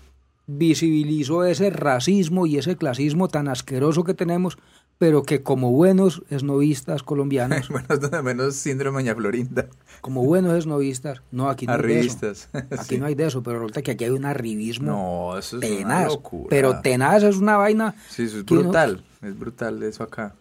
visibilizó 0.46 1.44
ese 1.44 1.70
racismo 1.70 2.46
y 2.46 2.58
ese 2.58 2.76
clasismo 2.76 3.28
tan 3.28 3.48
asqueroso 3.48 4.02
que 4.04 4.14
tenemos, 4.14 4.58
pero 4.98 5.22
que 5.22 5.42
como 5.42 5.72
buenos 5.72 6.22
esnovistas 6.30 7.02
colombianos, 7.02 7.70
Menos, 7.90 8.24
menos 8.24 8.54
síndrome 8.56 9.02
Doña 9.02 9.14
Florinda. 9.14 9.68
como 10.00 10.24
buenos 10.24 10.54
esnovistas, 10.54 11.22
no, 11.30 11.48
aquí 11.48 11.66
no 11.66 11.74
hay 11.74 11.82
de 11.82 12.00
eso. 12.00 12.48
Aquí 12.78 12.98
no 12.98 13.06
hay 13.06 13.14
de 13.14 13.26
eso, 13.26 13.42
pero 13.42 13.58
resulta 13.60 13.82
que 13.82 13.92
aquí 13.92 14.04
hay 14.04 14.10
un 14.10 14.24
arribismo 14.24 14.86
No, 15.32 15.38
eso 15.38 15.58
es 15.58 15.64
una 15.70 15.76
tenaz. 15.78 16.06
locura. 16.08 16.46
Pero 16.50 16.80
tenaz 16.80 17.22
es 17.22 17.36
una 17.36 17.56
vaina 17.56 17.94
Sí, 18.08 18.24
eso 18.24 18.38
es 18.40 18.44
uno- 18.50 18.62
brutal. 18.62 19.04
Es 19.22 19.38
brutal 19.38 19.82
eso 19.84 20.02
acá. 20.02 20.34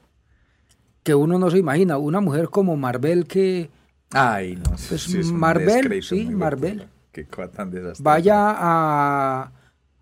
Que 1.03 1.15
uno 1.15 1.37
no 1.39 1.49
se 1.51 1.57
imagina. 1.57 1.97
Una 1.97 2.19
mujer 2.21 2.49
como 2.49 2.75
Marvel 2.77 3.25
que 3.27 3.69
Ay, 4.13 4.55
no. 4.57 4.75
Pues 4.89 5.03
sí, 5.03 5.19
es 5.19 5.31
Marvel, 5.31 6.03
sí, 6.03 6.25
Marvel. 6.25 6.87
Qué 7.11 7.25
cosa 7.25 7.49
tan 7.49 7.71
desastrosa. 7.71 8.03
vaya 8.03 8.35
a... 8.57 9.51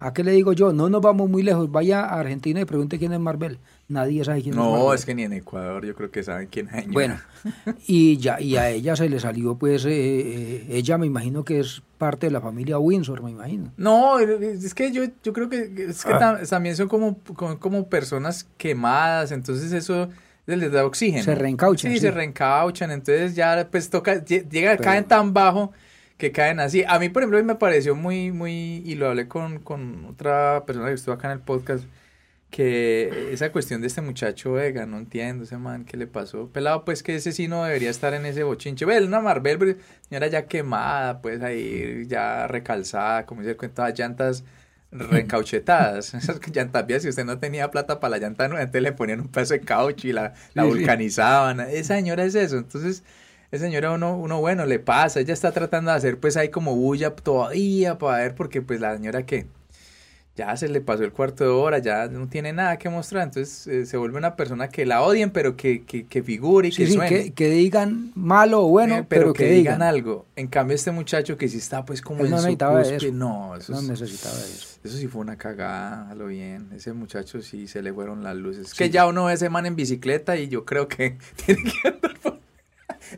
¿A 0.01 0.13
qué 0.13 0.23
le 0.23 0.31
digo 0.31 0.53
yo? 0.53 0.71
No 0.71 0.89
nos 0.89 1.01
vamos 1.01 1.29
muy 1.29 1.43
lejos. 1.43 1.69
Vaya 1.69 2.05
a 2.05 2.21
Argentina 2.21 2.61
y 2.61 2.65
pregunte 2.65 2.97
quién 2.97 3.11
es 3.11 3.19
Marvel. 3.19 3.59
Nadie 3.89 4.23
sabe 4.23 4.41
quién 4.41 4.53
es 4.53 4.57
No, 4.57 4.71
Marvel. 4.71 4.95
es 4.95 5.05
que 5.05 5.13
ni 5.13 5.23
en 5.23 5.33
Ecuador 5.33 5.85
yo 5.85 5.93
creo 5.93 6.09
que 6.09 6.23
saben 6.23 6.47
quién 6.49 6.69
es. 6.73 6.87
Bueno, 6.89 7.17
y 7.85 8.15
ya 8.17 8.39
y 8.39 8.55
a 8.55 8.69
ella 8.69 8.95
se 8.95 9.09
le 9.09 9.19
salió, 9.19 9.55
pues, 9.55 9.83
eh, 9.83 9.89
eh, 9.91 10.65
ella 10.69 10.97
me 10.97 11.05
imagino 11.05 11.43
que 11.43 11.59
es 11.59 11.81
parte 11.97 12.27
de 12.27 12.31
la 12.31 12.39
familia 12.39 12.79
Windsor, 12.79 13.21
me 13.21 13.31
imagino. 13.31 13.73
No, 13.75 14.19
es 14.19 14.73
que 14.73 14.93
yo, 14.93 15.03
yo 15.21 15.33
creo 15.33 15.49
que, 15.49 15.63
es 15.89 16.05
que 16.05 16.13
tam- 16.13 16.47
también 16.47 16.77
son 16.77 16.87
como, 16.87 17.17
como, 17.35 17.59
como 17.59 17.89
personas 17.89 18.47
quemadas, 18.57 19.33
entonces 19.33 19.73
eso 19.73 20.07
les 20.57 20.71
da 20.71 20.85
oxígeno. 20.85 21.23
Se 21.23 21.35
reencauchan, 21.35 21.91
Sí, 21.91 21.97
sí. 21.97 22.01
se 22.01 22.11
reencauchan, 22.11 22.91
entonces 22.91 23.35
ya 23.35 23.67
pues 23.71 23.89
toca, 23.89 24.15
lle- 24.23 24.47
llega, 24.49 24.71
Pero- 24.71 24.83
caen 24.83 25.03
tan 25.05 25.33
bajo 25.33 25.71
que 26.17 26.31
caen 26.31 26.59
así. 26.59 26.83
A 26.87 26.99
mí, 26.99 27.09
por 27.09 27.23
ejemplo, 27.23 27.41
me 27.43 27.55
pareció 27.55 27.95
muy, 27.95 28.31
muy, 28.31 28.83
y 28.85 28.95
lo 28.95 29.07
hablé 29.09 29.27
con, 29.27 29.59
con 29.59 30.05
otra 30.05 30.63
persona 30.65 30.87
que 30.87 30.93
estuvo 30.95 31.13
acá 31.15 31.27
en 31.27 31.33
el 31.33 31.39
podcast, 31.39 31.85
que 32.49 33.29
esa 33.31 33.51
cuestión 33.51 33.79
de 33.81 33.87
este 33.87 34.01
muchacho 34.01 34.53
Vega, 34.53 34.85
no 34.87 34.97
entiendo 34.97 35.43
ese 35.43 35.57
man, 35.57 35.85
¿qué 35.85 35.97
le 35.97 36.07
pasó? 36.07 36.47
Pelado, 36.49 36.83
pues 36.83 37.03
que 37.03 37.15
ese 37.15 37.31
sí 37.31 37.47
no 37.47 37.63
debería 37.63 37.91
estar 37.91 38.13
en 38.15 38.25
ese 38.25 38.43
bochinche. 38.43 38.85
Ve, 38.85 39.01
una 39.05 39.21
Marvel, 39.21 39.77
señora 40.09 40.27
ya 40.27 40.47
quemada, 40.47 41.21
pues 41.21 41.41
ahí 41.43 42.05
ya 42.07 42.47
recalzada, 42.47 43.25
como 43.27 43.41
dice 43.41 43.51
el 43.51 43.57
cuento, 43.57 43.83
las 43.83 43.97
llantas 43.97 44.43
recauchetadas. 44.91 46.13
Esas 46.15 46.39
llantas 46.53 46.85
viejas, 46.87 47.03
si 47.03 47.09
usted 47.09 47.25
no 47.25 47.39
tenía 47.39 47.71
plata 47.71 47.99
para 47.99 48.11
la 48.11 48.17
llanta 48.19 48.47
nueva, 48.47 48.63
entonces 48.63 48.83
le 48.83 48.91
ponían 48.93 49.21
un 49.21 49.27
pedazo 49.29 49.53
de 49.53 49.61
caucho 49.61 50.07
y 50.07 50.13
la, 50.13 50.33
la 50.53 50.63
Sí, 50.63 50.73
sí. 50.75 50.93
vulcanizaban. 50.93 51.59
Esa 51.61 51.95
señora 51.95 52.23
es 52.25 52.35
eso, 52.35 52.57
entonces... 52.57 53.03
Esa 53.51 53.65
señora 53.65 53.91
uno, 53.91 54.15
uno 54.15 54.39
bueno 54.39 54.67
le 54.67 54.77
pasa, 54.77 55.19
ella 55.21 55.33
está 55.33 55.51
tratando 55.51 55.89
de 55.89 55.97
hacer 55.97 56.19
pues 56.19 56.37
ahí 56.37 56.49
como 56.49 56.75
bulla 56.75 57.15
todavía 57.15 57.97
para 57.97 58.19
ver 58.19 58.35
porque 58.35 58.61
pues 58.61 58.79
la 58.79 58.95
señora 58.95 59.25
que 59.25 59.47
ya 60.39 60.55
se 60.55 60.69
le 60.69 60.79
pasó 60.81 61.03
el 61.03 61.11
cuarto 61.11 61.43
de 61.43 61.49
hora, 61.49 61.79
ya 61.79 62.07
no 62.07 62.27
tiene 62.29 62.53
nada 62.53 62.77
que 62.77 62.87
mostrar, 62.89 63.23
entonces 63.23 63.67
eh, 63.67 63.85
se 63.85 63.97
vuelve 63.97 64.17
una 64.17 64.35
persona 64.37 64.69
que 64.69 64.85
la 64.85 65.01
odien 65.01 65.31
pero 65.31 65.57
que, 65.57 65.83
que, 65.83 66.05
que 66.05 66.23
figure 66.23 66.69
y 66.69 66.71
Sí, 66.71 66.77
que 66.77 66.87
sí, 66.87 66.93
suene. 66.93 67.09
que, 67.09 67.31
que 67.33 67.49
digan 67.49 68.11
malo 68.15 68.63
o 68.65 68.69
bueno, 68.69 68.95
Eh, 68.99 69.05
pero, 69.07 69.33
que, 69.33 69.49
digan. 69.51 69.81
algo. 69.81 70.25
En 70.37 70.47
cambio 70.47 70.75
este 70.75 70.91
muchacho 70.91 71.37
que 71.37 71.47
sí 71.49 71.57
está 71.57 71.83
pues 71.85 72.01
como 72.01 72.23
Él 72.23 72.29
no 72.29 72.37
en 72.37 72.41
su 72.41 72.47
necesitaba 72.47 72.81
eso. 72.81 73.11
no, 73.11 73.55
eso, 73.57 73.73
No 73.73 73.79
es- 73.79 73.89
necesitaba 73.89 74.35
eso. 74.37 74.79
eso 74.83 74.97
sí 74.97 75.07
fue 75.07 75.21
una 75.21 75.35
cagada, 75.37 76.09
a 76.09 76.15
lo 76.15 76.27
bien. 76.27 76.69
Ese 76.73 76.93
muchacho 76.93 77.41
sí 77.41 77.67
se 77.67 77.81
le 77.81 77.91
fueron 77.93 78.23
las 78.23 78.35
luces. 78.37 78.67
Es 78.67 78.69
Sí. 78.71 78.77
que 78.77 78.89
ya 78.89 79.05
uno 79.07 79.25
ve 79.25 79.33
ese 79.33 79.49
man 79.49 79.65
en 79.65 79.75
bicicleta 79.75 80.37
y 80.37 80.47
yo 80.47 80.63
creo 80.63 80.87
que 80.87 81.17
tiene 81.45 81.63
que 81.63 81.87
andar. 81.89 82.11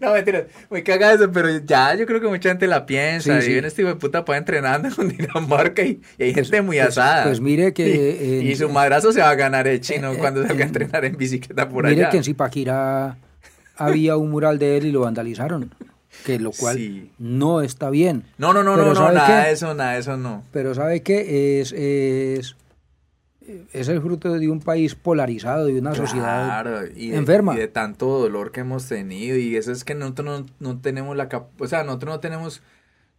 No, 0.01 0.13
mentira, 0.13 0.47
muy 0.69 0.83
cagada 0.83 1.13
eso, 1.13 1.31
pero 1.31 1.47
ya 1.59 1.93
yo 1.95 2.05
creo 2.07 2.19
que 2.19 2.27
mucha 2.27 2.49
gente 2.49 2.65
la 2.67 2.85
piensa. 2.87 3.39
Sí, 3.39 3.49
y 3.49 3.53
viene 3.53 3.67
este 3.67 3.83
hijo 3.83 3.89
de 3.89 3.95
puta 3.97 4.25
para 4.25 4.39
entrenando 4.39 4.89
con 4.95 5.07
Dinamarca 5.17 5.83
y, 5.83 6.01
y 6.17 6.23
hay 6.23 6.33
Pues- 6.33 6.47
gente 6.49 6.61
muy 6.63 6.77
pues- 6.77 6.89
asada. 6.89 7.23
pues 7.25 7.39
mire 7.39 7.71
que 7.73 8.41
Y, 8.43 8.55
su 8.55 8.67
madrazo 8.69 9.11
se 9.11 9.19
va 9.21 9.29
a 9.29 9.35
ganar 9.35 9.67
el 9.67 9.79
chino 9.79 10.11
Eh, 10.11 10.15
eh, 10.15 10.17
cuando 10.17 10.41
salga 10.41 10.53
a 10.53 10.67
en- 10.67 10.67
entrenar 10.67 11.05
en 11.05 11.15
bicicleta 11.17 11.69
por 11.69 11.85
Mire 11.85 12.01
allá. 12.01 12.09
que 12.09 12.17
en 12.17 12.23
Zipaquirá 12.23 13.17
había 13.77 14.17
un 14.17 14.31
mural 14.31 14.57
de 14.59 14.77
él 14.77 14.85
y 14.85 14.91
lo 14.91 15.01
vandalizaron, 15.01 15.73
que 16.25 16.39
lo 16.39 16.51
cual 16.51 16.77
Sí. 16.77 17.11
no 17.19 17.61
está 17.61 17.89
bien. 17.89 18.23
No, 18.37 18.53
no, 18.53 18.63
no, 18.63 18.73
Pero 18.73 18.87
no, 18.87 18.93
no, 18.93 18.95
¿sabe 18.95 19.15
nada 19.15 19.45
de 19.45 19.51
eso, 19.53 19.73
nada 19.73 19.93
de 19.93 19.99
eso 19.99 20.17
no. 20.17 20.43
Pero 20.51 20.73
¿sabe 20.75 21.01
qué? 21.01 21.61
Es, 21.61 21.71
es 21.71 22.55
es 23.73 23.87
el 23.87 24.01
fruto 24.01 24.33
de 24.33 24.49
un 24.49 24.59
país 24.59 24.95
polarizado, 24.95 25.65
de 25.65 25.79
una 25.79 25.95
sociedad 25.95 26.87
enferma. 26.95 27.55
Y 27.55 27.59
de 27.59 27.67
tanto 27.67 28.19
dolor 28.19 28.51
que 28.51 28.61
hemos 28.61 28.87
tenido. 28.87 29.37
Y 29.37 29.55
eso 29.55 29.71
es 29.71 29.83
que 29.83 29.95
nosotros 29.95 30.45
no, 30.59 30.71
no 30.71 30.81
tenemos 30.81 31.15
la 31.15 31.29
capacidad, 31.29 31.61
o 31.63 31.67
sea, 31.67 31.83
nosotros 31.83 32.15
no 32.15 32.19
tenemos, 32.19 32.61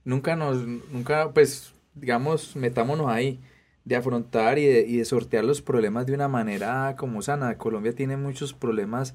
nunca 0.04 0.36
nos, 0.36 0.66
nunca, 0.66 1.32
pues, 1.32 1.72
digamos, 1.94 2.56
metámonos 2.56 3.08
ahí 3.08 3.40
de 3.84 3.96
afrontar 3.96 4.58
y 4.58 4.66
de, 4.66 4.86
y 4.86 4.98
de 4.98 5.04
sortear 5.04 5.44
los 5.44 5.62
problemas 5.62 6.06
de 6.06 6.14
una 6.14 6.28
manera 6.28 6.94
como 6.96 7.22
sana. 7.22 7.58
Colombia 7.58 7.94
tiene 7.94 8.16
muchos 8.16 8.54
problemas, 8.54 9.14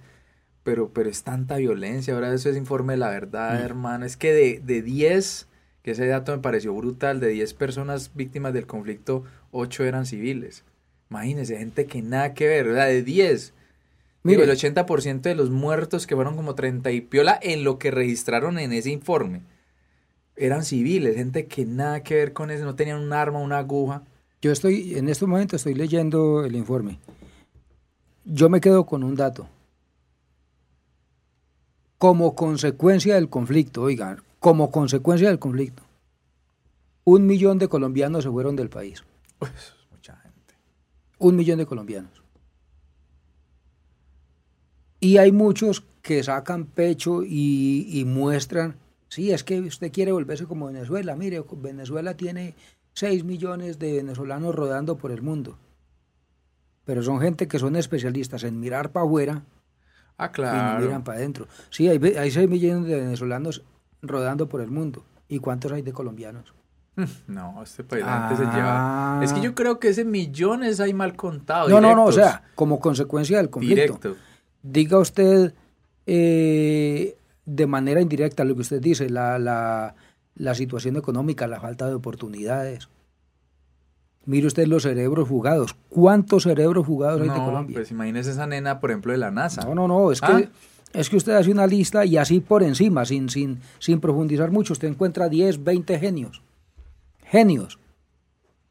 pero, 0.64 0.90
pero 0.90 1.10
es 1.10 1.24
tanta 1.24 1.58
violencia. 1.58 2.14
Ahora 2.14 2.34
eso 2.34 2.50
es 2.50 2.58
informe 2.58 2.94
de 2.94 2.98
la 2.98 3.10
verdad, 3.10 3.60
mm. 3.60 3.64
hermano. 3.64 4.06
Es 4.06 4.18
que 4.18 4.34
de, 4.34 4.60
de 4.60 4.82
10, 4.82 5.48
que 5.84 5.92
ese 5.92 6.08
dato 6.08 6.34
me 6.36 6.42
pareció 6.42 6.74
brutal, 6.74 7.20
de 7.20 7.30
10 7.30 7.54
personas 7.54 8.12
víctimas 8.14 8.54
del 8.54 8.68
conflicto, 8.68 9.24
8 9.52 9.86
eran 9.86 10.06
civiles. 10.06 10.66
Imagínense, 11.10 11.58
gente 11.58 11.86
que 11.86 12.02
nada 12.02 12.34
que 12.34 12.48
ver, 12.48 12.68
¿verdad? 12.68 12.88
De 12.88 13.04
10. 13.04 13.54
Mire, 14.24 14.44
el 14.44 14.50
80% 14.50 15.22
de 15.22 15.36
los 15.36 15.50
muertos, 15.50 16.06
que 16.06 16.16
fueron 16.16 16.36
como 16.36 16.54
30 16.54 16.92
y 16.92 17.02
piola, 17.02 17.40
en 17.42 17.64
lo 17.64 17.80
que 17.80 17.92
registraron 17.92 18.60
en 18.60 18.74
ese 18.74 18.90
informe, 18.90 19.42
eran 20.36 20.66
civiles, 20.66 21.16
gente 21.16 21.48
que 21.48 21.66
nada 21.66 22.04
que 22.04 22.16
ver 22.16 22.34
con 22.34 22.52
eso, 22.52 22.66
no 22.66 22.76
tenían 22.76 23.00
un 23.00 23.14
arma, 23.14 23.40
una 23.40 23.60
aguja. 23.60 24.04
Yo 24.42 24.52
estoy, 24.52 24.98
en 24.98 25.08
este 25.08 25.26
momento 25.26 25.56
estoy 25.56 25.76
leyendo 25.76 26.44
el 26.44 26.56
informe. 26.56 27.00
Yo 28.26 28.50
me 28.50 28.60
quedo 28.60 28.86
con 28.86 29.04
un 29.04 29.16
dato. 29.16 29.48
Como 31.98 32.36
consecuencia 32.36 33.16
del 33.16 33.30
conflicto, 33.30 33.84
oigan, 33.84 34.22
como 34.40 34.70
consecuencia 34.70 35.30
del 35.30 35.40
conflicto, 35.40 35.84
un 37.06 37.26
millón 37.26 37.58
de 37.58 37.70
colombianos 37.70 38.26
se 38.26 38.30
fueron 38.30 38.58
del 38.58 38.70
país. 38.70 39.04
Pues. 39.40 39.77
Un 41.20 41.36
millón 41.36 41.58
de 41.58 41.66
colombianos. 41.66 42.24
Y 45.00 45.18
hay 45.18 45.32
muchos 45.32 45.84
que 46.02 46.24
sacan 46.24 46.66
pecho 46.66 47.24
y, 47.24 47.88
y 47.92 48.06
muestran, 48.06 48.78
sí, 49.10 49.32
es 49.32 49.44
que 49.44 49.60
usted 49.60 49.92
quiere 49.92 50.12
volverse 50.12 50.46
como 50.46 50.68
Venezuela. 50.68 51.16
Mire, 51.16 51.44
Venezuela 51.58 52.16
tiene 52.16 52.56
6 52.94 53.24
millones 53.26 53.78
de 53.78 53.94
venezolanos 53.94 54.56
rodando 54.56 54.98
por 54.98 55.12
el 55.12 55.22
mundo. 55.22 55.60
Pero 56.84 57.04
son 57.04 57.20
gente 57.20 57.48
que 57.48 57.60
son 57.60 57.76
especialistas 57.76 58.44
en 58.44 58.60
mirar 58.60 58.92
para 58.92 59.06
afuera 59.06 59.44
ah, 60.18 60.32
claro. 60.32 60.58
y 60.58 60.82
no 60.82 60.88
miran 60.88 61.04
para 61.04 61.20
adentro. 61.20 61.48
Sí, 61.70 61.88
hay, 61.88 62.00
hay 62.18 62.32
6 62.32 62.50
millones 62.50 62.88
de 62.88 62.96
venezolanos 62.96 63.64
rodando 64.02 64.50
por 64.50 64.62
el 64.62 64.72
mundo. 64.72 65.06
¿Y 65.28 65.40
cuántos 65.40 65.72
hay 65.74 65.82
de 65.82 65.94
colombianos? 65.94 66.54
No, 67.28 67.62
este 67.64 67.84
país 67.84 68.04
se 68.38 68.44
lleva. 68.44 69.22
Es 69.24 69.34
que 69.34 69.42
yo 69.42 69.54
creo 69.56 69.80
que 69.80 69.90
ese 69.90 70.04
millón 70.04 70.64
es 70.64 70.80
ahí 70.80 70.94
mal 70.94 71.16
contado. 71.16 71.70
No, 71.70 71.80
no, 71.80 71.96
no, 71.96 72.06
o 72.06 72.12
sea, 72.12 72.44
como 72.56 72.80
consecuencia 72.80 73.38
del 73.38 73.50
conflicto. 73.50 73.76
Directo. 73.76 74.16
Diga 74.64 74.98
usted 74.98 75.54
eh, 76.06 77.18
de 77.46 77.68
manera 77.68 78.02
indirecta 78.02 78.44
lo 78.44 78.56
que 78.56 78.62
usted 78.62 78.82
dice, 78.82 79.10
la, 79.10 79.40
la, 79.40 79.96
la 80.36 80.56
situación 80.56 80.98
económica, 80.98 81.48
la 81.48 81.60
falta 81.60 81.88
de 81.88 81.94
oportunidades. 81.94 82.90
Mire 84.26 84.48
usted 84.48 84.68
los 84.68 84.84
cerebros 84.84 85.30
jugados. 85.30 85.76
¿Cuántos 85.88 86.44
cerebros 86.44 86.86
jugados 86.86 87.22
hay 87.22 87.30
de 87.30 87.36
Colombia? 87.36 87.76
Pues 87.76 87.92
imagínese 87.92 88.32
esa 88.32 88.46
nena, 88.46 88.82
por 88.82 88.90
ejemplo, 88.90 89.14
de 89.14 89.20
la 89.20 89.32
NASA. 89.32 89.64
No, 89.64 89.74
no, 89.74 89.88
no, 89.88 90.12
es 90.12 90.20
que, 90.20 90.32
ah. 90.32 90.44
es 90.92 91.10
que 91.10 91.16
usted 91.16 91.34
hace 91.34 91.50
una 91.50 91.66
lista 91.66 92.04
y 92.04 92.18
así 92.18 92.42
por 92.42 92.64
encima, 92.64 93.06
sin, 93.06 93.30
sin, 93.30 93.60
sin 93.80 94.02
profundizar 94.02 94.52
mucho, 94.52 94.74
usted 94.74 94.90
encuentra 94.90 95.30
10, 95.30 95.64
20 95.64 95.98
genios. 96.00 96.42
Genios 97.30 97.80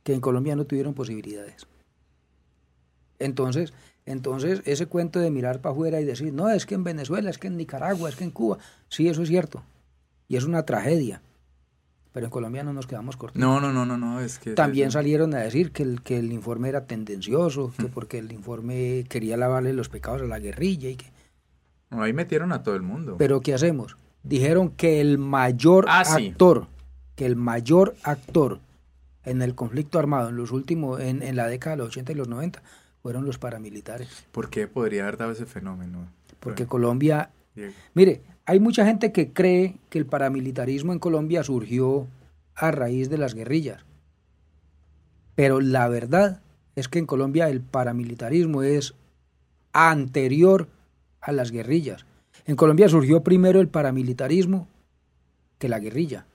que 0.02 0.14
en 0.14 0.20
Colombia 0.20 0.56
no 0.56 0.64
tuvieron 0.64 0.94
posibilidades. 0.94 1.66
Entonces, 3.18 3.72
entonces, 4.04 4.62
ese 4.66 4.86
cuento 4.86 5.18
de 5.18 5.30
mirar 5.30 5.60
para 5.60 5.72
afuera 5.72 6.00
y 6.00 6.04
decir, 6.04 6.32
no, 6.32 6.48
es 6.50 6.64
que 6.64 6.74
en 6.74 6.84
Venezuela, 6.84 7.28
es 7.28 7.38
que 7.38 7.48
en 7.48 7.56
Nicaragua, 7.56 8.08
es 8.08 8.16
que 8.16 8.24
en 8.24 8.30
Cuba, 8.30 8.58
sí, 8.88 9.08
eso 9.08 9.22
es 9.22 9.28
cierto. 9.28 9.62
Y 10.28 10.36
es 10.36 10.44
una 10.44 10.64
tragedia 10.64 11.22
pero 12.16 12.28
en 12.28 12.30
Colombia 12.30 12.64
no 12.64 12.72
nos 12.72 12.86
quedamos 12.86 13.14
cortos. 13.18 13.38
No, 13.38 13.60
no, 13.60 13.74
no, 13.74 13.84
no, 13.84 13.98
no, 13.98 14.20
es 14.20 14.38
que... 14.38 14.54
También 14.54 14.90
salieron 14.90 15.34
a 15.34 15.40
decir 15.40 15.70
que 15.70 15.82
el, 15.82 16.00
que 16.00 16.18
el 16.18 16.32
informe 16.32 16.70
era 16.70 16.86
tendencioso, 16.86 17.74
que 17.76 17.88
porque 17.88 18.16
el 18.16 18.32
informe 18.32 19.04
quería 19.10 19.36
lavarle 19.36 19.74
los 19.74 19.90
pecados 19.90 20.22
a 20.22 20.24
la 20.24 20.38
guerrilla 20.38 20.88
y 20.88 20.96
que... 20.96 21.12
ahí 21.90 22.14
metieron 22.14 22.52
a 22.52 22.62
todo 22.62 22.74
el 22.74 22.80
mundo. 22.80 23.16
Pero 23.18 23.42
¿qué 23.42 23.52
hacemos? 23.52 23.98
Dijeron 24.22 24.70
que 24.70 25.02
el 25.02 25.18
mayor 25.18 25.84
ah, 25.90 26.04
actor, 26.08 26.68
que 27.16 27.26
el 27.26 27.34
mayor 27.34 27.96
actor 28.02 28.60
en 29.24 29.42
el 29.42 29.54
conflicto 29.54 29.98
armado 29.98 30.28
en 30.28 30.36
los 30.36 30.52
últimos, 30.52 31.00
en, 31.00 31.22
en 31.22 31.34
la 31.34 31.48
década 31.48 31.74
de 31.74 31.82
los 31.82 31.88
80 31.88 32.12
y 32.12 32.14
los 32.14 32.28
90, 32.28 32.62
fueron 33.02 33.24
los 33.24 33.38
paramilitares. 33.38 34.08
¿Por 34.32 34.50
qué 34.50 34.68
podría 34.68 35.02
haber 35.02 35.16
dado 35.16 35.32
ese 35.32 35.46
fenómeno? 35.46 36.08
Porque 36.40 36.66
Colombia... 36.66 37.30
Mire, 37.94 38.20
hay 38.44 38.60
mucha 38.60 38.84
gente 38.84 39.12
que 39.12 39.32
cree 39.32 39.76
que 39.88 39.98
el 39.98 40.06
paramilitarismo 40.06 40.92
en 40.92 40.98
Colombia 40.98 41.42
surgió 41.42 42.06
a 42.54 42.70
raíz 42.70 43.08
de 43.08 43.18
las 43.18 43.34
guerrillas. 43.34 43.84
Pero 45.34 45.60
la 45.60 45.88
verdad 45.88 46.40
es 46.74 46.88
que 46.88 46.98
en 46.98 47.06
Colombia 47.06 47.48
el 47.48 47.60
paramilitarismo 47.60 48.62
es 48.62 48.94
anterior 49.72 50.68
a 51.20 51.32
las 51.32 51.50
guerrillas. 51.50 52.06
En 52.44 52.56
Colombia 52.56 52.88
surgió 52.88 53.22
primero 53.22 53.60
el 53.60 53.68
paramilitarismo 53.68 54.68
que 55.58 55.68
la 55.68 55.78
guerrilla. 55.78 56.26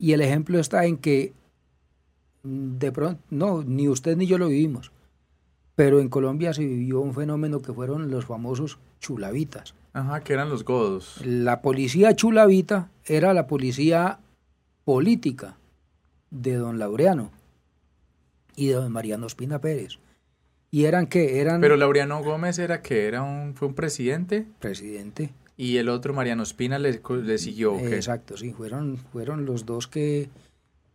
Y 0.00 0.14
el 0.14 0.22
ejemplo 0.22 0.58
está 0.58 0.86
en 0.86 0.96
que 0.96 1.34
mm, 2.42 2.78
de 2.78 2.90
pronto, 2.90 3.22
no, 3.28 3.62
ni 3.62 3.86
usted 3.86 4.16
ni 4.16 4.26
yo 4.26 4.38
lo 4.38 4.48
vivimos, 4.48 4.90
pero 5.76 6.00
en 6.00 6.08
Colombia 6.08 6.54
se 6.54 6.64
vivió 6.64 7.00
un 7.00 7.14
fenómeno 7.14 7.60
que 7.60 7.74
fueron 7.74 8.10
los 8.10 8.24
famosos 8.24 8.78
chulavitas. 8.98 9.74
Ajá, 9.92 10.22
que 10.22 10.32
eran 10.32 10.48
los 10.48 10.64
godos. 10.64 11.20
La 11.24 11.60
policía 11.60 12.16
chulavita 12.16 12.90
era 13.04 13.34
la 13.34 13.46
policía 13.46 14.20
política 14.84 15.58
de 16.30 16.54
don 16.54 16.78
Laureano 16.78 17.30
y 18.56 18.68
de 18.68 18.74
don 18.74 18.92
Mariano 18.92 19.26
Espina 19.26 19.60
Pérez. 19.60 19.98
Y 20.70 20.84
eran 20.84 21.08
que 21.08 21.40
eran... 21.40 21.60
Pero 21.60 21.76
Laureano 21.76 22.22
Gómez 22.22 22.58
era 22.58 22.80
que 22.80 23.06
era 23.06 23.22
un, 23.22 23.54
fue 23.54 23.68
un 23.68 23.74
presidente. 23.74 24.46
Presidente. 24.60 25.34
Y 25.60 25.76
el 25.76 25.88
otro, 25.88 26.14
Mariano 26.14 26.42
Espina, 26.42 26.78
le, 26.78 27.00
le 27.22 27.38
siguió. 27.38 27.78
Exacto, 27.78 28.36
sí, 28.36 28.52
fueron, 28.52 28.96
fueron 28.96 29.44
los 29.44 29.66
dos 29.66 29.86
que... 29.86 30.28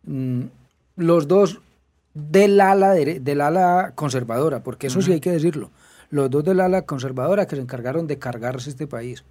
Mm, 0.03 0.43
los 0.95 1.28
dos 1.28 1.59
del 2.13 2.59
ala, 2.61 2.93
del 2.93 3.41
ala 3.41 3.91
conservadora, 3.95 4.63
porque 4.63 4.88
eso 4.88 5.01
sí 5.01 5.11
hay 5.11 5.20
que 5.20 5.32
decirlo 5.32 5.70
los 6.09 6.30
dos 6.30 6.43
del 6.43 6.59
ala 6.59 6.84
conservadora 6.84 7.45
que 7.45 7.55
se 7.55 7.61
encargaron 7.61 8.07
de 8.07 8.18
cargarse 8.18 8.70
este 8.70 8.88
país, 8.88 9.24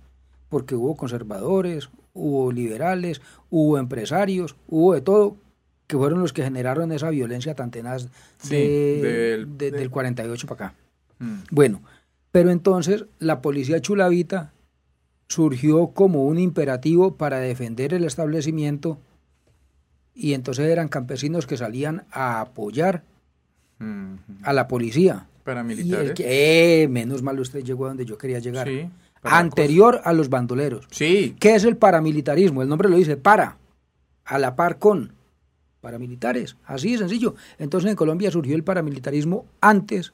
porque 0.49 0.74
hubo 0.74 0.97
conservadores, 0.97 1.89
hubo 2.12 2.53
liberales, 2.53 3.20
hubo 3.51 3.78
empresarios, 3.78 4.57
hubo 4.68 4.95
de 4.95 5.01
todo, 5.01 5.37
que 5.87 5.97
fueron 5.97 6.20
los 6.20 6.32
que 6.32 6.43
generaron 6.43 6.93
esa 6.93 7.11
violencia 7.11 7.55
tan 7.55 7.70
tenaz 7.70 8.09
del, 8.49 9.89
48 9.91 10.47
para 10.47 10.66
acá. 10.66 10.76
Mm. 11.18 11.39
Bueno, 11.51 11.82
pero 12.32 12.51
entonces 12.51 13.05
la 13.18 13.41
policía 13.41 13.80
chulavita 13.80 14.53
surgió 15.29 15.89
como 15.89 16.27
un 16.27 16.39
imperativo 16.39 17.16
para 17.16 17.39
defender 17.39 17.95
el 17.95 18.05
establecimiento 18.05 18.99
y 20.14 20.35
entonces 20.35 20.66
eran 20.66 20.89
campesinos 20.89 21.47
que 21.47 21.57
salían 21.57 22.05
a 22.11 22.41
apoyar 22.41 23.03
a 24.43 24.53
la 24.53 24.68
policía 24.68 25.27
Paramilitares. 25.43 26.14
eh, 26.20 26.87
menos 26.89 27.22
mal 27.22 27.39
usted 27.39 27.62
llegó 27.62 27.85
a 27.85 27.89
donde 27.89 28.07
yo 28.07 28.16
quería 28.16 28.39
llegar. 28.39 28.68
Anterior 29.22 30.01
a 30.05 30.12
los 30.12 30.29
bandoleros. 30.29 30.87
Sí. 30.91 31.37
¿Qué 31.39 31.55
es 31.55 31.64
el 31.64 31.77
paramilitarismo? 31.77 32.62
El 32.62 32.68
nombre 32.68 32.89
lo 32.89 32.97
dice, 32.97 33.16
para, 33.16 33.59
a 34.25 34.39
la 34.39 34.55
par 34.55 34.79
con 34.79 35.12
paramilitares. 35.81 36.57
Así 36.64 36.93
de 36.93 36.99
sencillo. 36.99 37.35
Entonces 37.59 37.91
en 37.91 37.97
Colombia 37.97 38.31
surgió 38.31 38.55
el 38.55 38.64
paramilitarismo 38.64 39.47
antes 39.61 40.12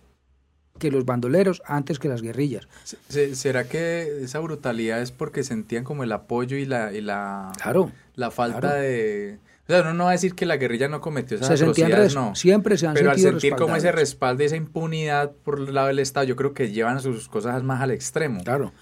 que 0.80 0.90
los 0.90 1.04
bandoleros, 1.04 1.62
antes 1.64 2.00
que 2.00 2.08
las 2.08 2.22
guerrillas. 2.22 2.66
¿Será 3.08 3.68
que 3.68 4.24
esa 4.24 4.40
brutalidad 4.40 5.00
es 5.00 5.12
porque 5.12 5.44
sentían 5.44 5.84
como 5.84 6.02
el 6.02 6.10
apoyo 6.10 6.56
y 6.56 6.64
la, 6.64 6.92
y 6.92 7.00
la, 7.00 7.52
claro, 7.56 7.92
la 8.16 8.32
falta 8.32 8.74
de 8.74 9.38
o 9.70 9.72
sea, 9.72 9.82
uno 9.82 9.94
no 9.94 10.04
va 10.04 10.10
a 10.10 10.12
decir 10.14 10.34
que 10.34 10.46
la 10.46 10.56
guerrilla 10.56 10.88
no 10.88 11.00
cometió 11.00 11.36
esas 11.36 11.56
se 11.56 11.64
atrocidades, 11.64 12.16
no. 12.16 12.34
Siempre 12.34 12.76
se 12.76 12.88
han 12.88 12.94
Pero 12.94 13.12
al 13.12 13.20
sentir 13.20 13.54
como 13.54 13.76
ese 13.76 13.92
respaldo, 13.92 14.42
esa 14.42 14.56
impunidad 14.56 15.30
por 15.30 15.60
el 15.60 15.72
lado 15.72 15.86
del 15.86 16.00
Estado, 16.00 16.26
yo 16.26 16.34
creo 16.34 16.54
que 16.54 16.72
llevan 16.72 17.00
sus 17.00 17.28
cosas 17.28 17.62
más 17.62 17.80
al 17.80 17.92
extremo. 17.92 18.42
Claro. 18.42 18.72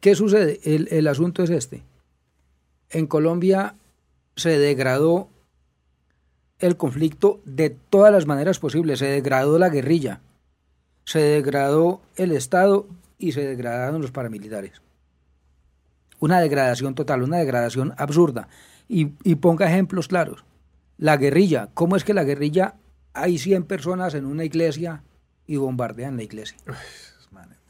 ¿Qué 0.00 0.14
sucede? 0.14 0.60
El, 0.62 0.88
el 0.90 1.06
asunto 1.06 1.42
es 1.42 1.48
este. 1.48 1.84
En 2.90 3.06
Colombia 3.06 3.76
se 4.36 4.58
degradó 4.58 5.30
el 6.58 6.76
conflicto 6.76 7.40
de 7.46 7.70
todas 7.70 8.12
las 8.12 8.26
maneras 8.26 8.58
posibles. 8.58 8.98
Se 8.98 9.06
degradó 9.06 9.58
la 9.58 9.70
guerrilla, 9.70 10.20
se 11.04 11.20
degradó 11.20 12.00
el 12.16 12.32
Estado 12.32 12.86
y 13.18 13.32
se 13.32 13.46
degradaron 13.46 14.02
los 14.02 14.10
paramilitares. 14.10 14.82
Una 16.20 16.40
degradación 16.40 16.94
total, 16.94 17.22
una 17.22 17.38
degradación 17.38 17.94
absurda 17.96 18.48
y, 18.88 19.06
ponga 19.36 19.66
ejemplos 19.66 20.08
claros. 20.08 20.44
La 20.96 21.16
guerrilla, 21.16 21.68
¿cómo 21.74 21.96
es 21.96 22.04
que 22.04 22.14
la 22.14 22.24
guerrilla 22.24 22.76
hay 23.14 23.38
100 23.38 23.64
personas 23.64 24.14
en 24.14 24.26
una 24.26 24.44
iglesia 24.44 25.02
y 25.46 25.56
bombardean 25.56 26.16
la 26.16 26.24
iglesia. 26.24 26.58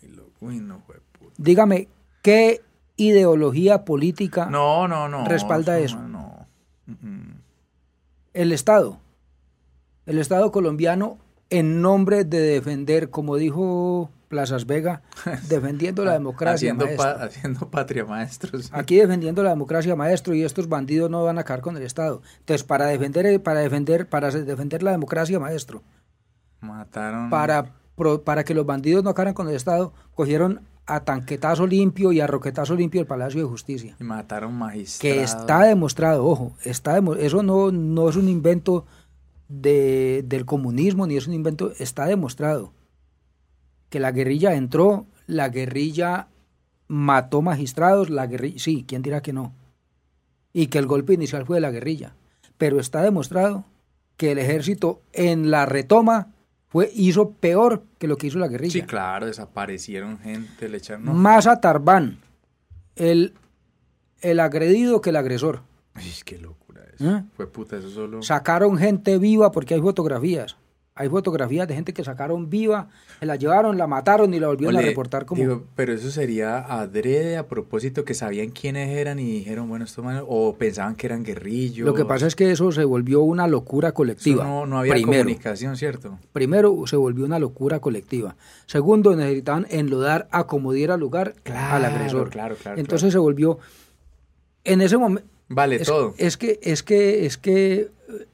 Uy, 0.01 0.19
uy, 0.41 0.61
no, 0.61 0.81
fue 0.87 0.97
puta. 1.19 1.35
Dígame, 1.37 1.89
¿qué 2.23 2.63
ideología 2.97 3.85
política 3.85 4.47
No, 4.47 4.89
no, 4.89 5.09
no. 5.09 5.27
respalda 5.27 5.79
eso? 5.79 5.99
No. 6.01 6.47
Mm, 6.87 7.33
el 8.33 8.53
Estado? 8.53 8.99
El 10.07 10.19
Estado 10.19 10.51
colombiano, 10.51 11.19
en 11.51 11.83
nombre 11.83 12.25
de 12.25 12.41
defender, 12.41 13.11
como 13.11 13.37
dijo 13.37 14.11
Plazas 14.29 14.67
Vega, 14.67 15.03
defendiendo 15.49 16.05
la 16.05 16.15
democracia. 16.15 16.73
Haciendo, 16.73 16.87
maestro. 16.87 17.05
pa- 17.19 17.25
haciendo 17.25 17.71
patria, 17.71 18.05
maestros. 18.05 18.71
Aquí 18.73 18.97
defendiendo 18.97 19.43
la 19.43 19.51
democracia, 19.51 19.95
maestro, 19.95 20.35
y 20.35 20.43
estos 20.43 20.69
bandidos 20.69 21.11
no 21.11 21.23
van 21.25 21.39
a 21.39 21.43
acabar 21.43 21.61
con 21.61 21.77
el 21.77 21.83
Estado. 21.83 22.23
Entonces, 22.41 22.65
para 22.65 22.87
defender, 22.87 23.41
para 23.43 23.61
defender, 23.61 24.09
para 24.09 24.31
defender 24.31 24.83
la 24.83 24.91
democracia, 24.93 25.39
maestro, 25.39 25.83
Mataron. 26.61 27.31
para, 27.31 27.73
pro- 27.97 28.23
para 28.23 28.45
que 28.45 28.55
los 28.55 28.67
bandidos 28.67 29.05
no 29.05 29.11
acabaran 29.11 29.35
con 29.35 29.49
el 29.49 29.55
Estado, 29.55 29.93
cogieron 30.15 30.63
a 30.87 31.01
tanquetazo 31.01 31.67
limpio 31.67 32.13
y 32.13 32.21
a 32.21 32.27
roquetazo 32.27 32.75
limpio 32.75 33.01
el 33.01 33.07
Palacio 33.07 33.41
de 33.41 33.47
Justicia. 33.49 33.97
Y 34.01 34.05
mataron 34.05 34.53
magistrados. 34.55 35.01
Que 35.01 35.23
está 35.23 35.63
demostrado, 35.63 36.27
ojo, 36.27 36.55
está 36.65 37.01
eso 37.19 37.43
no, 37.43 37.71
no 37.71 38.09
es 38.09 38.17
un 38.17 38.29
invento 38.29 38.85
de, 39.49 40.25
del 40.27 40.45
comunismo, 40.45 41.07
ni 41.07 41.17
es 41.17 41.27
un 41.27 41.35
invento, 41.35 41.73
está 41.79 42.07
demostrado 42.07 42.73
que 43.91 44.01
la 44.01 44.13
guerrilla 44.13 44.55
entró, 44.55 45.07
la 45.27 45.49
guerrilla 45.49 46.29
mató 46.89 47.43
magistrados, 47.43 48.11
la 48.11 48.27
guerrilla, 48.27 48.59
sí, 48.59 48.85
¿quién 48.87 49.03
dirá 49.03 49.23
que 49.23 49.33
no? 49.33 49.55
Y 50.53 50.69
que 50.69 50.79
el 50.79 50.87
golpe 50.87 51.15
inicial 51.15 51.47
fue 51.47 51.59
de 51.59 51.61
la 51.61 51.71
guerrilla. 51.71 52.15
Pero 52.59 52.81
está 52.81 53.03
demostrado 53.03 53.65
que 54.17 54.33
el 54.33 54.39
ejército 54.39 55.03
en 55.13 55.51
la 55.51 55.67
retoma 55.67 56.33
fue, 56.69 56.91
hizo 56.95 57.31
peor 57.31 57.85
que 57.99 58.09
lo 58.09 58.17
que 58.17 58.29
hizo 58.29 58.39
la 58.39 58.49
guerrilla. 58.49 58.73
Sí, 58.73 58.83
claro, 58.83 59.27
desaparecieron 59.27 60.19
gente, 60.19 60.69
le 60.69 60.79
echaron. 60.79 61.05
No. 61.05 61.15
Más 61.15 61.47
a 61.47 61.61
Tarbán, 61.61 62.19
el, 62.97 63.35
el 64.21 64.41
agredido 64.41 65.01
que 65.01 65.11
el 65.11 65.17
agresor. 65.17 65.63
Ay, 65.95 66.13
qué 66.25 66.35
eso. 66.35 66.57
¿Eh? 67.01 67.23
Fue 67.37 67.47
puta, 67.47 67.77
eso 67.77 67.91
solo. 67.91 68.23
Sacaron 68.23 68.77
gente 68.79 69.19
viva 69.19 69.51
porque 69.53 69.75
hay 69.75 69.81
fotografías. 69.81 70.57
Hay 70.97 71.09
fotografías 71.09 71.67
de 71.67 71.75
gente 71.75 71.93
que 71.93 72.05
sacaron 72.05 72.49
viva, 72.49 72.87
se 73.19 73.27
la 73.27 73.35
llevaron, 73.35 73.77
la 73.77 73.89
mataron 73.89 74.33
y 74.33 74.39
la 74.39 74.47
volvieron 74.47 74.77
a 74.77 74.81
reportar 74.81 75.27
como... 75.27 75.41
digo, 75.41 75.65
pero 75.75 75.93
eso 75.93 76.09
sería 76.09 76.59
adrede 76.61 77.37
a 77.37 77.49
propósito 77.49 78.05
que 78.05 78.15
sabían 78.15 78.51
quiénes 78.51 78.91
eran 78.91 79.19
y 79.19 79.25
dijeron, 79.25 79.69
bueno, 79.69 79.87
estos 79.87 80.05
manes, 80.05 80.23
o 80.25 80.55
pensaban 80.55 80.95
que 80.95 81.09
eran 81.09 81.25
guerrillos. 81.25 81.85
Lo 81.85 81.95
que 81.95 82.05
pasa 82.05 82.29
es 82.29 82.37
que 82.37 82.53
eso 82.53 82.71
se 82.71 82.85
volvió 82.85 83.23
una 83.23 83.49
locura 83.49 83.89
Eso 83.89 83.95
colectiva. 83.95 84.45
no, 84.45 84.67
no 84.67 84.79
había 84.79 84.93
primero, 84.93 85.25
comunicación, 85.25 85.77
¿cierto? 85.77 86.17
primero, 86.33 86.87
se 86.87 86.95
volvió 86.95 87.25
una 87.25 87.41
locura 87.41 87.81
colectiva. 87.81 88.37
Segundo, 88.67 89.17
necesitaban 89.17 89.67
enlodar 89.71 90.29
a 90.31 90.47
como 90.47 90.73
diera 90.73 90.97
lugar 90.97 91.35
al 91.45 91.85
agresor. 91.87 92.31
Claro, 92.31 92.55
claro. 92.55 92.79
Entonces 92.79 93.13
se 93.13 93.19
volvió... 93.19 93.59
En 94.63 94.81
ese 94.81 94.97
momento... 94.97 95.29
Vale, 95.49 95.77
Es, 95.77 95.87
todo. 95.89 96.15
es 96.19 96.37
que, 96.37 96.59
es 96.63 96.83
que, 96.83 97.27
es 97.27 97.37
que 97.39 97.75
eh, 97.75 98.27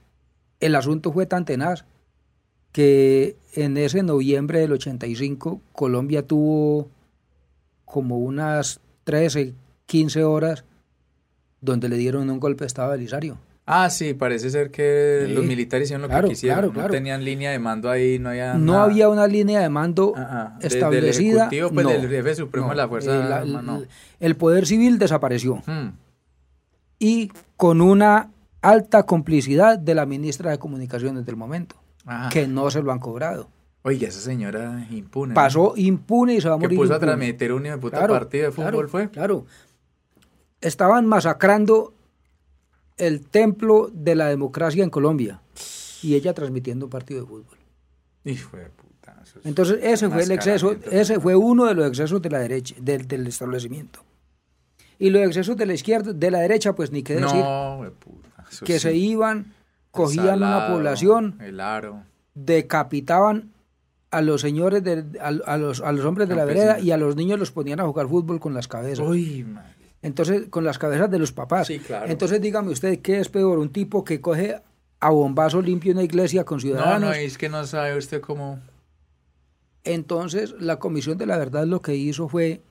el 0.60 0.74
asunto 0.74 1.12
fue 1.12 1.26
tan 1.26 1.44
tenaz 1.44 1.84
que 2.72 3.36
en 3.54 3.76
ese 3.76 4.02
noviembre 4.02 4.60
del 4.60 4.72
85 4.72 5.60
Colombia 5.72 6.22
tuvo 6.26 6.88
como 7.84 8.18
unas 8.18 8.80
13, 9.04 9.54
15 9.86 10.22
horas 10.24 10.64
donde 11.60 11.88
le 11.88 11.96
dieron 11.96 12.30
un 12.30 12.38
golpe 12.40 12.62
de 12.64 12.68
estado 12.68 12.88
a 12.88 12.92
Belisario. 12.92 13.38
Ah, 13.66 13.90
sí, 13.90 14.14
parece 14.14 14.50
ser 14.50 14.70
que 14.70 15.24
Sí, 15.26 15.32
los 15.32 15.44
militares 15.44 15.86
hicieron 15.86 16.02
lo 16.02 16.08
claro, 16.08 16.28
que 16.28 16.34
quisieron. 16.34 16.56
claro, 16.58 16.68
no 16.68 16.74
claro. 16.74 16.92
tenían 16.92 17.24
línea 17.24 17.50
de 17.52 17.58
mando 17.58 17.90
ahí, 17.90 18.18
no 18.18 18.30
había 18.30 18.54
No 18.54 18.72
nada. 18.72 18.84
había 18.84 19.08
una 19.08 19.26
línea 19.26 19.60
de 19.60 19.68
mando 19.68 20.12
Ah, 20.16 20.28
ah, 20.54 20.58
desde 20.60 20.78
el 20.78 20.82
establecida. 20.84 21.36
Ejecutivo, 21.46 21.70
pues, 21.70 21.86
no, 21.86 21.92
del 21.92 22.08
jefe 22.08 22.34
supremo 22.34 22.70
de 22.70 22.76
la 22.76 22.88
Fuerza 22.88 23.16
Armada, 23.22 23.62
no. 23.62 23.82
el 24.20 24.36
poder 24.36 24.66
civil 24.66 24.98
desapareció 24.98 25.62
Hmm. 25.66 25.90
Y 27.00 27.32
con 27.56 27.80
una 27.80 28.30
alta 28.62 29.02
complicidad 29.04 29.76
de 29.78 29.94
la 29.96 30.06
ministra 30.06 30.52
de 30.52 30.58
Comunicaciones 30.60 31.26
del 31.26 31.34
momento, 31.34 31.74
Ah. 32.06 32.28
que 32.32 32.46
no 32.46 32.70
se 32.70 32.82
lo 32.82 32.92
han 32.92 32.98
cobrado. 33.00 33.48
Oiga, 33.82 34.08
esa 34.08 34.20
señora 34.20 34.86
impune. 34.90 35.34
pasó 35.34 35.72
impune 35.76 36.34
y 36.34 36.40
se 36.40 36.48
va 36.48 36.54
a 36.56 36.58
Que 36.58 36.66
morir. 36.66 36.78
puso 36.78 36.94
a 36.94 36.98
transmitir 37.00 37.52
un 37.52 37.64
hijo 37.66 37.74
de 37.76 37.80
puta 37.80 37.96
Claro, 37.98 38.12
partido 38.14 38.44
de 38.46 38.52
fútbol, 38.52 38.70
claro, 38.72 38.88
fue. 38.88 39.10
Claro. 39.10 39.46
Estaban 40.60 41.06
masacrando 41.06 41.94
el 42.98 43.22
templo 43.26 43.90
de 43.92 44.14
la 44.14 44.28
democracia 44.28 44.84
en 44.84 44.90
Colombia 44.90 45.40
y 46.02 46.14
ella 46.14 46.34
transmitiendo 46.34 46.86
un 46.86 46.90
partido 46.90 47.22
de 47.22 47.26
fútbol. 47.26 47.58
Hijo 48.24 48.56
de 48.58 48.66
puta. 48.66 49.16
eso 49.22 49.38
es 49.38 49.46
Entonces 49.46 49.78
ese 49.82 50.10
fue 50.10 50.22
el 50.24 50.30
exceso, 50.32 50.76
ese 50.90 51.18
fue 51.18 51.34
uno 51.34 51.64
de 51.64 51.74
los 51.74 51.86
excesos 51.88 52.20
de 52.20 52.28
la 52.28 52.40
derecha, 52.40 52.74
del, 52.78 53.08
del 53.08 53.26
establecimiento. 53.26 54.00
Y 55.00 55.10
los 55.10 55.22
excesos 55.26 55.56
de 55.56 55.66
la 55.66 55.74
izquierda, 55.74 56.12
de 56.12 56.30
la 56.30 56.38
derecha, 56.40 56.74
pues 56.74 56.92
ni 56.92 57.02
qué 57.02 57.14
decir, 57.14 57.40
No, 57.40 57.80
puta. 57.98 58.44
que 58.64 58.74
sí. 58.74 58.78
se 58.80 58.94
iban, 58.94 59.52
cogían 59.90 60.36
una 60.42 60.68
población, 60.68 61.38
El 61.40 61.58
aro. 61.58 62.04
decapitaban 62.34 63.50
a 64.12 64.20
los 64.22 64.40
señores, 64.40 64.84
de, 64.84 65.04
a, 65.20 65.28
a 65.28 65.56
los, 65.56 65.80
a 65.80 65.90
los 65.92 66.04
hombres 66.04 66.28
de 66.28 66.34
la 66.36 66.44
vereda 66.44 66.78
y 66.80 66.90
a 66.90 66.96
los 66.96 67.16
niños 67.16 67.38
los 67.38 67.50
ponían 67.50 67.80
a 67.80 67.84
jugar 67.84 68.08
fútbol 68.08 68.38
con 68.40 68.54
las 68.54 68.68
cabezas. 68.68 69.06
Uy, 69.06 69.42
madre. 69.44 69.70
Entonces, 70.02 70.48
con 70.50 70.64
las 70.64 70.78
cabezas 70.78 71.10
de 71.10 71.18
los 71.18 71.32
papás. 71.32 71.66
Sí, 71.68 71.78
claro. 71.78 72.06
Entonces, 72.10 72.40
dígame 72.40 72.70
usted, 72.70 73.00
¿qué 73.00 73.20
es 73.20 73.28
peor? 73.28 73.58
¿Un 73.58 73.70
tipo 73.70 74.02
que 74.04 74.20
coge 74.20 74.60
a 74.98 75.10
bombazo 75.10 75.62
limpio 75.62 75.92
una 75.92 76.02
iglesia 76.02 76.44
con 76.44 76.56
No, 76.56 76.60
ciudadanos? 76.62 77.00
no, 77.00 77.12
es 77.12 77.38
que 77.38 77.48
no 77.48 77.64
sabe 77.66 77.96
usted 77.96 78.20
cómo. 78.20 78.58
Entonces, 79.84 80.54
la 80.58 80.78
Comisión 80.78 81.16
de 81.18 81.26
la 81.26 81.38
Verdad 81.38 81.66
lo 81.66 81.80
que 81.80 81.94
hizo 81.94 82.28
fue 82.28 82.62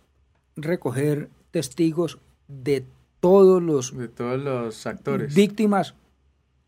recoger 0.55 1.29
testigos 1.51 2.19
de 2.47 2.85
todos 3.19 3.61
los 3.61 3.95
De 3.95 4.07
todos 4.07 4.39
los 4.39 4.85
actores. 4.87 5.33
víctimas, 5.35 5.93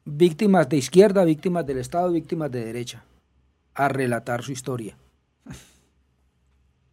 víctimas 0.05 0.67
de 0.69 0.77
izquierda, 0.77 1.23
víctimas 1.23 1.65
del 1.65 1.77
Estado, 1.77 2.11
víctimas 2.11 2.51
de 2.51 2.65
derecha, 2.65 3.03
a 3.73 3.87
relatar 3.87 4.43
su 4.43 4.51
historia. 4.51 4.97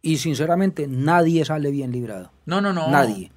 Y 0.01 0.17
sinceramente, 0.17 0.87
nadie 0.87 1.43
sale 1.43 1.71
bien 1.71 1.91
librado. 1.91 2.31
No, 2.45 2.61
no, 2.61 2.71
no. 2.71 2.89
Nadie. 2.89 3.31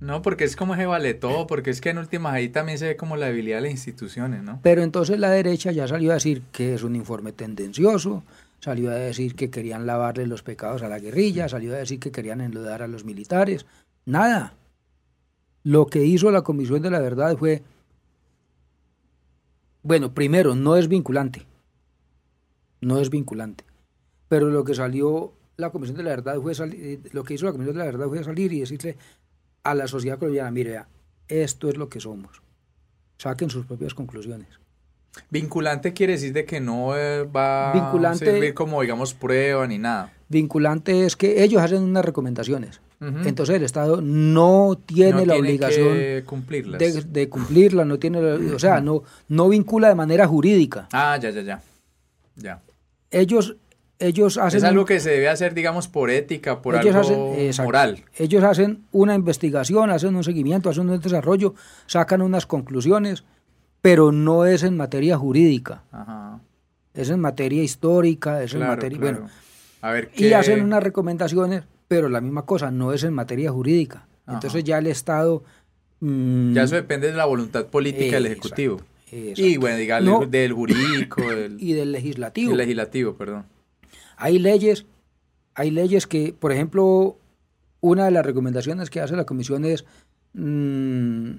No, 0.00 0.22
porque 0.22 0.44
es 0.44 0.56
como 0.56 0.74
se 0.76 0.86
vale 0.86 1.14
todo, 1.14 1.46
porque 1.46 1.70
es 1.70 1.80
que 1.80 1.90
en 1.90 1.98
últimas 1.98 2.34
ahí 2.34 2.48
también 2.48 2.78
se 2.78 2.88
ve 2.88 2.96
como 2.96 3.16
la 3.16 3.26
debilidad 3.26 3.58
de 3.58 3.62
las 3.62 3.70
instituciones, 3.70 4.42
¿no? 4.42 4.60
Pero 4.62 4.82
entonces 4.82 5.18
la 5.18 5.30
derecha 5.30 5.72
ya 5.72 5.86
salió 5.88 6.10
a 6.10 6.14
decir 6.14 6.42
que 6.52 6.74
es 6.74 6.82
un 6.82 6.96
informe 6.96 7.32
tendencioso, 7.32 8.22
salió 8.64 8.90
a 8.90 8.94
decir 8.94 9.34
que 9.34 9.50
querían 9.50 9.84
lavarle 9.84 10.26
los 10.26 10.42
pecados 10.42 10.82
a 10.82 10.88
la 10.88 10.98
guerrilla, 10.98 11.50
salió 11.50 11.74
a 11.74 11.76
decir 11.76 12.00
que 12.00 12.10
querían 12.10 12.40
enlodar 12.40 12.80
a 12.80 12.88
los 12.88 13.04
militares. 13.04 13.66
Nada. 14.06 14.54
Lo 15.64 15.84
que 15.84 16.02
hizo 16.02 16.30
la 16.30 16.40
Comisión 16.40 16.80
de 16.80 16.90
la 16.90 16.98
Verdad 16.98 17.36
fue, 17.36 17.62
bueno, 19.82 20.14
primero, 20.14 20.54
no 20.54 20.76
es 20.76 20.88
vinculante. 20.88 21.42
No 22.80 23.00
es 23.00 23.10
vinculante. 23.10 23.64
Pero 24.28 24.48
lo 24.48 24.64
que 24.64 24.74
salió 24.74 25.34
la 25.58 25.68
Comisión 25.68 25.98
de 25.98 26.04
la 26.04 26.10
Verdad 26.10 26.40
fue 26.40 26.54
salir, 26.54 27.10
lo 27.12 27.22
que 27.22 27.34
hizo 27.34 27.44
la 27.44 27.52
Comisión 27.52 27.76
de 27.76 27.80
la 27.80 27.90
Verdad 27.90 28.08
fue 28.08 28.24
salir 28.24 28.50
y 28.54 28.60
decirle 28.60 28.96
a 29.62 29.74
la 29.74 29.86
sociedad 29.86 30.18
colombiana, 30.18 30.50
mire, 30.50 30.82
esto 31.28 31.68
es 31.68 31.76
lo 31.76 31.90
que 31.90 32.00
somos. 32.00 32.40
Saquen 33.18 33.50
sus 33.50 33.66
propias 33.66 33.92
conclusiones. 33.92 34.63
Vinculante 35.30 35.92
quiere 35.92 36.14
decir 36.14 36.32
de 36.32 36.44
que 36.44 36.60
no 36.60 36.96
eh, 36.96 37.22
va 37.24 37.72
Vinculante- 37.72 38.28
a 38.28 38.32
servir 38.32 38.54
como, 38.54 38.82
digamos, 38.82 39.14
prueba 39.14 39.66
ni 39.66 39.78
nada. 39.78 40.12
Vinculante 40.28 41.04
es 41.06 41.16
que 41.16 41.42
ellos 41.44 41.62
hacen 41.62 41.82
unas 41.82 42.04
recomendaciones. 42.04 42.80
Entonces 43.00 43.56
el 43.56 43.64
Estado 43.64 44.00
no 44.00 44.78
tiene 44.86 45.10
No 45.12 45.16
la 45.26 45.34
tiene 45.34 45.38
obligación 45.48 45.88
que 45.92 46.22
cumplirlas. 46.24 46.78
de, 46.78 47.02
de 47.02 47.28
cumplirla, 47.28 47.84
no 47.84 47.98
tiene, 47.98 48.18
o 48.18 48.58
sea, 48.58 48.80
no, 48.80 49.02
no 49.28 49.50
vincula 49.50 49.88
de 49.88 49.94
manera 49.94 50.26
jurídica. 50.26 50.88
Ah, 50.90 51.18
ya, 51.20 51.28
ya, 51.28 51.42
ya. 51.42 51.60
Ya. 52.36 52.62
Ellos, 53.10 53.56
ellos 53.98 54.38
hacen 54.38 54.58
Es 54.58 54.64
algo 54.64 54.86
que 54.86 55.00
se 55.00 55.10
debe 55.10 55.28
hacer, 55.28 55.52
digamos, 55.52 55.86
por 55.86 56.08
ética, 56.08 56.62
por 56.62 56.76
ellos 56.76 56.96
algo 56.96 57.32
hacen- 57.34 57.46
exacto. 57.46 57.66
moral. 57.68 58.04
Ellos 58.16 58.42
hacen 58.42 58.84
una 58.90 59.14
investigación, 59.14 59.90
hacen 59.90 60.16
un 60.16 60.24
seguimiento, 60.24 60.70
hacen 60.70 60.88
un 60.88 60.98
desarrollo, 60.98 61.54
sacan 61.86 62.22
unas 62.22 62.46
conclusiones, 62.46 63.24
pero 63.84 64.12
no 64.12 64.46
es 64.46 64.62
en 64.62 64.78
materia 64.78 65.18
jurídica, 65.18 65.82
Ajá. 65.92 66.40
es 66.94 67.10
en 67.10 67.20
materia 67.20 67.62
histórica, 67.62 68.42
es 68.42 68.54
en 68.54 68.60
materia, 68.60 68.98
claro. 68.98 69.18
bueno, 69.20 69.30
A 69.82 69.90
ver 69.90 70.10
y 70.14 70.20
qué. 70.30 70.34
hacen 70.34 70.62
unas 70.62 70.82
recomendaciones, 70.82 71.64
pero 71.86 72.08
la 72.08 72.22
misma 72.22 72.46
cosa, 72.46 72.70
no 72.70 72.94
es 72.94 73.04
en 73.04 73.12
materia 73.12 73.52
jurídica. 73.52 74.06
Ajá. 74.24 74.36
Entonces 74.38 74.64
ya 74.64 74.78
el 74.78 74.86
Estado... 74.86 75.42
mm, 76.00 76.54
Ya 76.54 76.62
eso 76.62 76.76
depende 76.76 77.08
de 77.08 77.12
la 77.12 77.26
voluntad 77.26 77.66
política 77.66 78.14
del 78.16 78.24
Ejecutivo. 78.24 78.80
exacto. 79.12 79.42
Y 79.42 79.58
bueno, 79.58 80.00
No. 80.00 80.24
del 80.24 80.54
jurídico, 80.54 81.20
del, 81.30 81.58
y 81.60 81.74
del 81.74 81.92
legislativo. 81.92 82.48
del 82.52 82.58
legislativo, 82.58 83.12
perdón. 83.16 83.44
Hay 84.16 84.38
leyes, 84.38 84.86
hay 85.54 85.70
leyes 85.70 86.06
que, 86.06 86.32
por 86.32 86.52
ejemplo, 86.52 87.18
una 87.82 88.06
de 88.06 88.12
las 88.12 88.24
recomendaciones 88.24 88.88
que 88.88 89.02
hace 89.02 89.14
la 89.14 89.26
comisión 89.26 89.66
es 89.66 89.84
mm, 90.32 91.32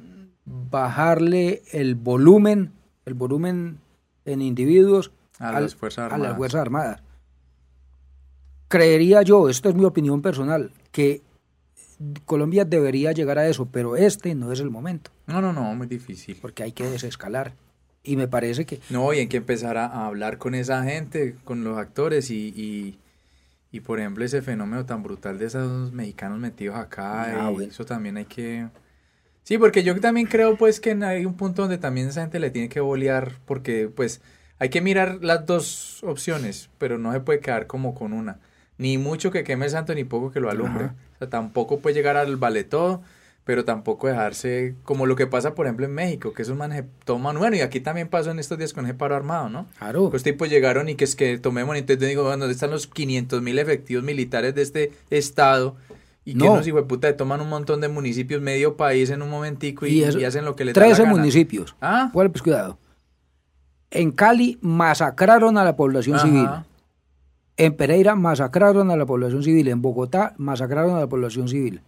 bajarle 0.46 1.64
el 1.72 1.96
volumen, 1.96 2.72
el 3.06 3.14
volumen 3.16 3.80
en 4.26 4.42
individuos 4.42 5.12
A 5.40 5.50
al- 5.50 5.64
las 5.64 5.76
Fuerzas 5.76 6.06
a 6.06 6.08
las 6.10 6.14
Armadas. 6.14 6.38
Fuerzas 6.38 6.62
Armadas. 6.62 7.02
Creería 8.68 9.22
yo, 9.22 9.48
esto 9.50 9.70
es 9.70 9.76
mi 9.76 9.86
opinión 9.86 10.22
personal, 10.22 10.72
que 10.92 11.22
Colombia 12.26 12.66
debería 12.66 13.12
llegar 13.12 13.38
a 13.38 13.48
eso, 13.48 13.68
pero 13.68 13.96
este 13.96 14.34
no 14.36 14.52
es 14.52 14.60
el 14.60 14.70
momento, 14.70 15.12
No, 15.28 15.40
no, 15.42 15.54
no, 15.54 15.74
muy 15.76 15.88
difícil. 15.88 16.38
porque 16.42 16.64
hay 16.64 16.72
que 16.72 16.90
desescalar. 16.90 17.54
Y 18.04 18.18
me 18.18 18.28
parece 18.28 18.66
que 18.66 18.82
No, 18.90 19.14
y 19.14 19.20
hay 19.20 19.28
que 19.28 19.38
empezar 19.38 19.78
a, 19.78 19.86
a 19.88 20.06
hablar 20.08 20.38
con 20.38 20.54
esa 20.56 20.84
gente, 20.84 21.36
con 21.44 21.64
los 21.64 21.78
actores 21.78 22.30
y, 22.30 22.50
y, 22.56 23.00
y, 23.72 23.80
por 23.80 24.00
ejemplo 24.00 24.24
ese 24.26 24.42
fenómeno 24.42 24.86
tan 24.86 25.02
brutal 25.04 25.40
de 25.40 25.46
esos 25.46 25.92
mexicanos 25.92 26.38
metidos 26.40 26.76
acá, 26.76 27.46
Ah, 27.48 27.50
y 27.52 27.54
bueno. 27.54 27.72
eso 27.72 27.86
también 27.86 28.18
hay 28.18 28.26
que... 28.26 28.68
Sí, 29.46 29.60
porque 29.60 29.84
yo 29.84 30.00
también 30.00 30.26
creo 30.26 30.58
pues 30.58 30.80
que 30.80 30.98
hay 31.04 31.24
un 31.24 31.36
punto 31.36 31.62
donde 31.62 31.78
también 31.78 32.08
esa 32.08 32.22
gente 32.22 32.40
le 32.40 32.50
tiene 32.50 32.68
que 32.68 32.80
bolear, 32.80 33.34
porque 33.46 33.88
pues 33.96 34.20
hay 34.58 34.70
que 34.70 34.82
mirar 34.82 35.20
las 35.22 35.46
dos 35.46 36.04
opciones, 36.04 36.72
pero 36.80 36.98
no 36.98 37.14
se 37.14 37.20
puede 37.20 37.42
quedar 37.42 37.68
como 37.68 37.94
con 37.94 38.12
una. 38.12 38.40
Ni 38.80 38.98
mucho 38.98 39.30
que 39.30 39.44
queme 39.44 39.66
el 39.66 39.72
santo, 39.72 39.94
ni 39.94 40.04
poco 40.04 40.32
que 40.32 40.40
lo 40.40 40.50
alumbre. 40.50 40.86
Ajá. 40.86 40.96
O 41.14 41.18
sea, 41.20 41.30
tampoco 41.30 41.80
puede 41.80 41.94
llegar 41.94 42.18
al 42.18 42.38
vale 42.38 42.64
todo, 42.64 43.04
pero 43.44 43.66
tampoco 43.66 44.08
dejarse 44.08 44.74
como 44.84 45.06
lo 45.06 45.16
que 45.16 45.28
pasa, 45.28 45.54
por 45.54 45.68
ejemplo, 45.68 45.86
en 45.86 45.94
México, 45.94 46.34
que 46.34 46.42
esos 46.42 46.58
manes 46.58 46.84
toman, 47.04 47.38
bueno, 47.38 47.56
y 47.56 47.62
aquí 47.62 47.80
también 47.82 48.08
pasó 48.08 48.32
en 48.32 48.40
estos 48.40 48.58
días 48.58 48.74
con 48.74 48.86
ese 48.86 48.96
paro 48.96 49.16
armado, 49.16 49.50
¿no? 49.50 49.68
Claro. 49.78 50.10
Los 50.12 50.24
tipos 50.24 50.50
llegaron 50.50 50.90
y 50.90 50.96
que 50.96 51.04
es 51.04 51.16
que 51.16 51.38
tomemos, 51.38 51.76
y 51.76 51.80
entonces 51.80 52.10
digo, 52.10 52.24
bueno, 52.24 52.40
¿dónde 52.40 52.54
están 52.54 52.72
los 52.72 52.88
500 52.88 53.44
mil 53.44 53.60
efectivos 53.60 54.04
militares 54.04 54.56
de 54.56 54.64
este 54.64 54.92
estado? 55.12 55.78
Y 56.28 56.34
que 56.34 56.44
No. 56.44 56.54
unos 56.54 56.66
hijueputa 56.68 57.16
toman 57.16 57.40
un 57.42 57.50
montón 57.50 57.82
de 57.82 57.88
municipios, 57.88 58.42
medio 58.42 58.76
país 58.76 59.12
en 59.12 59.22
un 59.22 59.30
momentico 59.30 59.86
y, 59.86 60.00
Y 60.00 60.04
eso- 60.04 60.20
y 60.20 60.26
hacen 60.26 60.44
lo 60.44 60.56
que 60.56 60.66
les 60.66 60.74
da 60.74 60.82
la 60.82 60.88
13 60.88 61.04
gana. 61.04 61.16
municipios. 61.16 61.76
Ah, 61.82 62.10
Bueno, 62.14 62.32
pues 62.32 62.42
cuidado. 62.42 62.80
En 63.92 64.12
Cali 64.12 64.58
masacraron 64.62 65.58
a 65.60 65.64
la 65.64 65.76
población 65.76 66.16
Ajá. 66.18 66.26
civil. 66.26 66.48
En 67.58 67.74
Pereira 67.78 68.16
masacraron 68.16 68.90
a 68.92 68.96
la 68.98 69.06
población 69.06 69.44
civil. 69.44 69.68
En 69.68 69.82
Bogotá 69.82 70.34
masacraron 70.38 70.96
a 70.96 71.00
la 71.00 71.08
población 71.08 71.48
civil. 71.48 71.82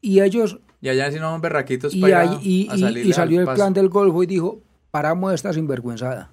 Y 0.00 0.20
ellos, 0.20 0.58
y 0.80 0.88
allá 0.88 1.10
si 1.12 1.18
no 1.20 1.30
son 1.30 1.40
berraquitos 1.40 1.94
y, 1.94 2.00
para 2.00 2.20
ahí- 2.20 2.38
y- 2.42 2.68
a 2.68 2.74
y- 2.76 3.12
salió 3.12 3.38
al 3.38 3.42
el 3.42 3.46
paso. 3.46 3.56
plan 3.56 3.72
del 3.72 3.88
Golfo 3.88 4.22
y 4.22 4.26
dijo, 4.26 4.58
paramos 4.90 5.32
esta 5.32 5.52
sinvergüenzada. 5.52 6.30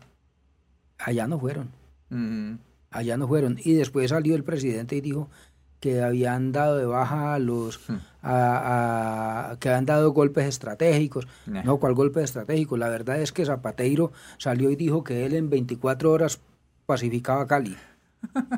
Allá 0.97 1.27
no 1.27 1.39
fueron, 1.39 1.69
Ujú. 2.09 2.57
allá 2.89 3.15
no 3.17 3.27
fueron. 3.27 3.57
Y 3.63 3.73
después 3.73 4.09
salió 4.09 4.35
el 4.35 4.43
presidente 4.43 4.95
y 4.95 5.01
dijo 5.01 5.29
que 5.79 6.01
habían 6.01 6.51
dado 6.51 6.77
de 6.77 6.85
baja 6.85 7.33
a 7.35 7.39
los, 7.39 7.79
Hmm. 7.89 7.95
a- 8.21 9.51
a- 9.51 9.57
que 9.59 9.69
habían 9.69 9.85
dado 9.85 10.11
golpes 10.11 10.45
estratégicos. 10.45 11.27
Nah. 11.45 11.63
No, 11.63 11.77
¿cuál 11.77 11.93
golpe 11.93 12.21
estratégico? 12.23 12.75
La 12.77 12.89
verdad 12.89 13.21
es 13.21 13.31
que 13.31 13.45
Zapateiro 13.45 14.11
salió 14.37 14.69
y 14.71 14.75
dijo 14.75 15.03
que 15.03 15.25
él 15.25 15.33
en 15.35 15.49
24 15.49 16.11
horas 16.11 16.39
pacificaba 16.85 17.47
Cali. 17.47 17.77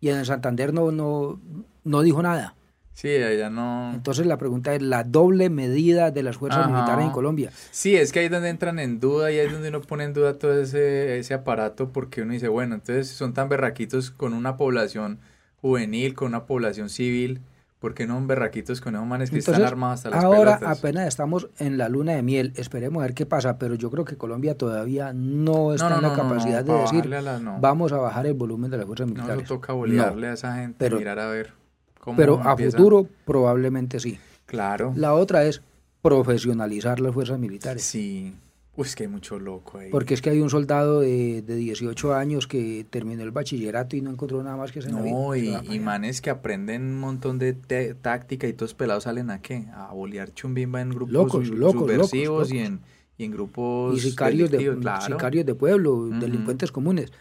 y 0.00 0.08
en 0.10 0.18
el 0.18 0.26
Santander 0.26 0.72
no, 0.74 0.92
no, 0.92 1.40
no 1.84 2.02
dijo 2.02 2.22
nada. 2.22 2.54
Sí, 2.92 3.08
allá 3.14 3.50
no... 3.50 3.92
Entonces 3.94 4.24
la 4.26 4.38
pregunta 4.38 4.74
es 4.74 4.80
la 4.80 5.04
doble 5.04 5.50
medida 5.50 6.10
de 6.10 6.22
las 6.22 6.36
fuerzas 6.38 6.64
Ajá. 6.66 6.70
militares 6.74 7.04
en 7.04 7.10
Colombia. 7.10 7.50
Sí, 7.70 7.94
es 7.94 8.10
que 8.10 8.20
ahí 8.20 8.24
es 8.26 8.30
donde 8.30 8.48
entran 8.48 8.78
en 8.78 9.00
duda 9.00 9.30
y 9.30 9.38
ahí 9.38 9.46
es 9.46 9.52
donde 9.52 9.68
uno 9.68 9.82
pone 9.82 10.04
en 10.04 10.14
duda 10.14 10.34
todo 10.38 10.58
ese, 10.58 11.18
ese 11.18 11.34
aparato 11.34 11.90
porque 11.90 12.22
uno 12.22 12.32
dice, 12.32 12.48
bueno, 12.48 12.74
entonces 12.74 13.08
son 13.08 13.34
tan 13.34 13.50
berraquitos 13.50 14.10
con 14.10 14.32
una 14.32 14.56
población 14.56 15.18
juvenil, 15.62 16.14
con 16.14 16.28
una 16.28 16.44
población 16.44 16.88
civil, 16.88 17.40
¿por 17.78 17.94
qué 17.94 18.06
no 18.06 18.14
son 18.14 18.26
berraquitos 18.26 18.80
con 18.80 18.94
esos 18.94 19.06
manes 19.06 19.30
que 19.30 19.38
están 19.38 19.62
armados 19.62 19.98
hasta 20.00 20.10
las 20.10 20.24
ahora 20.24 20.58
pelotas? 20.58 20.78
apenas 20.78 21.08
estamos 21.08 21.48
en 21.58 21.76
la 21.78 21.88
luna 21.88 22.12
de 22.12 22.22
miel. 22.22 22.52
Esperemos 22.56 23.00
a 23.02 23.06
ver 23.06 23.14
qué 23.14 23.26
pasa, 23.26 23.58
pero 23.58 23.74
yo 23.74 23.90
creo 23.90 24.04
que 24.04 24.16
Colombia 24.16 24.56
todavía 24.56 25.12
no 25.12 25.72
está 25.74 25.88
no, 25.90 25.96
en 25.96 26.02
la 26.02 26.08
no, 26.08 26.16
no, 26.16 26.22
capacidad 26.28 26.64
no, 26.64 26.74
de 26.74 26.80
decir 26.80 26.96
bajarle 26.98 27.16
a 27.16 27.22
la- 27.22 27.38
no. 27.38 27.58
vamos 27.60 27.92
a 27.92 27.98
bajar 27.98 28.26
el 28.26 28.34
volumen 28.34 28.70
de 28.70 28.76
las 28.78 28.86
fuerzas 28.86 29.06
No, 29.08 29.14
militares. 29.14 29.44
eso 29.44 29.54
toca 29.54 29.72
bolearle 29.72 30.26
No. 30.26 30.30
a 30.30 30.34
esa 30.34 30.56
gente, 30.56 30.76
Pero- 30.78 30.98
mirar 30.98 31.18
a 31.18 31.26
ver 31.28 31.52
cómo 32.00 32.16
Pero 32.16 32.40
a 32.44 32.50
empieza. 32.52 32.76
futuro 32.76 33.06
probablemente 33.24 34.00
sí. 34.00 34.18
Claro. 34.46 34.92
La 34.96 35.12
otra 35.14 35.44
es 35.44 35.60
profesionalizar 36.02 37.00
las 37.00 37.12
fuerzas 37.12 37.38
militares. 37.38 37.82
Sí. 37.82 38.32
Uy, 38.76 38.86
es 38.86 38.94
que 38.94 39.04
hay 39.04 39.08
mucho 39.08 39.38
loco 39.38 39.78
ahí. 39.78 39.90
Porque 39.90 40.12
es 40.14 40.20
que 40.20 40.30
hay 40.30 40.40
un 40.40 40.50
soldado 40.50 41.00
de, 41.00 41.40
de 41.42 41.56
18 41.56 42.14
años 42.14 42.46
que 42.46 42.86
terminó 42.90 43.22
el 43.22 43.30
bachillerato 43.30 43.96
y 43.96 44.02
no 44.02 44.10
encontró 44.10 44.42
nada 44.42 44.56
más 44.56 44.70
que 44.72 44.80
vida. 44.80 44.90
No, 44.90 45.32
Se 45.32 45.38
y, 45.72 45.76
y 45.76 45.80
manes 45.80 46.20
que 46.20 46.30
aprenden 46.30 46.82
un 46.82 47.00
montón 47.00 47.38
de 47.38 47.54
táctica 48.00 48.46
y 48.46 48.52
todos 48.52 48.74
pelados 48.74 49.04
salen 49.04 49.30
a 49.30 49.40
qué? 49.40 49.66
A 49.74 49.92
bolear 49.94 50.32
chumbimba 50.34 50.80
en 50.82 50.90
grupos 50.90 51.12
Locos, 51.12 51.46
su- 51.48 51.54
locos, 51.56 51.80
subversivos 51.80 52.50
locos, 52.50 52.52
y 52.52 52.58
en, 52.58 52.80
y 53.16 53.24
en 53.24 53.30
grupos 53.32 53.96
Y 53.96 54.00
sicarios 54.10 54.50
de, 54.50 54.76
claro. 54.78 55.06
sicarios 55.06 55.46
de 55.46 55.54
pueblo, 55.54 56.06
delincuentes 56.08 56.70
comunes. 56.70 57.12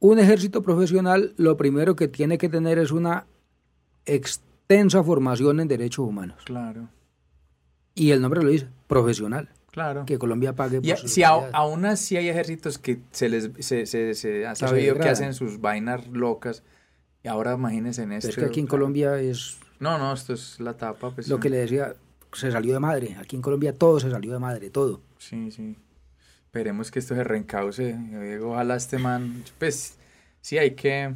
Un 0.00 0.18
ejército 0.18 0.62
profesional 0.62 1.32
lo 1.38 1.56
primero 1.56 1.96
que 1.96 2.08
tiene 2.08 2.36
que 2.38 2.48
tener 2.48 2.78
es 2.78 2.92
una 2.92 3.26
extensa 4.06 5.02
formación 5.02 5.60
en 5.60 5.68
derechos 5.68 6.06
humanos. 6.06 6.42
Claro, 6.44 6.88
Y 7.94 8.10
el 8.10 8.20
nombre 8.20 8.42
lo 8.42 8.50
dice, 8.50 8.68
profesional. 8.86 9.48
Claro. 9.70 10.04
Que 10.06 10.18
Colombia 10.18 10.54
pague 10.54 10.78
Y 10.82 10.88
por 10.90 10.98
sus 10.98 11.12
si 11.12 11.22
a- 11.22 11.30
aún 11.52 11.84
así 11.84 12.16
hay 12.16 12.28
ejércitos 12.28 12.78
que 12.78 13.00
se 13.10 13.28
les 13.28 13.50
se, 13.60 13.86
se, 13.86 14.14
se 14.14 14.46
ha 14.46 14.54
sabido 14.54 14.96
que 14.96 15.08
hacen 15.08 15.34
sus 15.34 15.60
vainas 15.60 16.06
locas 16.08 16.62
y 17.22 17.28
ahora 17.28 17.54
imagínense 17.54 18.02
en 18.02 18.08
Pero 18.10 18.18
este 18.18 18.30
es 18.30 18.36
que 18.36 18.44
aquí 18.44 18.60
en 18.60 18.66
claro. 18.66 18.80
Colombia 18.82 19.20
es 19.20 19.58
No, 19.80 19.98
no, 19.98 20.12
esto 20.12 20.32
es 20.34 20.58
la 20.60 20.74
tapa 20.76 21.10
pues 21.10 21.28
lo 21.28 21.36
sí. 21.36 21.42
que 21.42 21.50
le 21.50 21.58
decía, 21.58 21.94
se 22.32 22.50
salió 22.50 22.72
de 22.74 22.80
madre. 22.80 23.16
Aquí 23.20 23.36
en 23.36 23.42
Colombia 23.42 23.72
todo 23.72 24.00
se 24.00 24.10
salió 24.10 24.32
de 24.32 24.38
madre, 24.38 24.70
todo. 24.70 25.00
Sí, 25.18 25.50
sí. 25.50 25.76
Esperemos 26.44 26.90
que 26.90 26.98
esto 26.98 27.14
se 27.14 27.24
reencauce. 27.24 27.96
Ojalá 28.42 28.76
este 28.76 28.98
man, 28.98 29.42
pues 29.58 29.96
sí 30.40 30.56
hay 30.58 30.72
que, 30.72 31.14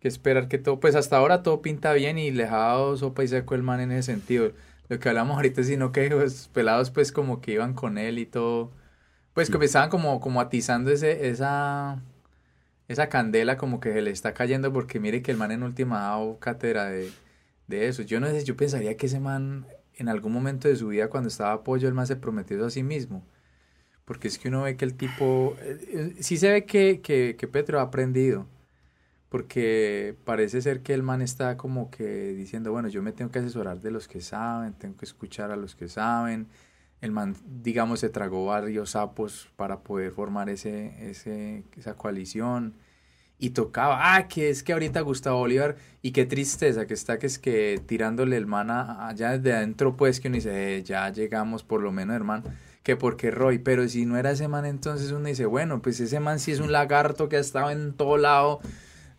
que 0.00 0.08
esperar 0.08 0.48
que 0.48 0.58
todo, 0.58 0.80
pues 0.80 0.94
hasta 0.94 1.16
ahora 1.18 1.42
todo 1.42 1.60
pinta 1.62 1.92
bien 1.92 2.16
y 2.18 2.30
lejado 2.30 2.96
sopa 2.96 3.22
y 3.24 3.28
seco 3.28 3.54
el 3.54 3.62
man 3.62 3.80
en 3.80 3.92
ese 3.92 4.12
sentido. 4.12 4.52
Lo 4.90 4.98
que 4.98 5.08
hablamos 5.08 5.36
ahorita, 5.36 5.62
sino 5.62 5.92
que 5.92 6.10
los 6.10 6.48
pelados 6.48 6.90
pues 6.90 7.12
como 7.12 7.40
que 7.40 7.52
iban 7.52 7.74
con 7.74 7.96
él 7.96 8.18
y 8.18 8.26
todo, 8.26 8.72
pues 9.34 9.48
que 9.48 9.64
estaban 9.64 9.88
como, 9.88 10.20
como 10.20 10.40
atizando 10.40 10.90
ese, 10.90 11.28
esa, 11.30 12.02
esa 12.88 13.08
candela 13.08 13.56
como 13.56 13.80
que 13.80 13.92
se 13.92 14.02
le 14.02 14.10
está 14.10 14.34
cayendo 14.34 14.72
porque 14.72 15.00
mire 15.00 15.22
que 15.22 15.30
el 15.30 15.36
man 15.38 15.52
en 15.52 15.62
última 15.62 15.98
ha 16.00 16.10
dado 16.10 16.40
cátedra 16.40 16.86
de, 16.86 17.10
de 17.68 17.88
eso. 17.88 18.02
Yo 18.02 18.18
no 18.20 18.26
sé, 18.26 18.44
yo 18.44 18.56
pensaría 18.56 18.96
que 18.96 19.06
ese 19.06 19.20
man 19.20 19.64
en 19.94 20.08
algún 20.08 20.32
momento 20.32 20.66
de 20.68 20.74
su 20.76 20.88
vida 20.88 21.08
cuando 21.08 21.28
estaba 21.28 21.52
apoyo, 21.52 21.86
el 21.86 21.94
man 21.94 22.06
se 22.08 22.16
prometió 22.16 22.56
eso 22.56 22.66
a 22.66 22.70
sí 22.70 22.82
mismo. 22.82 23.24
Porque 24.04 24.28
es 24.28 24.38
que 24.38 24.48
uno 24.48 24.62
ve 24.62 24.76
que 24.76 24.84
el 24.86 24.94
tipo, 24.96 25.56
eh, 25.60 25.78
eh, 26.16 26.22
sí 26.22 26.36
se 26.36 26.50
ve 26.50 26.64
que, 26.66 27.00
que, 27.00 27.36
que 27.38 27.48
Petro 27.48 27.78
ha 27.78 27.82
aprendido, 27.82 28.46
porque 29.30 30.16
parece 30.24 30.60
ser 30.60 30.80
que 30.82 30.92
el 30.92 31.02
man 31.02 31.22
está 31.22 31.56
como 31.56 31.90
que 31.90 32.32
diciendo, 32.34 32.72
bueno, 32.72 32.88
yo 32.88 33.00
me 33.02 33.12
tengo 33.12 33.30
que 33.30 33.38
asesorar 33.38 33.80
de 33.80 33.92
los 33.92 34.08
que 34.08 34.20
saben, 34.20 34.74
tengo 34.74 34.96
que 34.96 35.04
escuchar 35.06 35.52
a 35.52 35.56
los 35.56 35.74
que 35.76 35.88
saben. 35.88 36.48
El 37.00 37.12
man, 37.12 37.34
digamos, 37.62 38.00
se 38.00 38.08
tragó 38.10 38.46
varios 38.46 38.90
sapos 38.90 39.48
para 39.56 39.78
poder 39.80 40.10
formar 40.10 40.50
ese, 40.50 41.08
ese, 41.08 41.62
esa 41.78 41.94
coalición. 41.94 42.74
Y 43.38 43.50
tocaba, 43.50 44.16
ah, 44.16 44.28
que 44.28 44.50
es 44.50 44.62
que 44.64 44.72
ahorita 44.74 45.00
Gustavo 45.00 45.38
Bolívar, 45.38 45.76
y 46.02 46.10
qué 46.10 46.26
tristeza 46.26 46.86
que 46.86 46.92
está, 46.94 47.18
que 47.18 47.26
es 47.26 47.38
que 47.38 47.80
tirándole 47.86 48.36
el 48.36 48.46
man 48.46 48.70
a- 48.70 49.08
allá 49.08 49.38
desde 49.38 49.54
adentro, 49.56 49.96
pues 49.96 50.20
que 50.20 50.28
uno 50.28 50.34
dice, 50.34 50.76
"Eh, 50.76 50.82
ya 50.82 51.08
llegamos 51.10 51.62
por 51.62 51.80
lo 51.80 51.90
menos, 51.92 52.16
hermano, 52.16 52.42
que 52.82 52.96
porque 52.96 53.30
Roy, 53.30 53.58
pero 53.58 53.88
si 53.88 54.04
no 54.06 54.18
era 54.18 54.32
ese 54.32 54.48
man, 54.48 54.66
entonces 54.66 55.12
uno 55.12 55.26
dice, 55.28 55.46
bueno, 55.46 55.80
pues 55.80 56.00
ese 56.00 56.20
man 56.20 56.38
sí 56.40 56.52
es 56.52 56.60
un 56.60 56.72
lagarto 56.72 57.28
que 57.30 57.36
ha 57.36 57.40
estado 57.40 57.70
en 57.70 57.94
todo 57.94 58.18
lado, 58.18 58.60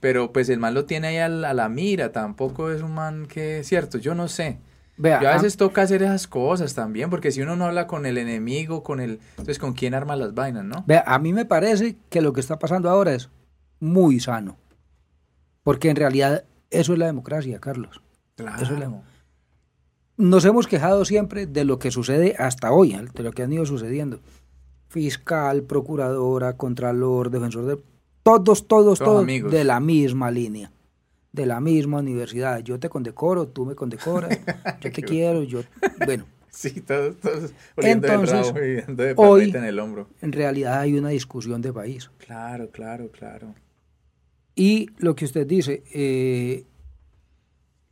pero 0.01 0.33
pues 0.33 0.49
el 0.49 0.59
man 0.59 0.73
lo 0.73 0.83
tiene 0.85 1.07
ahí 1.07 1.17
al- 1.17 1.45
a, 1.45 1.53
la 1.53 1.69
mira, 1.69 2.11
tampoco 2.11 2.69
es 2.71 2.81
un 2.81 2.93
man 2.93 3.27
que, 3.27 3.63
cierto, 3.63 3.97
yo 3.97 4.13
no 4.15 4.27
sé. 4.27 4.59
Vea, 4.97 5.21
Yo 5.21 5.29
a 5.29 5.31
a- 5.31 5.35
veces 5.35 5.55
toca 5.55 5.81
hacer 5.83 6.03
esas 6.03 6.27
cosas 6.27 6.75
también, 6.75 7.09
porque 7.09 7.31
si 7.31 7.41
uno 7.41 7.55
no 7.55 7.65
habla 7.65 7.87
con 7.87 8.05
el 8.05 8.17
enemigo, 8.17 8.83
con 8.83 8.99
el, 8.99 9.19
entonces 9.31 9.57
con 9.57 9.73
quién 9.73 9.93
arma 9.93 10.15
las 10.17 10.33
vainas, 10.33 10.65
¿no? 10.65 10.83
Vea, 10.85 11.03
a 11.07 11.17
mí 11.17 11.31
me 11.33 11.45
parece 11.45 11.95
que 12.09 12.21
lo 12.21 12.33
que 12.33 12.41
está 12.41 12.59
pasando 12.59 12.89
ahora 12.89 13.13
es 13.13 13.29
muy 13.79 14.19
sano. 14.19 14.57
Porque 15.63 15.89
en 15.89 15.95
realidad 15.95 16.43
eso 16.69 16.93
es 16.93 16.99
la 16.99 17.05
democracia, 17.05 17.59
Carlos. 17.59 18.01
Claro. 18.35 18.61
Eso 18.61 18.73
es 18.73 18.79
la- 18.79 19.01
Nos 20.17 20.45
hemos 20.45 20.67
quejado 20.67 21.03
siempre 21.05 21.45
de 21.47 21.63
lo 21.65 21.79
que 21.79 21.89
sucede 21.91 22.35
hasta 22.37 22.71
hoy, 22.71 22.95
de 23.13 23.23
lo 23.23 23.31
que 23.31 23.43
han 23.43 23.53
ido 23.53 23.65
sucediendo. 23.65 24.19
Fiscal, 24.87 25.63
procuradora, 25.63 26.57
contralor, 26.57 27.29
defensor 27.31 27.65
de... 27.65 27.77
Todos, 28.23 28.67
todos, 28.67 28.67
Todos 28.67 28.99
todos 28.99 29.23
amigos. 29.23 29.51
de 29.51 29.63
la 29.63 29.79
misma 29.79 30.29
línea, 30.31 30.71
de 31.31 31.45
la 31.45 31.59
misma 31.59 31.99
universidad. 31.99 32.59
Yo 32.59 32.79
te 32.79 32.89
condecoro, 32.89 33.47
tú 33.47 33.65
me 33.65 33.75
condecoras, 33.75 34.37
yo 34.81 34.91
te 34.91 35.01
quiero, 35.01 35.43
yo... 35.43 35.61
Bueno, 36.05 36.25
Sí, 36.53 36.81
todos, 36.81 37.15
todos 37.21 37.53
Entonces, 37.77 38.47
rabo 38.51 38.59
de 38.59 39.13
hoy- 39.15 39.51
en 39.55 39.63
el 39.63 39.79
hombro. 39.79 40.07
en 40.21 40.33
realidad 40.33 40.81
hay 40.81 40.93
una 40.97 41.07
discusión 41.09 41.61
de 41.61 41.71
país. 41.71 42.11
Claro, 42.17 42.69
claro, 42.69 43.09
claro. 43.09 43.55
Y 44.53 44.87
lo 44.97 45.15
que 45.15 45.23
usted 45.25 45.47
dice, 45.47 45.81
eh, 45.93 46.65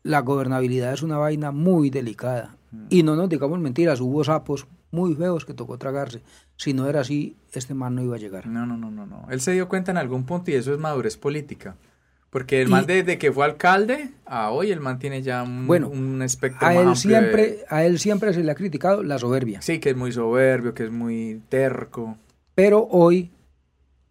la 0.03 0.19
gobernabilidad 0.19 0.91
es 0.93 1.01
una 1.03 1.17
vaina 1.17 1.51
muy 1.51 1.89
delicada. 1.89 2.57
Mm. 2.71 2.85
Y 2.89 3.03
no 3.03 3.15
nos 3.15 3.29
digamos 3.29 3.59
mentiras, 3.59 4.01
hubo 4.01 4.23
sapos 4.25 4.67
muy 4.91 5.13
feos 5.15 5.45
que 5.45 5.53
tocó 5.53 5.77
tragarse. 5.77 6.21
Si 6.55 6.73
no 6.73 6.87
era 6.87 7.01
así, 7.01 7.35
este 7.53 7.73
man 7.73 7.95
no 7.95 8.03
iba 8.03 8.15
a 8.15 8.19
llegar. 8.19 8.47
No, 8.47 8.65
no, 8.65 8.75
no, 8.77 8.89
no, 8.91 9.05
no. 9.05 9.27
Él 9.29 9.41
se 9.41 9.51
dio 9.51 9.67
cuenta 9.69 9.91
en 9.91 9.97
algún 9.97 10.25
punto 10.25 10.51
y 10.51 10.55
eso 10.55 10.73
es 10.73 10.79
madurez 10.79 11.17
política. 11.17 11.75
Porque 12.29 12.61
el 12.61 12.67
man 12.69 12.85
desde 12.85 13.17
que 13.17 13.31
fue 13.31 13.43
alcalde 13.45 14.11
a 14.25 14.51
hoy 14.51 14.69
el 14.71 14.79
man 14.79 14.99
tiene 14.99 15.23
ya 15.23 15.41
un, 15.41 15.65
Bueno, 15.65 15.89
un 15.89 16.21
espectro 16.21 16.67
A 16.67 16.73
más 16.73 16.81
él, 16.81 16.87
amplio 16.87 16.93
de- 16.93 16.97
siempre, 17.23 17.65
a 17.69 17.83
él 17.85 17.97
siempre 17.97 18.33
se 18.35 18.43
le 18.43 18.51
ha 18.51 18.55
criticado 18.55 19.01
la 19.01 19.17
soberbia. 19.17 19.61
Sí, 19.63 19.79
que 19.79 19.89
es 19.91 19.95
muy 19.97 20.11
soberbio, 20.11 20.75
que 20.75 20.83
es 20.83 20.91
muy 20.91 21.41
terco. 21.49 22.17
Pero 22.53 22.87
hoy 22.91 23.31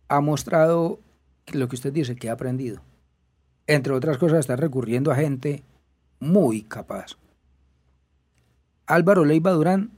ha 0.08 0.20
mostrado 0.20 0.98
lo 1.52 1.68
que 1.68 1.76
usted 1.76 1.92
dice, 1.92 2.16
que 2.16 2.28
ha 2.28 2.32
aprendido. 2.32 2.80
Entre 3.68 3.92
otras 3.92 4.18
cosas, 4.18 4.40
está 4.40 4.56
recurriendo 4.56 5.12
a 5.12 5.14
gente 5.14 5.62
muy 6.18 6.62
capaz. 6.62 7.16
Álvaro 8.86 9.24
Leiva 9.24 9.50
Durán, 9.52 9.90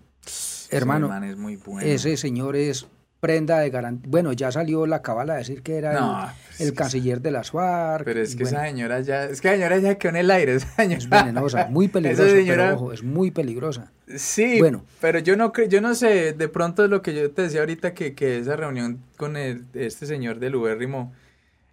hermano, 0.71 1.07
Ese 1.07 1.13
man 1.15 1.25
es 1.25 1.37
muy 1.37 1.57
bueno. 1.57 1.87
ese 1.87 2.17
señor 2.17 2.57
es 2.57 2.87
prenda 3.21 3.59
de 3.59 3.69
garantía. 3.69 4.09
Bueno, 4.11 4.33
ya 4.33 4.51
salió 4.51 4.87
la 4.87 5.03
cabala 5.03 5.35
a 5.35 5.37
decir 5.37 5.63
que 5.63 5.77
era 5.77 5.93
No, 5.93 6.23
el, 6.23 6.29
pues 6.47 6.61
el 6.63 6.67
es 6.69 6.73
canciller 6.73 7.21
de 7.21 7.31
las 7.31 7.51
FARC. 7.51 8.05
Pero 8.07 8.23
es 8.23 8.35
que 8.35 8.45
bueno, 8.45 8.59
esa 8.59 8.67
señora 8.69 9.01
ya, 9.01 9.25
es 9.27 9.41
que 9.43 9.49
la 9.49 9.55
señora 9.57 9.79
ya 9.79 9.95
quedó 9.97 10.09
en 10.11 10.17
el 10.17 10.31
aire, 10.31 10.55
esa 10.55 10.75
señora. 10.77 10.97
es 10.99 11.09
venenosa, 11.11 11.67
muy 11.67 11.89
peligrosa, 11.93 12.31
señora, 12.31 12.65
pero 12.65 12.77
ojo, 12.77 12.93
es 12.95 13.03
muy 13.03 13.31
peligrosa. 13.31 13.93
sí, 14.17 14.59
Bueno. 14.59 14.85
pero 15.03 15.19
yo 15.19 15.37
no 15.37 15.53
yo 15.69 15.81
no 15.83 15.95
sé, 15.95 16.33
de 16.33 16.49
pronto 16.49 16.87
lo 16.89 17.03
que 17.03 17.15
yo 17.15 17.31
te 17.31 17.43
decía 17.43 17.61
ahorita 17.61 17.93
que, 17.93 18.15
que 18.15 18.39
esa 18.39 18.57
reunión 18.57 19.01
con 19.19 19.37
el, 19.37 19.65
este 19.75 20.07
señor 20.07 20.39
del 20.39 20.55
Ubérrimo, 20.57 21.13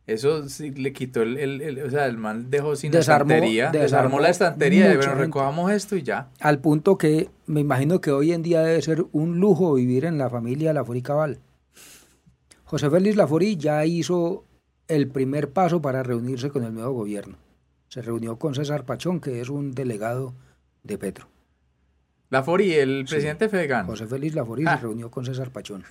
eso 0.08 0.48
sí 0.50 0.72
le 0.72 0.94
quitó 0.94 1.22
el, 1.22 1.38
el- 1.38 1.62
el- 1.62 1.84
o 1.84 1.90
sea, 1.92 2.06
el 2.08 2.18
man 2.18 2.50
dejó 2.50 2.76
sin 2.76 2.92
Desarmó- 2.92 3.32
estantería, 3.34 3.66
desarmó, 3.72 3.84
desarmó 3.84 4.20
la 4.22 4.30
estantería, 4.30 4.86
mucha 4.88 4.98
bueno, 4.98 5.16
recojamos 5.16 5.72
esto 5.72 5.96
y 5.96 6.02
ya. 6.04 6.30
Al 6.40 6.60
punto 6.60 6.98
que 6.98 7.30
me 7.46 7.60
imagino 7.62 8.02
que 8.02 8.12
hoy 8.12 8.32
en 8.32 8.42
día 8.42 8.62
debe 8.62 8.82
ser 8.82 9.06
un 9.12 9.40
lujo 9.40 9.74
vivir 9.76 10.06
en 10.06 10.18
la 10.18 10.30
familia 10.30 10.74
Laforí 10.74 11.02
Cabal. 11.02 11.40
José 12.64 12.90
Félix 12.90 13.16
Laforí 13.16 13.58
ya 13.58 13.86
hizo 13.86 14.44
el 14.88 15.08
primer 15.10 15.52
paso 15.52 15.82
para 15.82 16.04
reunirse 16.04 16.50
con 16.50 16.64
el 16.64 16.74
nuevo 16.74 16.94
gobierno. 16.94 17.38
Se 17.90 18.02
reunió 18.02 18.38
con 18.38 18.56
César 18.56 18.86
Pachón, 18.86 19.20
que 19.22 19.40
es 19.42 19.50
un 19.50 19.72
delegado 19.74 20.34
de 20.84 20.98
Petro. 20.98 21.28
La 22.30 22.44
Fori, 22.44 22.74
el 22.74 23.06
Sí. 23.08 23.14
presidente 23.14 23.48
Fegan. 23.48 23.86
José 23.86 24.06
Félix 24.08 24.36
Laforí 24.36 24.64
Ah. 24.68 24.76
se 24.76 24.82
reunió 24.84 25.10
con 25.10 25.26
César 25.26 25.50
Pachón. 25.52 25.84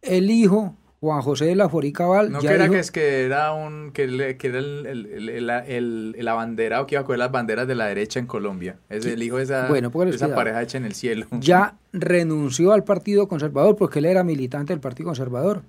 El 0.00 0.30
hijo, 0.30 0.74
Juan 1.02 1.20
José 1.20 1.46
de 1.46 1.56
Laforí 1.56 1.92
Cabal, 1.92 2.30
No 2.30 2.40
ya 2.40 2.50
que 2.50 2.54
era 2.54 2.64
dijo- 2.66 2.74
que 2.74 2.78
es 2.78 2.90
que 2.92 3.24
era 3.24 3.52
un 3.52 3.90
que, 3.92 4.06
le- 4.06 4.36
que 4.36 4.46
era 4.46 4.60
el, 4.60 4.86
el, 4.86 6.14
el, 6.16 6.28
abanderado 6.28 6.86
que 6.86 6.94
iba 6.94 7.02
a 7.02 7.04
coger 7.04 7.18
las 7.18 7.32
banderas 7.32 7.66
de 7.66 7.74
la 7.74 7.86
derecha 7.86 8.20
en 8.20 8.26
Colombia. 8.26 8.76
Es 8.88 9.04
el 9.04 9.20
hijo 9.20 9.38
de 9.38 9.42
esa, 9.42 9.66
Bueno, 9.66 9.90
esa 10.04 10.32
pareja 10.32 10.62
hecha 10.62 10.78
en 10.78 10.84
el 10.84 10.94
cielo. 10.94 11.26
ya 11.40 11.74
renunció 11.92 12.72
al 12.72 12.84
Partido 12.84 13.26
Conservador 13.26 13.74
porque 13.74 13.98
él 13.98 14.04
era 14.04 14.22
militante 14.22 14.72
del 14.72 14.78
Partido 14.78 15.08
Conservador. 15.08 15.62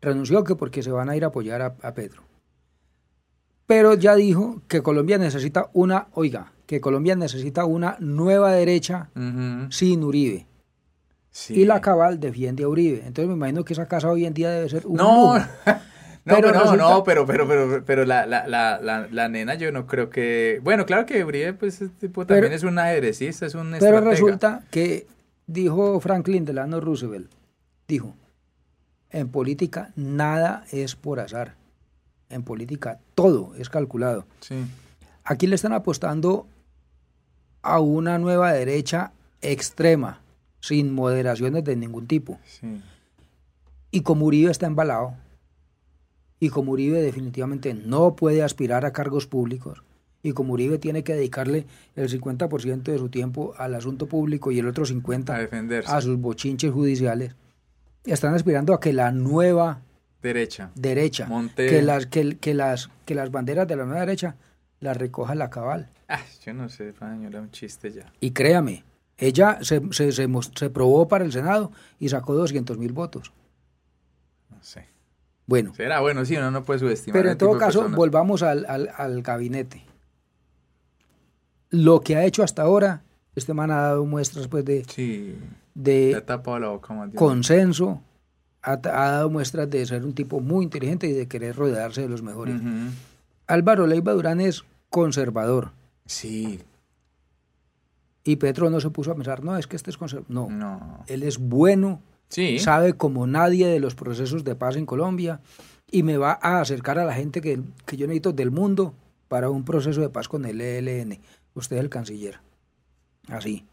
Renunció 0.00 0.44
que 0.44 0.54
porque 0.54 0.80
se 0.84 0.92
van 0.92 1.10
a 1.10 1.16
ir 1.16 1.24
a 1.24 1.26
apoyar 1.26 1.60
a, 1.60 1.74
a 1.82 1.92
Pedro. 1.92 2.22
Pero 3.66 3.94
ya 3.94 4.14
dijo 4.14 4.62
que 4.68 4.80
Colombia 4.80 5.18
necesita 5.18 5.70
una, 5.72 6.06
oiga, 6.14 6.52
que 6.66 6.80
Colombia 6.80 7.16
necesita 7.16 7.64
una 7.64 7.96
nueva 7.98 8.52
derecha 8.52 9.10
sin 9.70 10.04
Uribe. 10.04 10.46
Sí. 11.38 11.54
Y 11.60 11.64
la 11.64 11.80
Cabal 11.80 12.18
defiende 12.20 12.64
a 12.64 12.68
Uribe. 12.68 12.98
Entonces 13.06 13.28
me 13.28 13.34
imagino 13.34 13.64
que 13.64 13.72
esa 13.72 13.86
casa 13.86 14.08
hoy 14.10 14.26
en 14.26 14.34
día 14.34 14.50
debe 14.50 14.68
ser 14.68 14.86
un 14.86 14.96
No, 14.96 15.34
lujo. 15.34 15.38
no, 15.66 15.74
Pero 16.24 16.36
pero, 16.40 16.52
no, 16.52 16.60
resulta- 16.60 16.76
no, 16.90 17.04
pero, 17.04 17.26
pero, 17.26 17.48
pero, 17.48 17.84
pero 17.84 18.04
la, 18.04 18.26
la, 18.26 18.46
la, 18.46 19.08
la, 19.10 19.28
nena 19.28 19.54
yo 19.54 19.70
no 19.72 19.86
creo 19.86 20.10
que... 20.10 20.60
Bueno, 20.62 20.84
claro 20.86 21.06
que 21.06 21.24
Uribe 21.24 21.52
pues 21.54 21.78
tipo 22.00 22.24
Pero- 22.26 22.40
también 22.40 22.52
es 22.52 22.62
un 22.64 22.78
ajedrecista, 22.78 23.46
es 23.46 23.54
un 23.54 23.74
Pero 23.78 24.00
resulta 24.00 24.62
que 24.70 25.06
dijo 25.46 25.98
Franklin 26.00 26.44
Delano 26.44 26.80
Roosevelt, 26.80 27.30
dijo, 27.86 28.14
en 29.10 29.28
política 29.30 29.90
nada 29.96 30.64
es 30.70 30.94
por 30.96 31.20
azar. 31.20 31.54
En 32.28 32.42
política 32.42 32.98
todo 33.14 33.54
es 33.56 33.70
calculado. 33.70 34.26
Sí, 34.40 34.56
Aquí 35.24 35.46
le 35.46 35.54
están 35.54 35.72
apostando 35.72 36.46
a 37.62 37.80
una 37.80 38.18
nueva 38.18 38.52
derecha 38.52 39.12
extrema, 39.40 40.20
sin 40.60 40.92
moderaciones 40.94 41.64
de 41.64 41.76
ningún 41.76 42.06
tipo. 42.06 42.38
sí. 42.44 42.80
Y 43.90 44.02
como 44.02 44.26
Uribe 44.26 44.50
está 44.50 44.66
embalado, 44.66 45.14
y 46.40 46.50
como 46.50 46.72
Uribe 46.72 47.00
definitivamente 47.00 47.72
no 47.72 48.14
puede 48.16 48.42
aspirar 48.42 48.84
a 48.84 48.92
cargos 48.92 49.26
públicos, 49.26 49.82
y 50.22 50.32
como 50.32 50.52
Uribe 50.52 50.78
tiene 50.78 51.04
que 51.04 51.14
dedicarle 51.14 51.64
el 51.96 52.10
50% 52.10 52.82
de 52.82 52.98
su 52.98 53.08
tiempo 53.08 53.54
al 53.56 53.74
asunto 53.74 54.06
público 54.06 54.50
y 54.52 54.58
el 54.58 54.68
otro 54.68 54.84
50% 54.84 55.84
A 55.86 55.96
a 55.96 56.00
sus 56.02 56.18
bochinches 56.18 56.70
judiciales, 56.70 57.34
están 58.04 58.34
aspirando 58.34 58.74
a 58.74 58.80
que 58.80 58.92
la 58.92 59.10
nueva 59.10 59.80
Derecha. 60.22 60.70
derecha, 60.74 61.28
que, 61.56 61.80
las, 61.80 62.06
que, 62.06 62.36
que 62.36 62.52
las, 62.52 62.90
que 63.06 63.14
las 63.14 63.30
banderas 63.30 63.66
de 63.68 63.76
la 63.76 63.84
nueva 63.84 64.00
derecha 64.00 64.36
las 64.80 64.96
recoja 64.96 65.34
la 65.34 65.48
cabal. 65.48 65.88
Ah, 66.08 66.20
yo 66.44 66.52
no 66.52 66.68
sé, 66.68 66.88
esa 66.90 67.10
señora 67.10 67.40
un 67.40 67.50
chiste 67.52 67.90
ya. 67.92 68.12
Y 68.20 68.32
créame, 68.32 68.84
ella 69.18 69.58
se, 69.62 69.82
se, 69.92 70.12
se, 70.12 70.70
probó 70.70 71.08
para 71.08 71.24
el 71.24 71.32
Senado 71.32 71.72
y 71.98 72.08
sacó 72.08 72.34
200 72.34 72.78
mil 72.78 72.92
votos. 72.92 73.32
No 74.50 74.62
sé. 74.62 74.86
Bueno, 75.46 75.74
Será 75.74 76.00
bueno, 76.00 76.24
sí, 76.24 76.36
uno 76.36 76.50
no 76.50 76.62
puede 76.62 76.78
subestimar. 76.78 77.20
pero 77.20 77.32
en 77.32 77.38
todo 77.38 77.50
tipo 77.50 77.58
de 77.60 77.66
caso, 77.66 77.88
volvamos 77.88 78.42
al, 78.42 78.64
al, 78.68 78.90
al 78.96 79.22
gabinete. 79.22 79.84
Lo 81.70 82.00
que 82.00 82.16
ha 82.16 82.24
hecho 82.24 82.42
hasta 82.42 82.62
ahora, 82.62 83.02
este 83.34 83.54
man 83.54 83.70
ha 83.70 83.82
dado 83.82 84.04
muestras 84.06 84.48
pues, 84.48 84.64
de, 84.64 84.84
Sí, 84.84 85.36
de 85.74 86.10
le 86.10 86.16
ha 86.16 86.24
tapado 86.26 86.58
la 86.58 86.68
boca 86.68 86.94
consenso, 87.14 88.00
ha, 88.62 88.72
ha 88.72 88.76
dado 89.10 89.30
muestras 89.30 89.68
de 89.68 89.84
ser 89.86 90.04
un 90.04 90.14
tipo 90.14 90.40
muy 90.40 90.64
inteligente 90.64 91.06
y 91.08 91.12
de 91.12 91.26
querer 91.28 91.56
rodearse 91.56 92.02
de 92.02 92.08
los 92.08 92.22
mejores. 92.22 92.56
Álvaro 93.46 93.86
Leiva 93.86 94.12
Durán 94.12 94.40
es 94.40 94.64
conservador 94.90 95.72
Sí, 96.06 96.60
y 98.28 98.36
Petro 98.36 98.68
no 98.68 98.78
se 98.78 98.90
puso 98.90 99.10
a 99.10 99.14
pensar, 99.14 99.42
no, 99.42 99.56
es 99.56 99.66
que 99.66 99.74
este 99.74 99.88
es 99.88 99.96
conservador. 99.96 100.30
No, 100.30 100.50
no. 100.50 101.02
él 101.06 101.22
es 101.22 101.38
bueno, 101.38 102.02
Sí, 102.28 102.58
sabe 102.58 102.92
como 102.92 103.26
nadie 103.26 103.68
de 103.68 103.80
los 103.80 103.94
procesos 103.94 104.44
de 104.44 104.54
paz 104.54 104.76
en 104.76 104.84
Colombia 104.84 105.40
y 105.90 106.02
me 106.02 106.18
va 106.18 106.38
a 106.42 106.60
acercar 106.60 106.98
a 106.98 107.06
la 107.06 107.14
gente 107.14 107.40
que, 107.40 107.58
que 107.86 107.96
yo 107.96 108.06
necesito 108.06 108.34
del 108.34 108.50
mundo 108.50 108.92
para 109.28 109.48
un 109.48 109.64
proceso 109.64 110.02
de 110.02 110.10
paz 110.10 110.28
con 110.28 110.44
el 110.44 110.60
ELN. 110.60 111.18
Usted 111.54 111.76
es 111.76 111.82
el 111.82 111.88
canciller. 111.88 112.38
Así. 113.28 113.64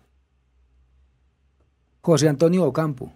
José 2.00 2.30
Antonio 2.30 2.64
Ocampo 2.64 3.12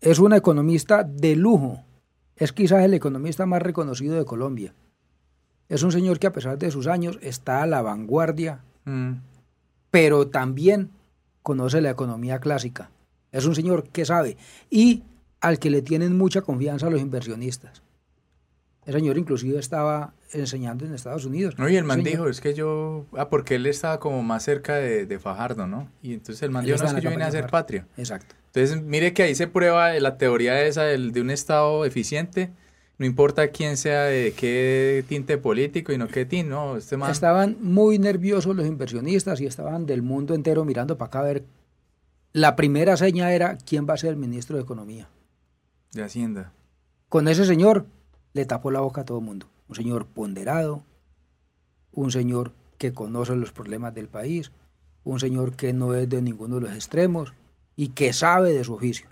es 0.00 0.20
un 0.20 0.32
economista 0.32 1.02
de 1.02 1.34
lujo. 1.34 1.82
Es 2.36 2.52
quizás 2.52 2.84
el 2.84 2.94
economista 2.94 3.46
más 3.46 3.62
reconocido 3.62 4.14
de 4.14 4.24
Colombia. 4.24 4.74
Es 5.68 5.82
un 5.82 5.90
señor 5.90 6.20
que 6.20 6.28
a 6.28 6.32
pesar 6.32 6.56
de 6.56 6.70
sus 6.70 6.86
años 6.86 7.18
está 7.20 7.64
a 7.64 7.66
la 7.66 7.82
vanguardia 7.82 8.60
Mm. 8.84 9.12
Pero 9.92 10.26
también 10.26 10.90
conoce 11.42 11.80
la 11.80 11.90
economía 11.90 12.40
clásica. 12.40 12.90
Es 13.30 13.44
un 13.44 13.54
señor 13.54 13.88
que 13.90 14.04
sabe 14.04 14.36
y 14.70 15.04
al 15.40 15.58
que 15.58 15.70
le 15.70 15.82
tienen 15.82 16.16
mucha 16.16 16.40
confianza 16.40 16.90
los 16.90 17.00
inversionistas. 17.00 17.82
El 18.86 18.94
señor 18.94 19.18
inclusive 19.18 19.58
estaba 19.60 20.14
enseñando 20.32 20.86
en 20.86 20.94
Estados 20.94 21.26
Unidos. 21.26 21.58
No, 21.58 21.68
y 21.68 21.76
el 21.76 21.84
man 21.84 22.02
dijo, 22.02 22.26
es 22.26 22.40
que 22.40 22.54
yo... 22.54 23.04
Ah, 23.16 23.28
porque 23.28 23.56
él 23.56 23.66
estaba 23.66 24.00
como 24.00 24.22
más 24.22 24.42
cerca 24.42 24.76
de, 24.76 25.06
de 25.06 25.18
Fajardo, 25.20 25.66
¿no? 25.66 25.88
Y 26.02 26.14
entonces 26.14 26.42
el 26.42 26.50
man 26.50 26.64
dijo, 26.64 26.78
no, 26.78 26.86
es 26.86 26.94
que 26.94 27.00
yo 27.02 27.10
vine 27.10 27.24
a 27.24 27.28
hacer 27.28 27.46
patria. 27.48 27.86
Exacto. 27.96 28.34
Entonces, 28.46 28.82
mire 28.82 29.12
que 29.12 29.22
ahí 29.22 29.34
se 29.34 29.46
prueba 29.46 29.92
la 29.92 30.16
teoría 30.16 30.62
esa 30.62 30.84
del, 30.84 31.12
de 31.12 31.20
un 31.20 31.30
Estado 31.30 31.84
eficiente. 31.84 32.50
No 33.02 33.06
importa 33.06 33.48
quién 33.48 33.76
sea, 33.76 34.04
de 34.04 34.32
qué 34.32 35.04
tinte 35.08 35.36
político 35.36 35.92
y 35.92 35.98
no 35.98 36.06
qué 36.06 36.24
tinte, 36.24 36.48
no, 36.50 36.76
este 36.76 36.96
man... 36.96 37.10
Estaban 37.10 37.56
muy 37.60 37.98
nerviosos 37.98 38.54
los 38.54 38.64
inversionistas 38.64 39.40
y 39.40 39.46
estaban 39.46 39.86
del 39.86 40.02
mundo 40.02 40.36
entero 40.36 40.64
mirando 40.64 40.96
para 40.96 41.08
acá 41.08 41.18
a 41.18 41.24
ver. 41.24 41.44
La 42.32 42.54
primera 42.54 42.96
seña 42.96 43.32
era 43.32 43.58
quién 43.58 43.88
va 43.90 43.94
a 43.94 43.96
ser 43.96 44.10
el 44.10 44.16
ministro 44.18 44.56
de 44.56 44.62
Economía. 44.62 45.08
De 45.90 46.04
Hacienda. 46.04 46.52
Con 47.08 47.26
ese 47.26 47.44
señor 47.44 47.86
le 48.34 48.44
tapó 48.46 48.70
la 48.70 48.78
boca 48.78 49.00
a 49.00 49.04
todo 49.04 49.18
el 49.18 49.24
mundo. 49.24 49.46
Un 49.68 49.74
señor 49.74 50.06
ponderado, 50.06 50.84
un 51.90 52.12
señor 52.12 52.52
que 52.78 52.92
conoce 52.92 53.34
los 53.34 53.50
problemas 53.50 53.96
del 53.96 54.06
país, 54.06 54.52
un 55.02 55.18
señor 55.18 55.56
que 55.56 55.72
no 55.72 55.96
es 55.96 56.08
de 56.08 56.22
ninguno 56.22 56.60
de 56.60 56.68
los 56.68 56.74
extremos 56.76 57.32
y 57.74 57.88
que 57.88 58.12
sabe 58.12 58.52
de 58.52 58.62
su 58.62 58.74
oficio. 58.74 59.08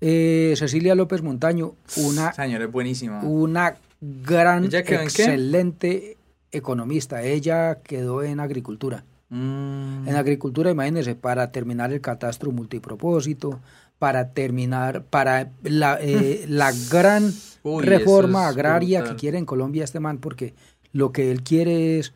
Eh, 0.00 0.54
Cecilia 0.56 0.94
López 0.94 1.22
Montaño, 1.22 1.74
una, 1.96 2.32
señora 2.32 2.64
es 2.64 2.72
buenísima. 2.72 3.20
una 3.22 3.76
gran, 4.00 4.64
excelente 4.72 6.16
economista. 6.52 7.22
Ella 7.22 7.80
quedó 7.82 8.22
en 8.22 8.40
agricultura. 8.40 9.04
Mm. 9.30 10.08
En 10.08 10.16
agricultura, 10.16 10.70
imagínense, 10.70 11.14
para 11.14 11.50
terminar 11.52 11.92
el 11.92 12.00
catastro 12.00 12.52
multipropósito, 12.52 13.60
para 13.98 14.30
terminar, 14.30 15.02
para 15.04 15.50
la, 15.62 15.98
eh, 16.00 16.44
la 16.48 16.72
gran 16.90 17.32
Uy, 17.62 17.84
reforma 17.84 18.44
es 18.44 18.48
agraria 18.48 19.00
brutal. 19.00 19.16
que 19.16 19.20
quiere 19.20 19.38
en 19.38 19.46
Colombia 19.46 19.84
este 19.84 20.00
man, 20.00 20.18
porque 20.18 20.54
lo 20.92 21.12
que 21.12 21.30
él 21.30 21.42
quiere 21.42 21.98
es 21.98 22.14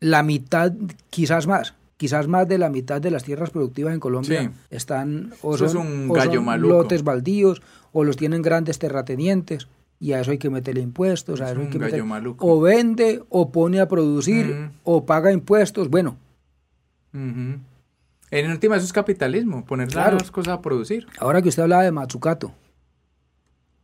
la 0.00 0.22
mitad, 0.22 0.72
quizás 1.10 1.46
más, 1.46 1.74
quizás 2.02 2.26
más 2.26 2.48
de 2.48 2.58
la 2.58 2.68
mitad 2.68 3.00
de 3.00 3.12
las 3.12 3.22
tierras 3.22 3.50
productivas 3.50 3.94
en 3.94 4.00
Colombia 4.00 4.42
Sí. 4.42 4.48
están 4.70 5.32
o 5.40 5.54
Eso 5.54 5.66
es 5.66 5.70
son, 5.72 5.86
un 5.86 6.10
o 6.10 6.14
gallo 6.14 6.34
son 6.40 6.44
maluco. 6.46 6.74
lotes 6.74 7.04
baldíos 7.04 7.62
o 7.92 8.02
los 8.02 8.16
tienen 8.16 8.42
grandes 8.42 8.80
terratenientes 8.80 9.68
y 10.00 10.12
a 10.14 10.20
eso 10.20 10.32
hay 10.32 10.38
que 10.38 10.50
meterle 10.50 10.80
impuestos, 10.80 11.40
a 11.40 11.52
eso 11.52 11.60
hay 11.60 11.68
que 11.68 12.02
o 12.38 12.60
vende 12.60 13.22
o 13.28 13.52
pone 13.52 13.78
a 13.78 13.86
producir 13.86 14.70
o 14.82 15.06
paga 15.06 15.30
impuestos, 15.30 15.88
bueno. 15.90 16.16
En 17.12 18.50
última, 18.50 18.74
eso 18.78 18.84
es 18.86 18.92
capitalismo, 18.92 19.64
poner 19.64 19.86
Claro. 19.86 20.18
las 20.18 20.32
cosas 20.32 20.54
a 20.54 20.60
producir. 20.60 21.06
Ahora 21.20 21.40
que 21.40 21.50
usted 21.50 21.62
hablaba 21.62 21.84
de 21.84 21.92
Matsukato, 21.92 22.50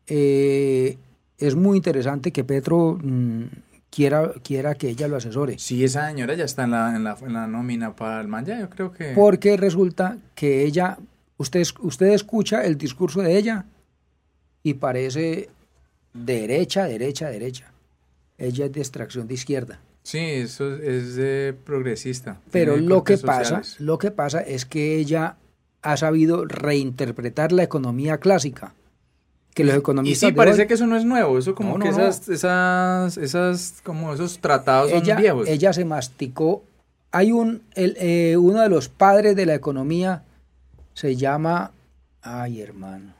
eh, 0.09 0.99
es 1.39 1.55
muy 1.55 1.77
interesante 1.77 2.33
que 2.33 2.43
Petro 2.43 2.99
mm, 3.01 3.43
quiera, 3.91 4.32
quiera 4.43 4.74
que 4.74 4.91
ella 4.91 5.09
lo 5.09 5.16
asesore. 5.16 5.59
Sí, 5.59 5.84
esa 5.84 6.09
señora 6.09 6.34
ya 6.34 6.45
está 6.45 6.64
en 6.64 6.72
la, 6.72 6.95
en 6.95 7.05
la, 7.05 7.16
en 7.20 7.32
la 7.32 7.47
nómina 7.47 7.95
para 7.95 8.20
el 8.20 8.28
man, 8.28 8.45
ya 8.45 8.59
yo 8.61 8.70
creo 8.70 8.93
que... 8.93 9.12
Porque 9.14 9.57
resulta 9.57 10.18
que 10.34 10.64
ella, 10.64 10.99
usted, 11.36 11.64
usted 11.80 12.07
escucha 12.09 12.64
el 12.64 12.76
discurso 12.76 13.20
de 13.20 13.36
ella 13.36 13.64
y 14.62 14.74
parece 14.74 15.49
derecha, 16.12 16.84
derecha, 16.84 17.28
derecha. 17.28 17.72
Ella 18.36 18.66
es 18.66 18.72
de 18.72 18.80
extracción 18.80 19.26
de 19.26 19.34
izquierda. 19.34 19.80
Sí, 20.03 20.18
eso 20.18 20.74
es 20.76 21.16
de 21.16 21.55
progresista. 21.64 22.41
Pero 22.51 22.76
lo 22.76 23.05
que 23.05 23.18
pasa, 23.18 23.62
sociales. 23.62 23.80
lo 23.80 23.99
que 23.99 24.11
pasa 24.11 24.41
es 24.41 24.64
que 24.64 24.97
ella 24.97 25.36
ha 25.82 25.97
sabido 25.97 26.45
reinterpretar 26.47 27.53
la 27.53 27.62
economía 27.62 28.18
clásica. 28.18 28.74
Que 29.59 29.65
los 29.65 29.75
Y 29.75 29.79
economistas 29.79 30.21
sí, 30.21 30.27
de 30.27 30.33
parece 30.37 30.63
hoy- 30.63 30.69
que 30.69 30.75
eso 30.75 30.87
no 30.87 30.97
es 30.97 31.05
nuevo, 31.05 31.37
eso 31.37 31.53
como 31.55 31.77
No, 31.79 31.85
que 31.85 31.91
no. 31.91 31.97
esas, 31.99 32.29
esas, 32.29 33.17
esas, 33.17 33.81
como 33.83 34.15
esos 34.15 34.39
tratados 34.39 34.91
son 34.91 35.03
ella, 35.03 35.17
viejos. 35.17 35.49
ella 35.49 35.73
se 35.73 35.85
masticó. 35.85 36.63
Hay 37.11 37.33
un, 37.33 37.63
el, 37.75 37.97
eh, 37.99 38.37
uno 38.37 38.61
de 38.61 38.69
los 38.69 38.89
padres 38.89 39.35
de 39.35 39.47
la 39.47 39.55
economía 39.57 40.23
se 40.95 41.17
llama, 41.17 41.73
ay 42.23 42.61
hermano, 42.61 43.15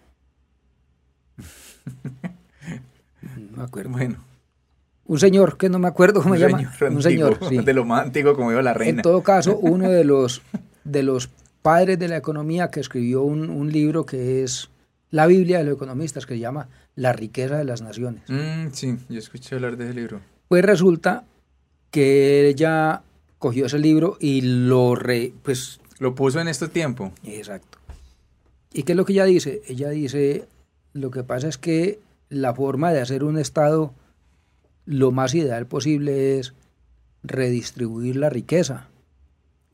no 3.25 3.57
me 3.57 3.63
acuerdo. 3.65 3.91
Bueno, 3.91 4.17
Un 5.07 5.19
señor 5.19 5.57
que 5.57 5.69
no 5.69 5.79
me 5.79 5.89
acuerdo 5.89 6.23
cómo 6.23 6.35
se 6.37 6.41
llama. 6.43 6.59
señor 6.79 6.93
un 6.95 7.03
señor, 7.03 7.33
antiguo, 7.33 7.49
sí. 7.51 7.59
de 7.65 7.73
lo 7.75 7.85
más 7.85 8.05
antiguo 8.05 8.35
como 8.37 8.51
dijo 8.51 8.63
la 8.63 8.75
reina. 8.75 8.99
En 8.99 9.03
todo 9.03 9.23
caso, 9.23 9.57
uno 9.59 9.91
de 9.91 10.05
los, 10.13 10.43
de 10.85 11.03
los 11.03 11.31
padres 11.63 11.99
de 11.99 12.09
la 12.09 12.17
economía 12.17 12.71
que 12.71 12.81
escribió 12.81 13.23
un, 13.23 13.51
un 13.51 13.73
libro 13.73 14.07
que 14.07 14.45
es 14.45 14.69
la 15.11 15.27
Biblia 15.27 15.59
de 15.59 15.65
los 15.65 15.75
economistas, 15.77 16.27
que 16.27 16.35
se 16.35 16.41
llama 16.41 16.69
La 16.95 17.13
riqueza 17.13 17.57
de 17.57 17.65
las 17.65 17.81
naciones. 17.83 18.23
Mm, 18.29 18.69
sí, 18.73 18.97
yo 19.09 19.19
escuché 19.19 19.55
hablar 19.55 19.77
de 19.77 19.85
ese 19.87 19.95
libro. 19.95 20.21
Pues 20.49 20.65
resulta 20.65 21.25
que 21.91 22.49
ella 22.49 23.03
cogió 23.39 23.67
ese 23.67 23.79
libro 23.79 24.17
y 24.21 24.41
lo 24.43 24.95
re, 24.95 25.33
pues 25.43 25.81
Lo 25.99 26.15
puso 26.15 26.41
en 26.41 26.49
este 26.49 26.69
tiempo. 26.69 27.13
Exacto. 27.25 27.79
¿Y 28.73 28.83
qué 28.83 28.93
es 28.93 28.97
lo 28.97 29.05
que 29.05 29.13
ella 29.15 29.25
dice? 29.25 29.63
Ella 29.67 29.89
dice, 29.91 30.47
lo 30.93 31.11
que 31.11 31.25
pasa 31.25 31.49
es 31.49 31.57
que 31.59 32.01
la 32.29 32.55
forma 32.55 32.93
de 32.93 33.01
hacer 33.01 33.25
un 33.25 33.39
Estado 33.39 33.95
lo 34.85 35.11
más 35.13 35.35
ideal 35.35 35.67
posible 35.67 36.39
es 36.39 36.53
redistribuir 37.23 38.17
la 38.17 38.31
riqueza. 38.31 38.89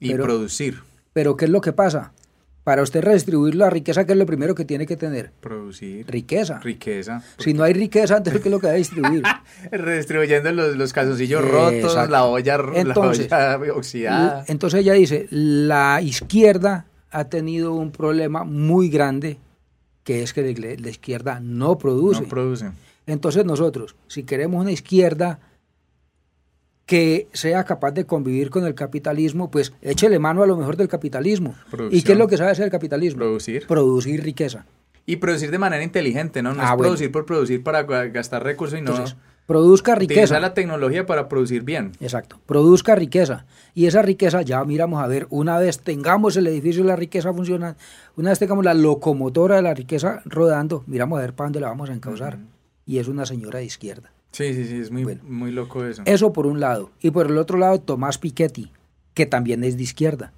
Y 0.01 0.11
Pero- 0.11 0.24
producir. 0.24 0.80
Pero 1.12 1.37
¿qué 1.37 1.45
es 1.45 1.51
lo 1.51 1.61
que 1.61 1.72
pasa? 1.72 2.12
Para 2.65 2.83
usted 2.83 3.03
redistribuir 3.03 3.55
la 3.57 3.69
riqueza, 3.69 4.07
¿qué 4.07 4.12
es 4.12 4.19
lo 4.19 4.25
primero 4.25 4.55
que 4.55 4.65
tiene 4.65 4.87
que 4.87 4.97
tener? 4.97 5.33
Producir. 5.39 6.07
Riqueza. 6.09 6.61
Riqueza. 6.61 7.23
Si 7.37 7.53
no 7.53 7.62
hay 7.62 7.75
riqueza, 7.75 8.17
entonces 8.17 8.41
¿qué 8.43 8.49
es 8.49 8.53
lo 8.53 8.59
que 8.59 8.69
va 8.69 8.73
a 8.73 8.77
distribuir? 8.77 9.23
Redistribuyendo 9.71 10.51
los, 10.51 10.75
los 10.75 10.95
calzoncillos 10.95 11.47
rotos, 11.47 11.95
la 12.09 12.25
olla, 12.25 12.59
Entonces, 12.75 13.31
la 13.31 13.59
olla 13.59 13.75
oxidada. 13.75 14.45
Entonces 14.49 14.81
ella 14.81 14.95
dice, 14.95 15.27
la 15.31 16.01
izquierda 16.01 16.87
ha 17.11 17.25
tenido 17.25 17.75
un 17.75 17.93
problema 17.93 18.45
muy 18.45 18.89
grande, 18.89 19.37
que 20.03 20.23
es 20.23 20.33
que 20.33 20.43
la 20.55 20.83
la 20.83 20.91
izquierda 20.91 21.41
no 21.41 21.77
produce. 21.77 22.23
No 22.23 22.29
produce. 22.29 22.71
Entonces 23.07 23.45
nosotros, 23.45 23.95
si 24.07 24.23
queremos 24.23 24.62
una 24.62 24.73
izquierda 24.73 25.39
que 26.87 27.28
sea 27.32 27.64
capaz 27.64 27.93
de 27.93 28.05
convivir 28.05 28.51
con 28.51 28.64
el 28.66 28.74
capitalismo, 28.74 29.51
pues 29.51 29.72
échele 29.80 30.18
mano 30.18 30.43
a 30.43 30.47
lo 30.47 30.57
mejor 30.57 30.76
del 30.76 30.89
capitalismo. 30.89 31.55
¿Y 31.91 32.03
qué 32.03 32.12
es 32.12 32.18
lo 32.18 32.28
que 32.28 32.37
sabe 32.37 32.51
hacer 32.51 32.66
el 32.66 32.70
capitalismo? 32.70 33.18
Producir. 33.20 33.66
Producir 33.66 34.22
riqueza. 34.22 34.66
Y 35.07 35.16
producir 35.16 35.51
de 35.51 35.59
manera 35.59 35.82
inteligente, 35.82 36.43
¿no? 36.43 36.55
No 36.55 36.61
Ah, 36.62 36.64
es 36.64 36.70
bueno. 36.70 36.82
producir 36.82 37.12
por 37.12 37.26
producir 37.26 37.62
para 37.62 37.87
ga- 37.87 38.11
gastar 38.12 38.43
recursos 38.43 38.78
y 38.78 38.82
no 38.82 38.91
Entonces, 38.93 39.16
produzca 39.47 39.95
riqueza. 39.95 40.20
utilizar 40.20 40.41
la 40.41 40.55
tecnología 40.55 41.05
para 41.07 41.28
producir 41.28 41.62
bien. 41.62 41.93
Exacto, 42.01 42.41
produzca 42.47 42.95
riqueza. 42.95 43.45
Y 43.74 43.87
esa 43.87 44.01
riqueza 44.03 44.41
ya 44.43 44.64
miramos 44.64 45.03
a 45.03 45.07
ver, 45.07 45.26
una 45.30 45.59
vez 45.59 45.80
tengamos 45.80 46.37
el 46.37 46.47
edificio 46.47 46.82
de 46.82 46.89
la 46.89 46.97
riqueza 46.97 47.32
funcionando, 47.35 47.78
una 48.16 48.30
vez 48.30 48.39
tengamos 48.39 48.64
la 48.64 48.72
locomotora 48.74 49.57
de 49.57 49.62
la 49.62 49.74
riqueza 49.74 50.22
rodando, 50.24 50.85
miramos 50.87 51.18
a 51.18 51.22
ver 51.22 51.35
para 51.35 51.47
dónde 51.49 51.61
la 51.61 51.68
vamos 51.68 51.91
a 51.91 51.95
encauzar. 51.95 52.39
Y 52.87 52.99
es 52.99 53.09
una 53.09 53.26
señora 53.26 53.59
de 53.59 53.64
izquierda. 53.66 54.11
Sí, 54.35 54.53
sí, 54.53 54.66
sí, 54.66 54.78
es 54.80 54.91
muy, 54.91 55.05
Bueno. 55.05 55.20
muy 55.28 55.51
loco 55.53 55.85
eso. 55.85 56.03
Eso 56.07 56.32
por 56.32 56.47
un 56.47 56.59
lado. 56.59 56.91
Y 57.01 57.11
por 57.12 57.26
el 57.26 57.39
otro 57.39 57.57
lado, 57.57 57.78
Tomás 57.80 58.18
Piketty, 58.18 58.70
que 59.14 59.26
también 59.26 59.62
es 59.62 59.76
de 59.76 59.85
izquierda. 59.85 60.32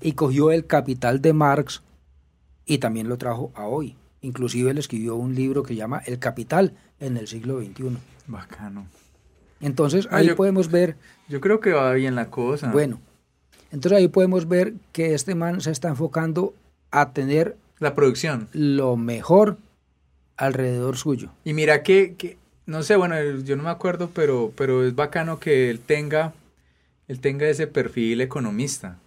Y 0.00 0.12
cogió 0.12 0.50
el 0.50 0.66
capital 0.66 1.22
de 1.22 1.32
Marx 1.32 1.82
y 2.66 2.78
también 2.78 3.08
lo 3.08 3.16
trajo 3.18 3.52
a 3.54 3.66
hoy. 3.66 3.94
Inclusive 4.20 4.74
le 4.74 4.80
escribió 4.80 5.14
un 5.14 5.34
libro 5.36 5.62
que 5.62 5.76
llama 5.76 6.02
El 6.06 6.18
Capital 6.18 6.74
en 6.98 7.16
el 7.16 7.28
siglo 7.28 7.60
XXI. 7.60 7.96
Bacano. 8.26 8.86
Entonces 9.60 10.08
Ah, 10.10 10.16
ahí 10.16 10.26
yo- 10.28 10.36
podemos 10.36 10.70
ver 10.70 10.96
Yo 11.28 11.40
creo 11.40 11.60
que 11.60 11.72
va 11.72 11.92
bien 11.94 12.16
la 12.16 12.30
cosa. 12.30 12.70
Bueno, 12.72 13.00
entonces 13.70 13.96
ahí 13.98 14.08
podemos 14.08 14.48
ver 14.48 14.74
que 14.92 15.14
este 15.14 15.34
man 15.36 15.60
se 15.60 15.70
está 15.70 15.88
enfocando 15.88 16.52
a 16.90 17.12
tener 17.12 17.56
La 17.78 17.94
producción. 17.94 18.48
lo 18.52 18.96
mejor 18.96 19.56
alrededor 20.36 20.96
suyo. 20.96 21.30
Y 21.44 21.52
mira 21.54 21.82
que, 21.84 22.14
que- 22.16 22.36
no 22.70 22.82
sé, 22.82 22.96
bueno, 22.96 23.20
yo 23.44 23.56
no 23.56 23.62
me 23.64 23.70
acuerdo, 23.70 24.10
pero, 24.14 24.52
pero 24.56 24.84
es 24.86 24.94
bacano 24.94 25.38
que 25.38 25.68
él 25.70 25.80
tenga, 25.80 26.32
él 27.08 27.20
tenga 27.20 27.48
ese 27.48 27.66
perfil 27.66 28.20
economista. 28.20 28.98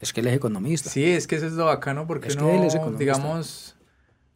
Es 0.00 0.12
que 0.12 0.20
él 0.20 0.28
es 0.28 0.34
economista. 0.34 0.90
Sí, 0.90 1.04
es 1.04 1.26
que 1.26 1.36
eso 1.36 1.46
es 1.46 1.54
lo 1.54 1.64
bacano 1.64 2.06
porque 2.06 2.28
Es 2.28 2.36
que 2.36 2.42
no, 2.42 2.50
él 2.50 2.62
es 2.64 2.74
economista. 2.74 2.98
digamos, 3.00 3.76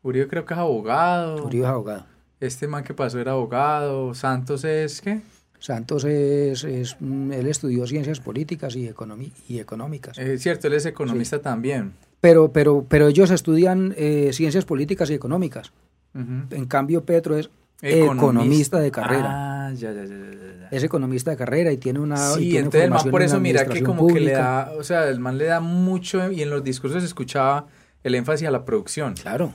Uribe 0.02 0.26
creo 0.26 0.44
que 0.44 0.54
es 0.54 0.58
abogado. 0.60 1.44
Uribe 1.44 1.64
es 1.64 1.70
abogado. 1.70 2.06
Este 2.40 2.66
man 2.66 2.82
que 2.82 2.94
pasó 2.94 3.20
era 3.20 3.32
abogado. 3.32 4.14
Santos 4.14 4.64
es 4.64 5.00
qué? 5.00 5.20
Santos 5.60 6.02
es, 6.04 6.64
es, 6.64 6.96
él 7.00 7.46
estudió 7.46 7.86
ciencias 7.86 8.18
políticas 8.18 8.74
y, 8.74 8.88
economi- 8.88 9.30
y 9.48 9.60
económicas. 9.60 10.18
Es 10.18 10.42
cierto, 10.42 10.66
él 10.66 10.72
es 10.72 10.86
economista 10.86 11.40
también. 11.40 11.92
Pero, 12.20 12.50
pero, 12.50 12.84
pero 12.88 13.06
ellos 13.06 13.30
estudian 13.30 13.94
eh, 13.96 14.30
ciencias 14.32 14.64
políticas 14.64 15.08
y 15.10 15.14
económicas. 15.14 15.70
En 16.14 16.66
cambio, 16.66 17.04
Petro 17.04 17.38
es 17.38 17.48
economista 17.82 18.78
de 18.80 18.90
carrera. 18.90 19.66
Ah, 19.68 19.72
ya, 19.74 19.92
ya, 19.92 20.04
ya, 20.04 20.14
ya. 20.16 20.68
Es 20.70 20.82
economista 20.84 21.30
de 21.32 21.36
carrera 21.36 21.70
y 21.72 21.76
tiene 21.76 21.98
una. 22.00 22.14
y 22.14 22.34
Sí, 22.34 22.40
tiene 22.50 22.58
entonces 22.60 22.84
el 22.84 22.90
man 22.90 23.10
por 23.10 23.22
eso 23.22 23.40
mira 23.40 23.66
que 23.66 23.82
como 23.82 24.06
que 24.06 24.14
le 24.14 24.20
pública. 24.20 24.38
da, 24.38 24.72
o 24.78 24.82
sea, 24.84 25.08
el 25.08 25.20
man 25.20 25.36
le 25.36 25.44
da 25.44 25.60
mucho 25.60 26.30
y 26.32 26.40
en 26.42 26.48
los 26.50 26.64
discursos 26.64 27.02
escuchaba 27.04 27.66
el 28.02 28.14
énfasis 28.14 28.48
a 28.48 28.50
la 28.50 28.64
producción. 28.64 29.14
Claro. 29.14 29.54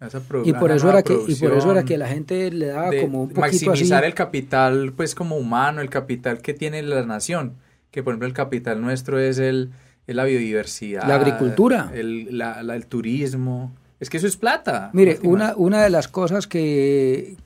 esa 0.00 0.18
produ- 0.20 0.46
Y 0.46 0.52
por 0.54 0.70
eso 0.70 0.88
era 0.88 1.02
que 1.02 1.12
y 1.28 1.34
por 1.34 1.52
eso 1.52 1.70
era 1.72 1.82
que 1.84 1.98
la 1.98 2.08
gente 2.08 2.50
le 2.50 2.66
daba 2.68 2.88
de 2.88 3.02
como 3.02 3.22
un 3.24 3.28
poquito 3.28 3.40
maximizar 3.42 3.98
así. 3.98 4.06
el 4.06 4.14
capital 4.14 4.92
pues 4.96 5.14
como 5.14 5.36
humano, 5.36 5.82
el 5.82 5.90
capital 5.90 6.38
que 6.40 6.54
tiene 6.54 6.80
la 6.82 7.04
nación, 7.04 7.56
que 7.90 8.02
por 8.02 8.12
ejemplo 8.14 8.26
el 8.26 8.32
capital 8.32 8.80
nuestro 8.80 9.18
es 9.18 9.38
el 9.38 9.70
es 10.06 10.16
la 10.16 10.24
biodiversidad, 10.24 11.06
La 11.06 11.16
agricultura. 11.16 11.90
el, 11.94 12.38
la- 12.38 12.62
la- 12.62 12.76
el 12.76 12.86
turismo, 12.86 13.72
es 14.00 14.10
que 14.10 14.16
eso 14.16 14.26
es 14.26 14.36
plata. 14.36 14.90
Mire, 14.92 15.20
una, 15.22 15.54
una 15.56 15.82
de 15.82 15.90
las 15.90 16.08
cosas 16.08 16.46
que, 16.46 17.36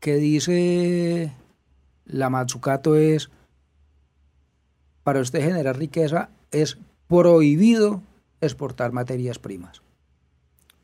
que 0.00 0.16
dice 0.16 1.32
la 2.04 2.30
Matsukato 2.30 2.94
es, 2.94 3.30
para 5.02 5.20
usted 5.20 5.42
generar 5.42 5.78
riqueza 5.78 6.28
es 6.50 6.78
prohibido 7.08 8.02
exportar 8.40 8.92
materias 8.92 9.38
primas. 9.38 9.82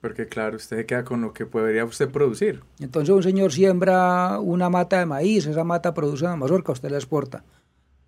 Porque 0.00 0.26
claro, 0.26 0.56
usted 0.56 0.78
se 0.78 0.86
queda 0.86 1.04
con 1.04 1.22
lo 1.22 1.32
que 1.32 1.46
podría 1.46 1.84
usted 1.84 2.10
producir. 2.10 2.62
Entonces 2.78 3.14
un 3.14 3.22
señor 3.22 3.52
siembra 3.52 4.38
una 4.38 4.68
mata 4.68 4.98
de 4.98 5.06
maíz, 5.06 5.46
esa 5.46 5.64
mata 5.64 5.94
produce 5.94 6.24
una 6.24 6.36
mazorca, 6.36 6.72
usted 6.72 6.90
la 6.90 6.96
exporta. 6.96 7.42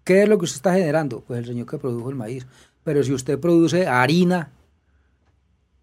¿Qué 0.05 0.23
es 0.23 0.29
lo 0.29 0.39
que 0.39 0.45
usted 0.45 0.57
está 0.57 0.75
generando? 0.75 1.21
Pues 1.27 1.41
el 1.41 1.47
señor 1.47 1.67
que 1.67 1.79
produjo 1.79 2.11
el 2.11 2.17
maíz. 2.17 2.47
Pero 2.85 3.03
si 3.03 3.13
usted 3.13 3.41
produce 3.41 3.87
harina, 3.87 4.51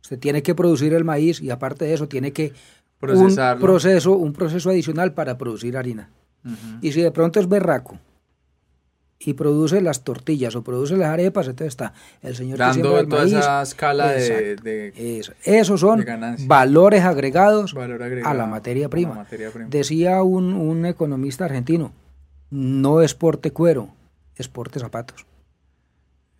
usted 0.03 0.19
tiene 0.19 0.43
que 0.43 0.53
producir 0.53 0.93
el 0.93 1.03
maíz 1.03 1.41
y 1.41 1.49
aparte 1.49 1.85
de 1.85 1.93
eso 1.93 2.07
tiene 2.07 2.31
que 2.33 2.53
Procesarlo. 2.99 3.61
un 3.63 3.67
proceso, 3.67 4.11
un 4.15 4.33
proceso 4.33 4.69
adicional 4.69 5.13
para 5.13 5.37
producir 5.37 5.75
harina. 5.77 6.09
Y 6.81 6.91
si 6.91 7.01
de 7.01 7.11
pronto 7.11 7.39
es 7.39 7.47
berraco 7.47 7.97
y 9.19 9.33
produce 9.33 9.79
las 9.81 10.03
tortillas 10.03 10.53
o 10.55 10.63
produce 10.63 10.97
las 10.97 11.07
arepas, 11.09 11.47
entonces 11.47 11.69
está 11.69 11.93
el 12.21 12.35
señor 12.35 12.57
que 12.57 12.63
Dando 12.63 12.99
el 12.99 13.07
toda 13.07 13.21
maíz. 13.21 13.33
esa 13.35 13.61
escala 13.61 14.07
de, 14.11 14.51
Exacto. 14.51 14.63
de 14.63 15.19
Eso. 15.19 15.33
Esos 15.45 15.79
son 15.79 16.01
de 16.01 16.35
valores 16.45 17.03
agregados 17.05 17.73
valor 17.73 18.03
agregado 18.03 18.29
a 18.29 18.33
la 18.33 18.45
materia 18.45 18.85
a 18.85 18.87
la 18.87 18.89
prima. 18.89 19.13
materia 19.15 19.49
prima. 19.51 19.69
Decía 19.69 20.21
un, 20.23 20.53
un 20.53 20.85
economista 20.85 21.45
argentino, 21.45 21.93
no 22.49 23.01
exporte 23.01 23.51
cuero, 23.51 23.89
exporte 24.35 24.79
zapatos. 24.81 25.25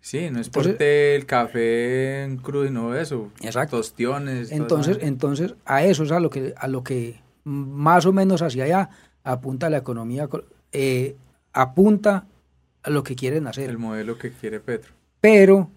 Sí, 0.04 0.28
no 0.30 0.38
es 0.38 0.50
por 0.50 0.66
el 0.66 1.24
café 1.24 2.24
en 2.24 2.36
crudo 2.36 2.66
y 2.66 2.70
no 2.70 2.94
eso. 2.94 3.30
Exacto. 3.40 3.78
Tostiones. 3.78 4.52
Entonces, 4.52 4.98
entonces 5.00 5.54
a 5.64 5.82
eso 5.82 6.02
es 6.02 6.12
a 6.12 6.20
lo 6.20 6.28
que 6.28 6.52
a 6.58 6.68
lo 6.68 6.84
que 6.84 7.22
más 7.44 8.04
o 8.04 8.12
menos 8.12 8.42
hacia 8.42 8.64
allá 8.64 8.90
apunta 9.22 9.70
la 9.70 9.78
economía, 9.78 10.28
eh, 10.72 11.16
apunta 11.54 12.26
a 12.82 12.90
lo 12.90 13.02
que 13.02 13.16
quieren 13.16 13.46
hacer. 13.46 13.70
El 13.70 13.78
modelo 13.78 14.18
que 14.18 14.30
quiere 14.30 14.60
Petro. 14.60 14.92
Pero 15.22 15.70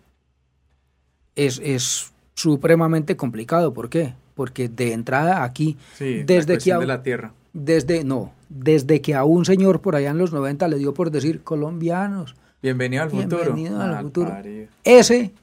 es, 1.37 1.61
es 1.63 2.11
supremamente 2.33 3.15
complicado. 3.15 3.71
¿Por 3.71 3.89
qué? 3.89 4.13
Porque 4.35 4.67
de 4.67 4.91
entrada 4.91 5.45
aquí, 5.45 5.77
desde 5.99 6.57
que 6.57 6.73
a, 6.73 6.79
de 6.79 6.85
la 6.85 7.01
tierra. 7.01 7.31
Desde, 7.53 8.03
no, 8.03 8.33
desde 8.49 8.99
que 8.99 9.15
a 9.15 9.23
un 9.23 9.45
señor 9.45 9.79
por 9.79 9.95
allá 9.95 10.09
en 10.09 10.17
los 10.17 10.33
90 10.33 10.67
le 10.67 10.79
dio 10.79 10.93
por 10.93 11.11
decir 11.11 11.43
colombianos 11.43 12.35
Bienvenido 12.61 13.03
al 13.03 13.09
futuro. 13.09 13.53
Bienvenido 13.53 13.81
al 13.81 14.01
futuro. 14.03 14.35
Ese 14.83 15.33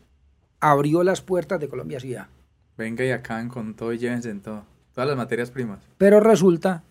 abrió 0.60 1.02
las 1.04 1.20
puertas 1.20 1.60
de 1.60 1.68
Colombia 1.68 1.98
ya. 1.98 2.28
Venga 2.76 3.04
y 3.04 3.10
acaben 3.10 3.48
con 3.48 3.74
todo 3.74 3.92
y 3.92 3.98
llévense 3.98 4.30
en 4.30 4.40
todo. 4.40 4.64
Todas 4.94 5.08
las 5.08 5.16
materias 5.16 5.50
primas. 5.50 5.80
Pero 5.98 6.20
resulta 6.20 6.82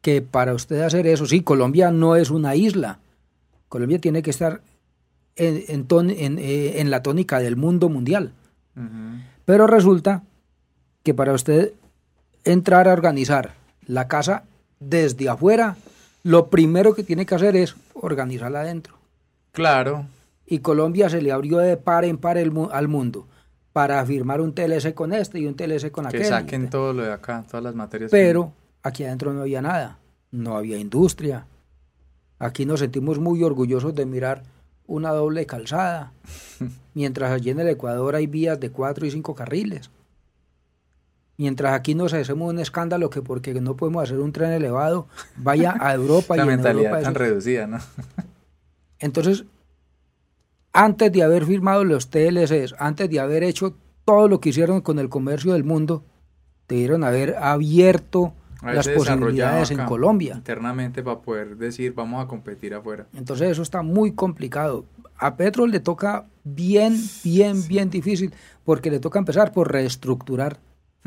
que 0.00 0.22
para 0.22 0.54
usted 0.54 0.80
hacer 0.80 1.06
eso, 1.06 1.26
sí, 1.26 1.42
Colombia 1.42 1.90
no 1.90 2.16
es 2.16 2.30
una 2.30 2.54
isla. 2.54 3.00
Colombia 3.68 3.98
tiene 3.98 4.22
que 4.22 4.30
estar 4.30 4.62
en, 5.36 5.86
en, 5.90 6.38
eh, 6.38 6.82
la 6.86 7.02
tónica 7.02 7.38
del 7.38 7.56
mundo 7.56 7.88
mundial. 7.88 8.32
Pero 9.44 9.66
resulta 9.66 10.22
que 11.02 11.14
para 11.14 11.32
usted 11.32 11.72
entrar 12.44 12.86
a 12.88 12.92
organizar 12.92 13.54
la 13.86 14.06
casa 14.06 14.44
desde 14.78 15.28
afuera, 15.28 15.76
lo 16.22 16.48
primero 16.48 16.94
que 16.94 17.02
tiene 17.02 17.26
que 17.26 17.34
hacer 17.34 17.56
es 17.56 17.74
organizarla 17.94 18.60
adentro. 18.60 18.97
Claro. 19.52 20.06
Y 20.46 20.60
Colombia 20.60 21.10
se 21.10 21.20
le 21.20 21.32
abrió 21.32 21.58
de 21.58 21.76
par 21.76 22.04
en 22.04 22.16
par 22.16 22.38
al 22.38 22.88
mundo 22.88 23.26
para 23.72 24.04
firmar 24.04 24.40
un 24.40 24.54
TLC 24.54 24.94
con 24.94 25.12
este 25.12 25.38
y 25.38 25.46
un 25.46 25.54
TLC 25.54 25.90
con 25.90 26.06
aquel. 26.06 26.22
Que 26.22 26.26
saquen 26.26 26.70
todo 26.70 26.92
lo 26.92 27.04
de 27.04 27.12
acá, 27.12 27.44
todas 27.46 27.62
las 27.62 27.74
materias. 27.74 28.10
Pero 28.10 28.52
aquí 28.82 29.04
adentro 29.04 29.32
no 29.32 29.42
había 29.42 29.62
nada, 29.62 29.98
no 30.30 30.56
había 30.56 30.78
industria. 30.78 31.46
Aquí 32.38 32.66
nos 32.66 32.80
sentimos 32.80 33.18
muy 33.18 33.42
orgullosos 33.42 33.94
de 33.94 34.06
mirar 34.06 34.42
una 34.86 35.10
doble 35.10 35.46
calzada, 35.46 36.12
mientras 36.94 37.30
allí 37.30 37.50
en 37.50 37.60
el 37.60 37.68
Ecuador 37.68 38.16
hay 38.16 38.26
vías 38.26 38.58
de 38.58 38.70
cuatro 38.70 39.06
y 39.06 39.10
cinco 39.10 39.34
carriles. 39.34 39.90
Mientras 41.36 41.72
aquí 41.72 41.94
nos 41.94 42.12
hacemos 42.14 42.50
un 42.50 42.58
escándalo 42.58 43.10
que 43.10 43.22
porque 43.22 43.54
no 43.60 43.76
podemos 43.76 44.02
hacer 44.02 44.18
un 44.18 44.32
tren 44.32 44.50
elevado, 44.50 45.06
vaya 45.36 45.76
a 45.78 45.94
Europa 45.94 46.36
La 46.36 46.44
y 46.44 46.46
mentalidad 46.48 47.00
tan 47.00 47.14
reducida, 47.14 47.66
¿no? 47.66 47.78
Entonces, 48.98 49.44
antes 50.72 51.12
de 51.12 51.22
haber 51.22 51.44
firmado 51.44 51.84
los 51.84 52.10
TLCs, 52.10 52.74
antes 52.78 53.10
de 53.10 53.20
haber 53.20 53.42
hecho 53.42 53.74
todo 54.04 54.28
lo 54.28 54.40
que 54.40 54.50
hicieron 54.50 54.80
con 54.80 54.98
el 54.98 55.08
comercio 55.08 55.52
del 55.52 55.64
mundo, 55.64 56.04
debieron 56.68 57.04
haber 57.04 57.36
abierto 57.36 58.32
las 58.62 58.88
posibilidades 58.88 59.70
en 59.70 59.84
Colombia. 59.84 60.34
Internamente 60.34 61.02
para 61.02 61.20
poder 61.20 61.56
decir 61.56 61.94
vamos 61.94 62.24
a 62.24 62.28
competir 62.28 62.74
afuera. 62.74 63.06
Entonces 63.14 63.50
eso 63.50 63.62
está 63.62 63.82
muy 63.82 64.12
complicado. 64.12 64.84
A 65.16 65.36
Petro 65.36 65.66
le 65.66 65.80
toca 65.80 66.26
bien, 66.44 66.96
bien, 67.24 67.66
bien 67.66 67.90
difícil 67.90 68.32
porque 68.64 68.90
le 68.90 69.00
toca 69.00 69.18
empezar 69.18 69.52
por 69.52 69.72
reestructurar 69.72 70.58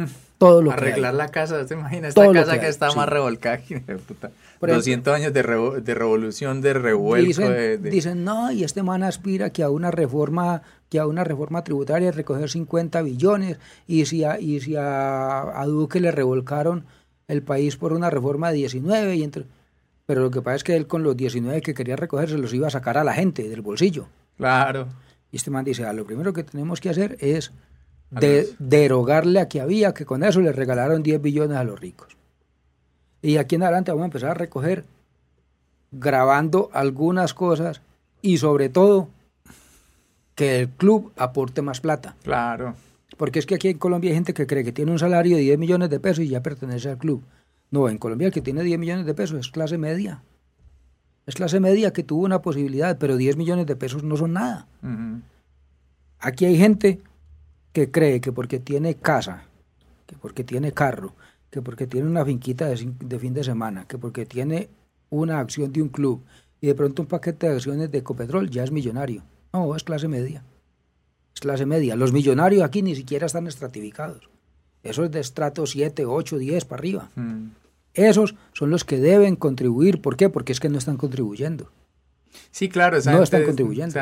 todo 0.38 0.62
lo 0.62 0.72
Arreglar 0.72 1.14
la 1.14 1.30
casa, 1.30 1.66
¿te 1.66 1.74
imaginas? 1.74 2.10
Esta 2.10 2.32
casa 2.32 2.60
que, 2.60 2.68
está 2.68 2.92
más 2.94 3.08
revolcada 3.08 3.58
que 3.62 3.80
puta. 3.80 4.32
200 4.60 5.14
años 5.14 5.34
de, 5.34 5.42
de, 5.82 5.96
revolución, 5.96 6.62
de 6.62 6.74
revuelco. 6.74 7.50
Dicen, 7.80 8.24
no, 8.24 8.52
y 8.52 8.64
este 8.64 8.84
man 8.84 9.04
aspira 9.04 9.50
que 9.50 9.64
a 9.64 9.70
una 9.70 9.92
reforma 9.92 10.62
que 10.92 11.00
a 11.00 11.08
una 11.08 11.24
reforma 11.24 11.64
tributaria 11.64 12.12
recoger 12.12 12.50
50 12.50 13.02
billones 13.02 13.58
y 13.88 14.06
si 14.06 14.26
a, 14.26 14.40
y 14.40 14.60
si 14.60 14.76
a, 14.78 15.64
Duque 15.66 16.02
le 16.02 16.12
revolcaron 16.12 16.84
el 17.30 17.42
país 17.44 17.78
por 17.78 17.94
una 17.94 18.10
reforma 18.10 18.50
de 18.50 18.58
19 18.58 19.16
y 19.16 19.24
entre, 19.24 19.46
pero 20.06 20.22
lo 20.22 20.32
que 20.32 20.42
pasa 20.42 20.58
es 20.58 20.64
que 20.66 20.76
él 20.76 20.88
con 20.88 21.02
los 21.02 21.16
19 21.16 21.62
que 21.62 21.74
quería 21.74 21.96
recoger 21.96 22.30
se 22.30 22.38
los 22.38 22.54
iba 22.54 22.68
a 22.68 22.72
sacar 22.72 22.98
a 22.98 23.06
la 23.06 23.14
gente 23.14 23.48
del 23.48 23.62
bolsillo. 23.62 24.08
Claro. 24.36 24.88
Y 25.32 25.38
este 25.38 25.50
man 25.50 25.64
dice, 25.64 25.86
ah, 25.86 25.94
lo 25.94 26.06
primero 26.06 26.34
que 26.34 26.44
tenemos 26.44 26.82
que 26.82 26.90
hacer 26.90 27.16
es 27.22 27.54
de, 28.12 28.50
derogarle 28.60 29.40
a 29.40 29.48
que 29.48 29.62
había, 29.62 29.94
que 29.94 30.06
con 30.06 30.24
eso 30.24 30.42
le 30.42 30.52
regalaron 30.52 31.02
10 31.02 31.22
billones 31.22 31.58
a 31.58 31.64
los 31.64 31.80
ricos. 31.80 32.18
Y 33.22 33.38
aquí 33.38 33.56
en 33.56 33.64
adelante 33.64 33.92
vamos 33.92 34.04
a 34.04 34.06
empezar 34.06 34.32
a 34.32 34.36
recoger 34.36 34.84
grabando 35.92 36.70
algunas 36.74 37.34
cosas 37.34 37.82
y 38.22 38.38
sobre 38.38 38.70
todo 38.70 39.10
que 40.36 40.62
el 40.62 40.70
club 40.70 41.12
aporte 41.18 41.62
más 41.62 41.82
plata. 41.82 42.16
Claro. 42.24 42.76
Porque 43.18 43.40
es 43.40 43.46
que 43.46 43.56
aquí 43.56 43.70
en 43.70 43.78
Colombia 43.78 44.10
hay 44.10 44.16
gente 44.16 44.34
que 44.34 44.48
cree 44.48 44.64
que 44.64 44.72
tiene 44.72 44.92
un 44.92 45.00
salario 45.00 45.36
de 45.38 45.44
10 45.44 45.60
millones 45.60 45.90
de 45.90 46.00
pesos 46.00 46.24
y 46.24 46.30
ya 46.30 46.42
pertenece 46.42 46.90
al 46.90 46.98
club. 46.98 47.22
No, 47.70 47.88
en 47.88 47.98
Colombia 47.98 48.28
el 48.28 48.34
que 48.34 48.42
tiene 48.42 48.64
10 48.64 48.80
millones 48.80 49.06
de 49.06 49.14
pesos 49.14 49.40
es 49.40 49.50
clase 49.50 49.78
media. 49.78 50.24
Es 51.26 51.36
clase 51.36 51.60
media 51.60 51.94
que 51.94 52.04
tuvo 52.04 52.26
una 52.26 52.42
posibilidad, 52.42 52.98
pero 52.98 53.16
10 53.16 53.38
millones 53.38 53.68
de 53.68 53.76
pesos 53.76 54.04
no 54.04 54.18
son 54.18 54.34
nada. 54.34 54.68
Aquí 56.20 56.46
hay 56.46 56.58
gente 56.58 57.02
que 57.74 57.92
cree 57.92 58.22
que 58.22 58.32
porque 58.32 58.60
tiene 58.60 58.96
casa, 58.96 59.46
que 60.06 60.16
porque 60.18 60.44
tiene 60.44 60.72
carro, 60.72 61.14
que 61.50 61.62
porque 61.62 61.88
tiene 61.88 62.08
una 62.08 62.26
finquita 62.26 62.68
de, 62.68 63.20
fin 63.20 63.34
de 63.34 63.44
semana, 63.44 63.86
que 63.88 63.98
porque 63.98 64.26
tiene 64.26 64.70
una 65.10 65.40
acción 65.40 65.72
de 65.72 65.82
un 65.82 65.90
club 65.90 66.24
y 66.60 66.68
de 66.68 66.76
pronto 66.76 67.02
un 67.02 67.08
paquete 67.08 67.48
de 67.48 67.56
acciones 67.56 67.92
de 67.92 68.00
Ecopetrol 68.00 68.50
ya 68.50 68.64
es 68.64 68.72
millonario. 68.72 69.24
No, 69.54 69.76
es 69.76 69.84
clase 69.84 70.08
media. 70.08 70.44
Es 71.34 71.42
clase 71.42 71.66
media. 71.66 71.96
Los 71.96 72.14
millonarios 72.14 72.64
aquí 72.64 72.82
ni 72.82 72.96
siquiera 72.96 73.26
están 73.26 73.48
estratificados. 73.48 74.30
Eso 74.84 75.04
es 75.04 75.12
de 75.12 75.20
estrato 75.20 75.66
7, 75.66 76.06
8, 76.06 76.38
10 76.38 76.66
para 76.66 76.80
arriba. 76.80 77.10
Mm. 77.16 77.50
Esos 77.94 78.36
son 78.54 78.70
los 78.70 78.86
que 78.86 78.98
deben 78.98 79.36
contribuir. 79.36 80.02
¿Por 80.02 80.16
qué? 80.16 80.30
Porque 80.30 80.54
es 80.54 80.60
que 80.60 80.70
no 80.70 80.78
están 80.78 80.98
contribuyendo. 80.98 81.70
Sí, 82.52 82.70
claro, 82.70 82.98
esa 82.98 83.12
no 83.12 83.24
están 83.24 83.44
contribuyendo. 83.44 84.00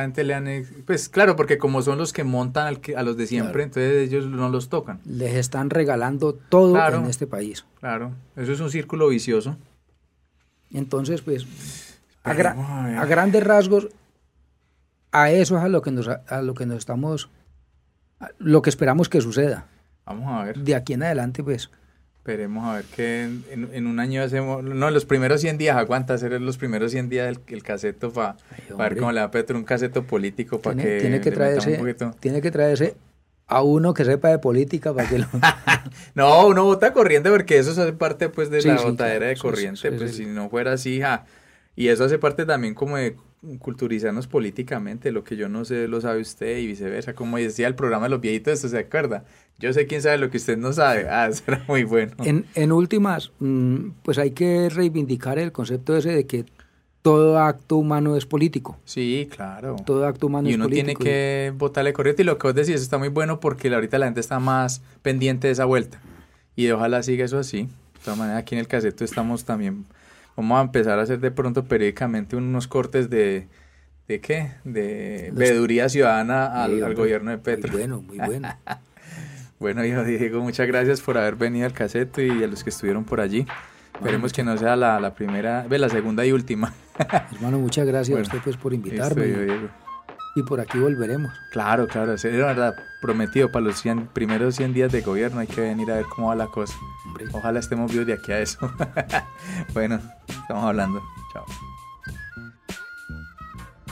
pues 0.85 1.09
claro, 1.09 1.35
porque 1.35 1.57
como 1.57 1.81
son 1.81 1.97
los 1.97 2.13
que 2.13 2.23
montan 2.23 2.79
a 2.95 3.03
los 3.03 3.17
de 3.17 3.27
siempre, 3.27 3.63
entonces 3.63 4.07
ellos 4.07 4.25
no 4.25 4.49
los 4.49 4.69
tocan. 4.69 4.99
Les 5.05 5.35
están 5.35 5.69
regalando 5.69 6.33
todo 6.33 6.77
en 6.95 7.05
este 7.05 7.27
país. 7.27 7.65
Claro, 7.79 8.13
eso 8.35 8.51
es 8.51 8.59
un 8.59 8.69
círculo 8.69 9.07
vicioso. 9.09 9.57
Entonces, 10.71 11.21
pues, 11.21 11.45
a, 12.23 12.33
grandes 12.33 13.43
rasgos, 13.43 13.89
a 15.11 15.31
eso 15.31 15.57
es 15.57 15.63
a 15.63 15.67
lo 15.67 15.81
que 15.81 15.91
nos, 15.91 16.07
a 16.07 16.41
lo 16.41 16.53
que 16.53 16.65
nos 16.65 16.77
estamos, 16.77 17.29
lo 18.37 18.61
que 18.61 18.69
esperamos 18.69 19.09
que 19.09 19.21
suceda. 19.21 19.67
Vamos 20.05 20.27
a 20.27 20.43
ver. 20.45 20.59
De 20.59 20.75
aquí 20.75 20.93
en 20.93 21.03
adelante, 21.03 21.43
pues, 21.43 21.71
Esperemos 22.29 22.63
a 22.63 22.75
ver 22.75 22.85
que 22.85 23.23
en, 23.23 23.87
un 23.87 23.99
año 23.99 24.21
hacemos. 24.21 24.63
No, 24.63 24.91
los 24.91 25.05
primeros 25.05 25.41
100 25.41 25.57
días, 25.57 25.75
aguanta 25.75 26.13
hacer 26.13 26.39
los 26.39 26.59
primeros 26.59 26.91
100 26.91 27.09
días 27.09 27.27
el, 27.27 27.39
el 27.47 27.63
caseto 27.63 28.13
para 28.13 28.37
ver 28.77 28.97
cómo 28.97 29.11
le 29.11 29.19
da 29.19 29.25
a 29.25 29.31
Petro 29.31 29.57
un 29.57 29.63
caseto 29.63 30.03
político 30.03 30.61
para 30.61 30.79
que. 30.79 30.99
Tiene 30.99 31.21
que, 31.21 31.31
traerse, 31.31 31.81
tiene 32.19 32.41
que 32.43 32.51
traerse 32.51 32.95
a 33.47 33.63
uno 33.63 33.95
que 33.95 34.05
sepa 34.05 34.29
de 34.29 34.37
política 34.37 34.93
para 34.93 35.09
que 35.09 35.17
lo. 35.17 35.25
no, 36.13 36.45
uno 36.45 36.65
vota 36.65 36.93
corriente 36.93 37.31
porque 37.31 37.57
eso 37.57 37.71
hace 37.71 37.93
parte 37.93 38.29
pues 38.29 38.51
de 38.51 38.61
la 38.61 38.79
botadera 38.79 39.25
de 39.25 39.35
corriente. 39.35 39.91
pues 39.91 40.15
si 40.15 40.27
no 40.27 40.51
fuera 40.51 40.73
así, 40.73 41.01
ja. 41.01 41.25
Y 41.75 41.87
eso 41.87 42.03
hace 42.03 42.19
parte 42.19 42.45
también 42.45 42.75
como 42.75 42.97
de 42.97 43.15
culturizarnos 43.59 44.27
políticamente, 44.27 45.11
lo 45.11 45.23
que 45.23 45.37
yo 45.37 45.47
no 45.47 45.63
sé 45.65 45.87
lo 45.87 46.01
sabe 46.01 46.21
usted 46.21 46.57
y 46.57 46.67
viceversa, 46.67 47.13
como 47.13 47.37
decía 47.37 47.67
el 47.67 47.75
programa 47.75 48.05
de 48.05 48.09
los 48.09 48.21
viejitos, 48.21 48.53
esto 48.53 48.69
se 48.69 48.79
acuerda. 48.79 49.23
Yo 49.59 49.71
sé 49.73 49.87
quién 49.87 50.01
sabe 50.01 50.17
lo 50.17 50.29
que 50.29 50.37
usted 50.37 50.57
no 50.57 50.73
sabe. 50.73 51.07
Ah, 51.09 51.27
eso 51.27 51.43
era 51.47 51.63
muy 51.67 51.83
bueno. 51.83 52.13
En, 52.23 52.45
en 52.55 52.71
últimas, 52.71 53.31
mm, 53.39 53.89
pues 54.03 54.17
hay 54.17 54.31
que 54.31 54.69
reivindicar 54.69 55.39
el 55.39 55.51
concepto 55.51 55.95
ese 55.95 56.11
de 56.11 56.25
que 56.25 56.45
todo 57.01 57.39
acto 57.39 57.77
humano 57.77 58.17
es 58.17 58.25
político. 58.25 58.77
Sí, 58.83 59.27
claro. 59.33 59.77
Todo 59.85 60.05
acto 60.05 60.27
humano 60.27 60.49
es 60.49 60.57
político. 60.57 60.75
Y 60.75 60.79
uno 60.79 60.85
tiene 60.85 60.95
que 60.95 61.53
votarle 61.55 61.93
corriente 61.93 62.23
y 62.23 62.25
lo 62.25 62.37
que 62.37 62.47
vos 62.47 62.55
decís 62.55 62.81
está 62.81 62.97
muy 62.97 63.09
bueno 63.09 63.39
porque 63.39 63.73
ahorita 63.73 63.97
la 63.99 64.05
gente 64.05 64.19
está 64.19 64.39
más 64.39 64.81
pendiente 65.01 65.47
de 65.47 65.53
esa 65.53 65.65
vuelta. 65.65 66.01
Y 66.55 66.69
ojalá 66.71 67.03
siga 67.03 67.23
eso 67.23 67.39
así. 67.39 67.63
De 67.63 67.99
todas 68.03 68.19
maneras, 68.19 68.41
aquí 68.41 68.55
en 68.55 68.59
el 68.59 68.67
caseto 68.67 69.03
estamos 69.05 69.45
también 69.45 69.85
Vamos 70.39 70.59
a 70.59 70.61
empezar 70.61 70.99
a 70.99 71.01
hacer 71.01 71.19
de 71.19 71.31
pronto 71.31 71.65
periódicamente 71.65 72.37
unos 72.37 72.67
cortes 72.67 73.09
de, 73.09 73.49
¿de 74.07 74.21
qué? 74.21 74.53
De 74.63 75.31
veeduría 75.33 75.89
ciudadana 75.89 76.63
al, 76.63 76.95
gobierno 76.95 77.31
de 77.31 77.39
Petro. 77.39 77.71
Muy 77.71 77.79
bueno, 77.79 78.01
muy 78.01 78.17
bueno. 78.17 78.47
bueno, 79.59 79.83
hijo 79.83 80.03
Diego, 80.05 80.41
muchas 80.41 80.65
gracias 80.65 81.01
por 81.01 81.17
haber 81.17 81.35
venido 81.35 81.65
al 81.65 81.73
caseto 81.73 82.21
y 82.21 82.41
a 82.41 82.47
los 82.47 82.63
que 82.63 82.69
estuvieron 82.69 83.03
por 83.03 83.19
allí. 83.19 83.45
Esperemos 83.95 84.31
que 84.31 84.43
no 84.43 84.57
sea 84.57 84.77
la, 84.77 85.13
primera, 85.13 85.65
ve, 85.69 85.77
la 85.77 85.89
segunda 85.89 86.25
y 86.25 86.31
última. 86.31 86.73
Hermano, 87.33 87.59
muchas 87.59 87.85
gracias 87.85 88.17
a 88.17 88.21
usted 88.21 88.39
pues, 88.41 88.55
por 88.55 88.73
invitarme. 88.73 89.25
Diego 89.25 89.69
y 90.39 90.43
por 90.43 90.59
aquí 90.59 90.79
volveremos. 90.79 91.31
Claro, 91.51 91.87
claro, 91.87 92.13
es 92.13 92.23
verdad, 92.23 92.75
prometido 93.01 93.51
para 93.51 93.65
los 93.65 93.83
primeros 94.13 94.55
100 94.55 94.73
días 94.73 94.91
de 94.91 95.01
gobierno 95.01 95.39
hay 95.39 95.47
que 95.47 95.61
venir 95.61 95.91
a 95.91 95.95
ver 95.95 96.05
cómo 96.05 96.29
va 96.29 96.35
la 96.35 96.47
cosa. 96.47 96.73
Ojalá 97.31 97.59
estemos 97.59 97.91
vivos 97.91 98.07
de 98.07 98.13
aquí 98.13 98.31
a 98.31 98.39
eso. 98.39 98.57
bueno, 99.73 99.99
estamos 100.27 100.63
hablando. 100.63 101.01
Chao. 101.33 101.45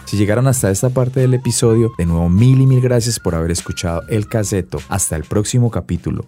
Si 0.06 0.12
Si 0.12 0.18
llegaron 0.18 0.48
hasta 0.48 0.72
esta 0.72 0.90
parte 0.90 1.20
del 1.20 1.34
episodio, 1.34 1.92
de 1.98 2.06
nuevo 2.06 2.30
mil 2.30 2.62
y 2.62 2.66
mil 2.66 2.82
gracias 2.82 3.20
por 3.20 3.36
haber 3.36 3.52
escuchado 3.52 4.04
el 4.08 4.28
caseto. 4.28 4.80
Hasta 4.90 5.16
el 5.16 5.24
próximo 5.24 5.70
capítulo. 5.70 6.26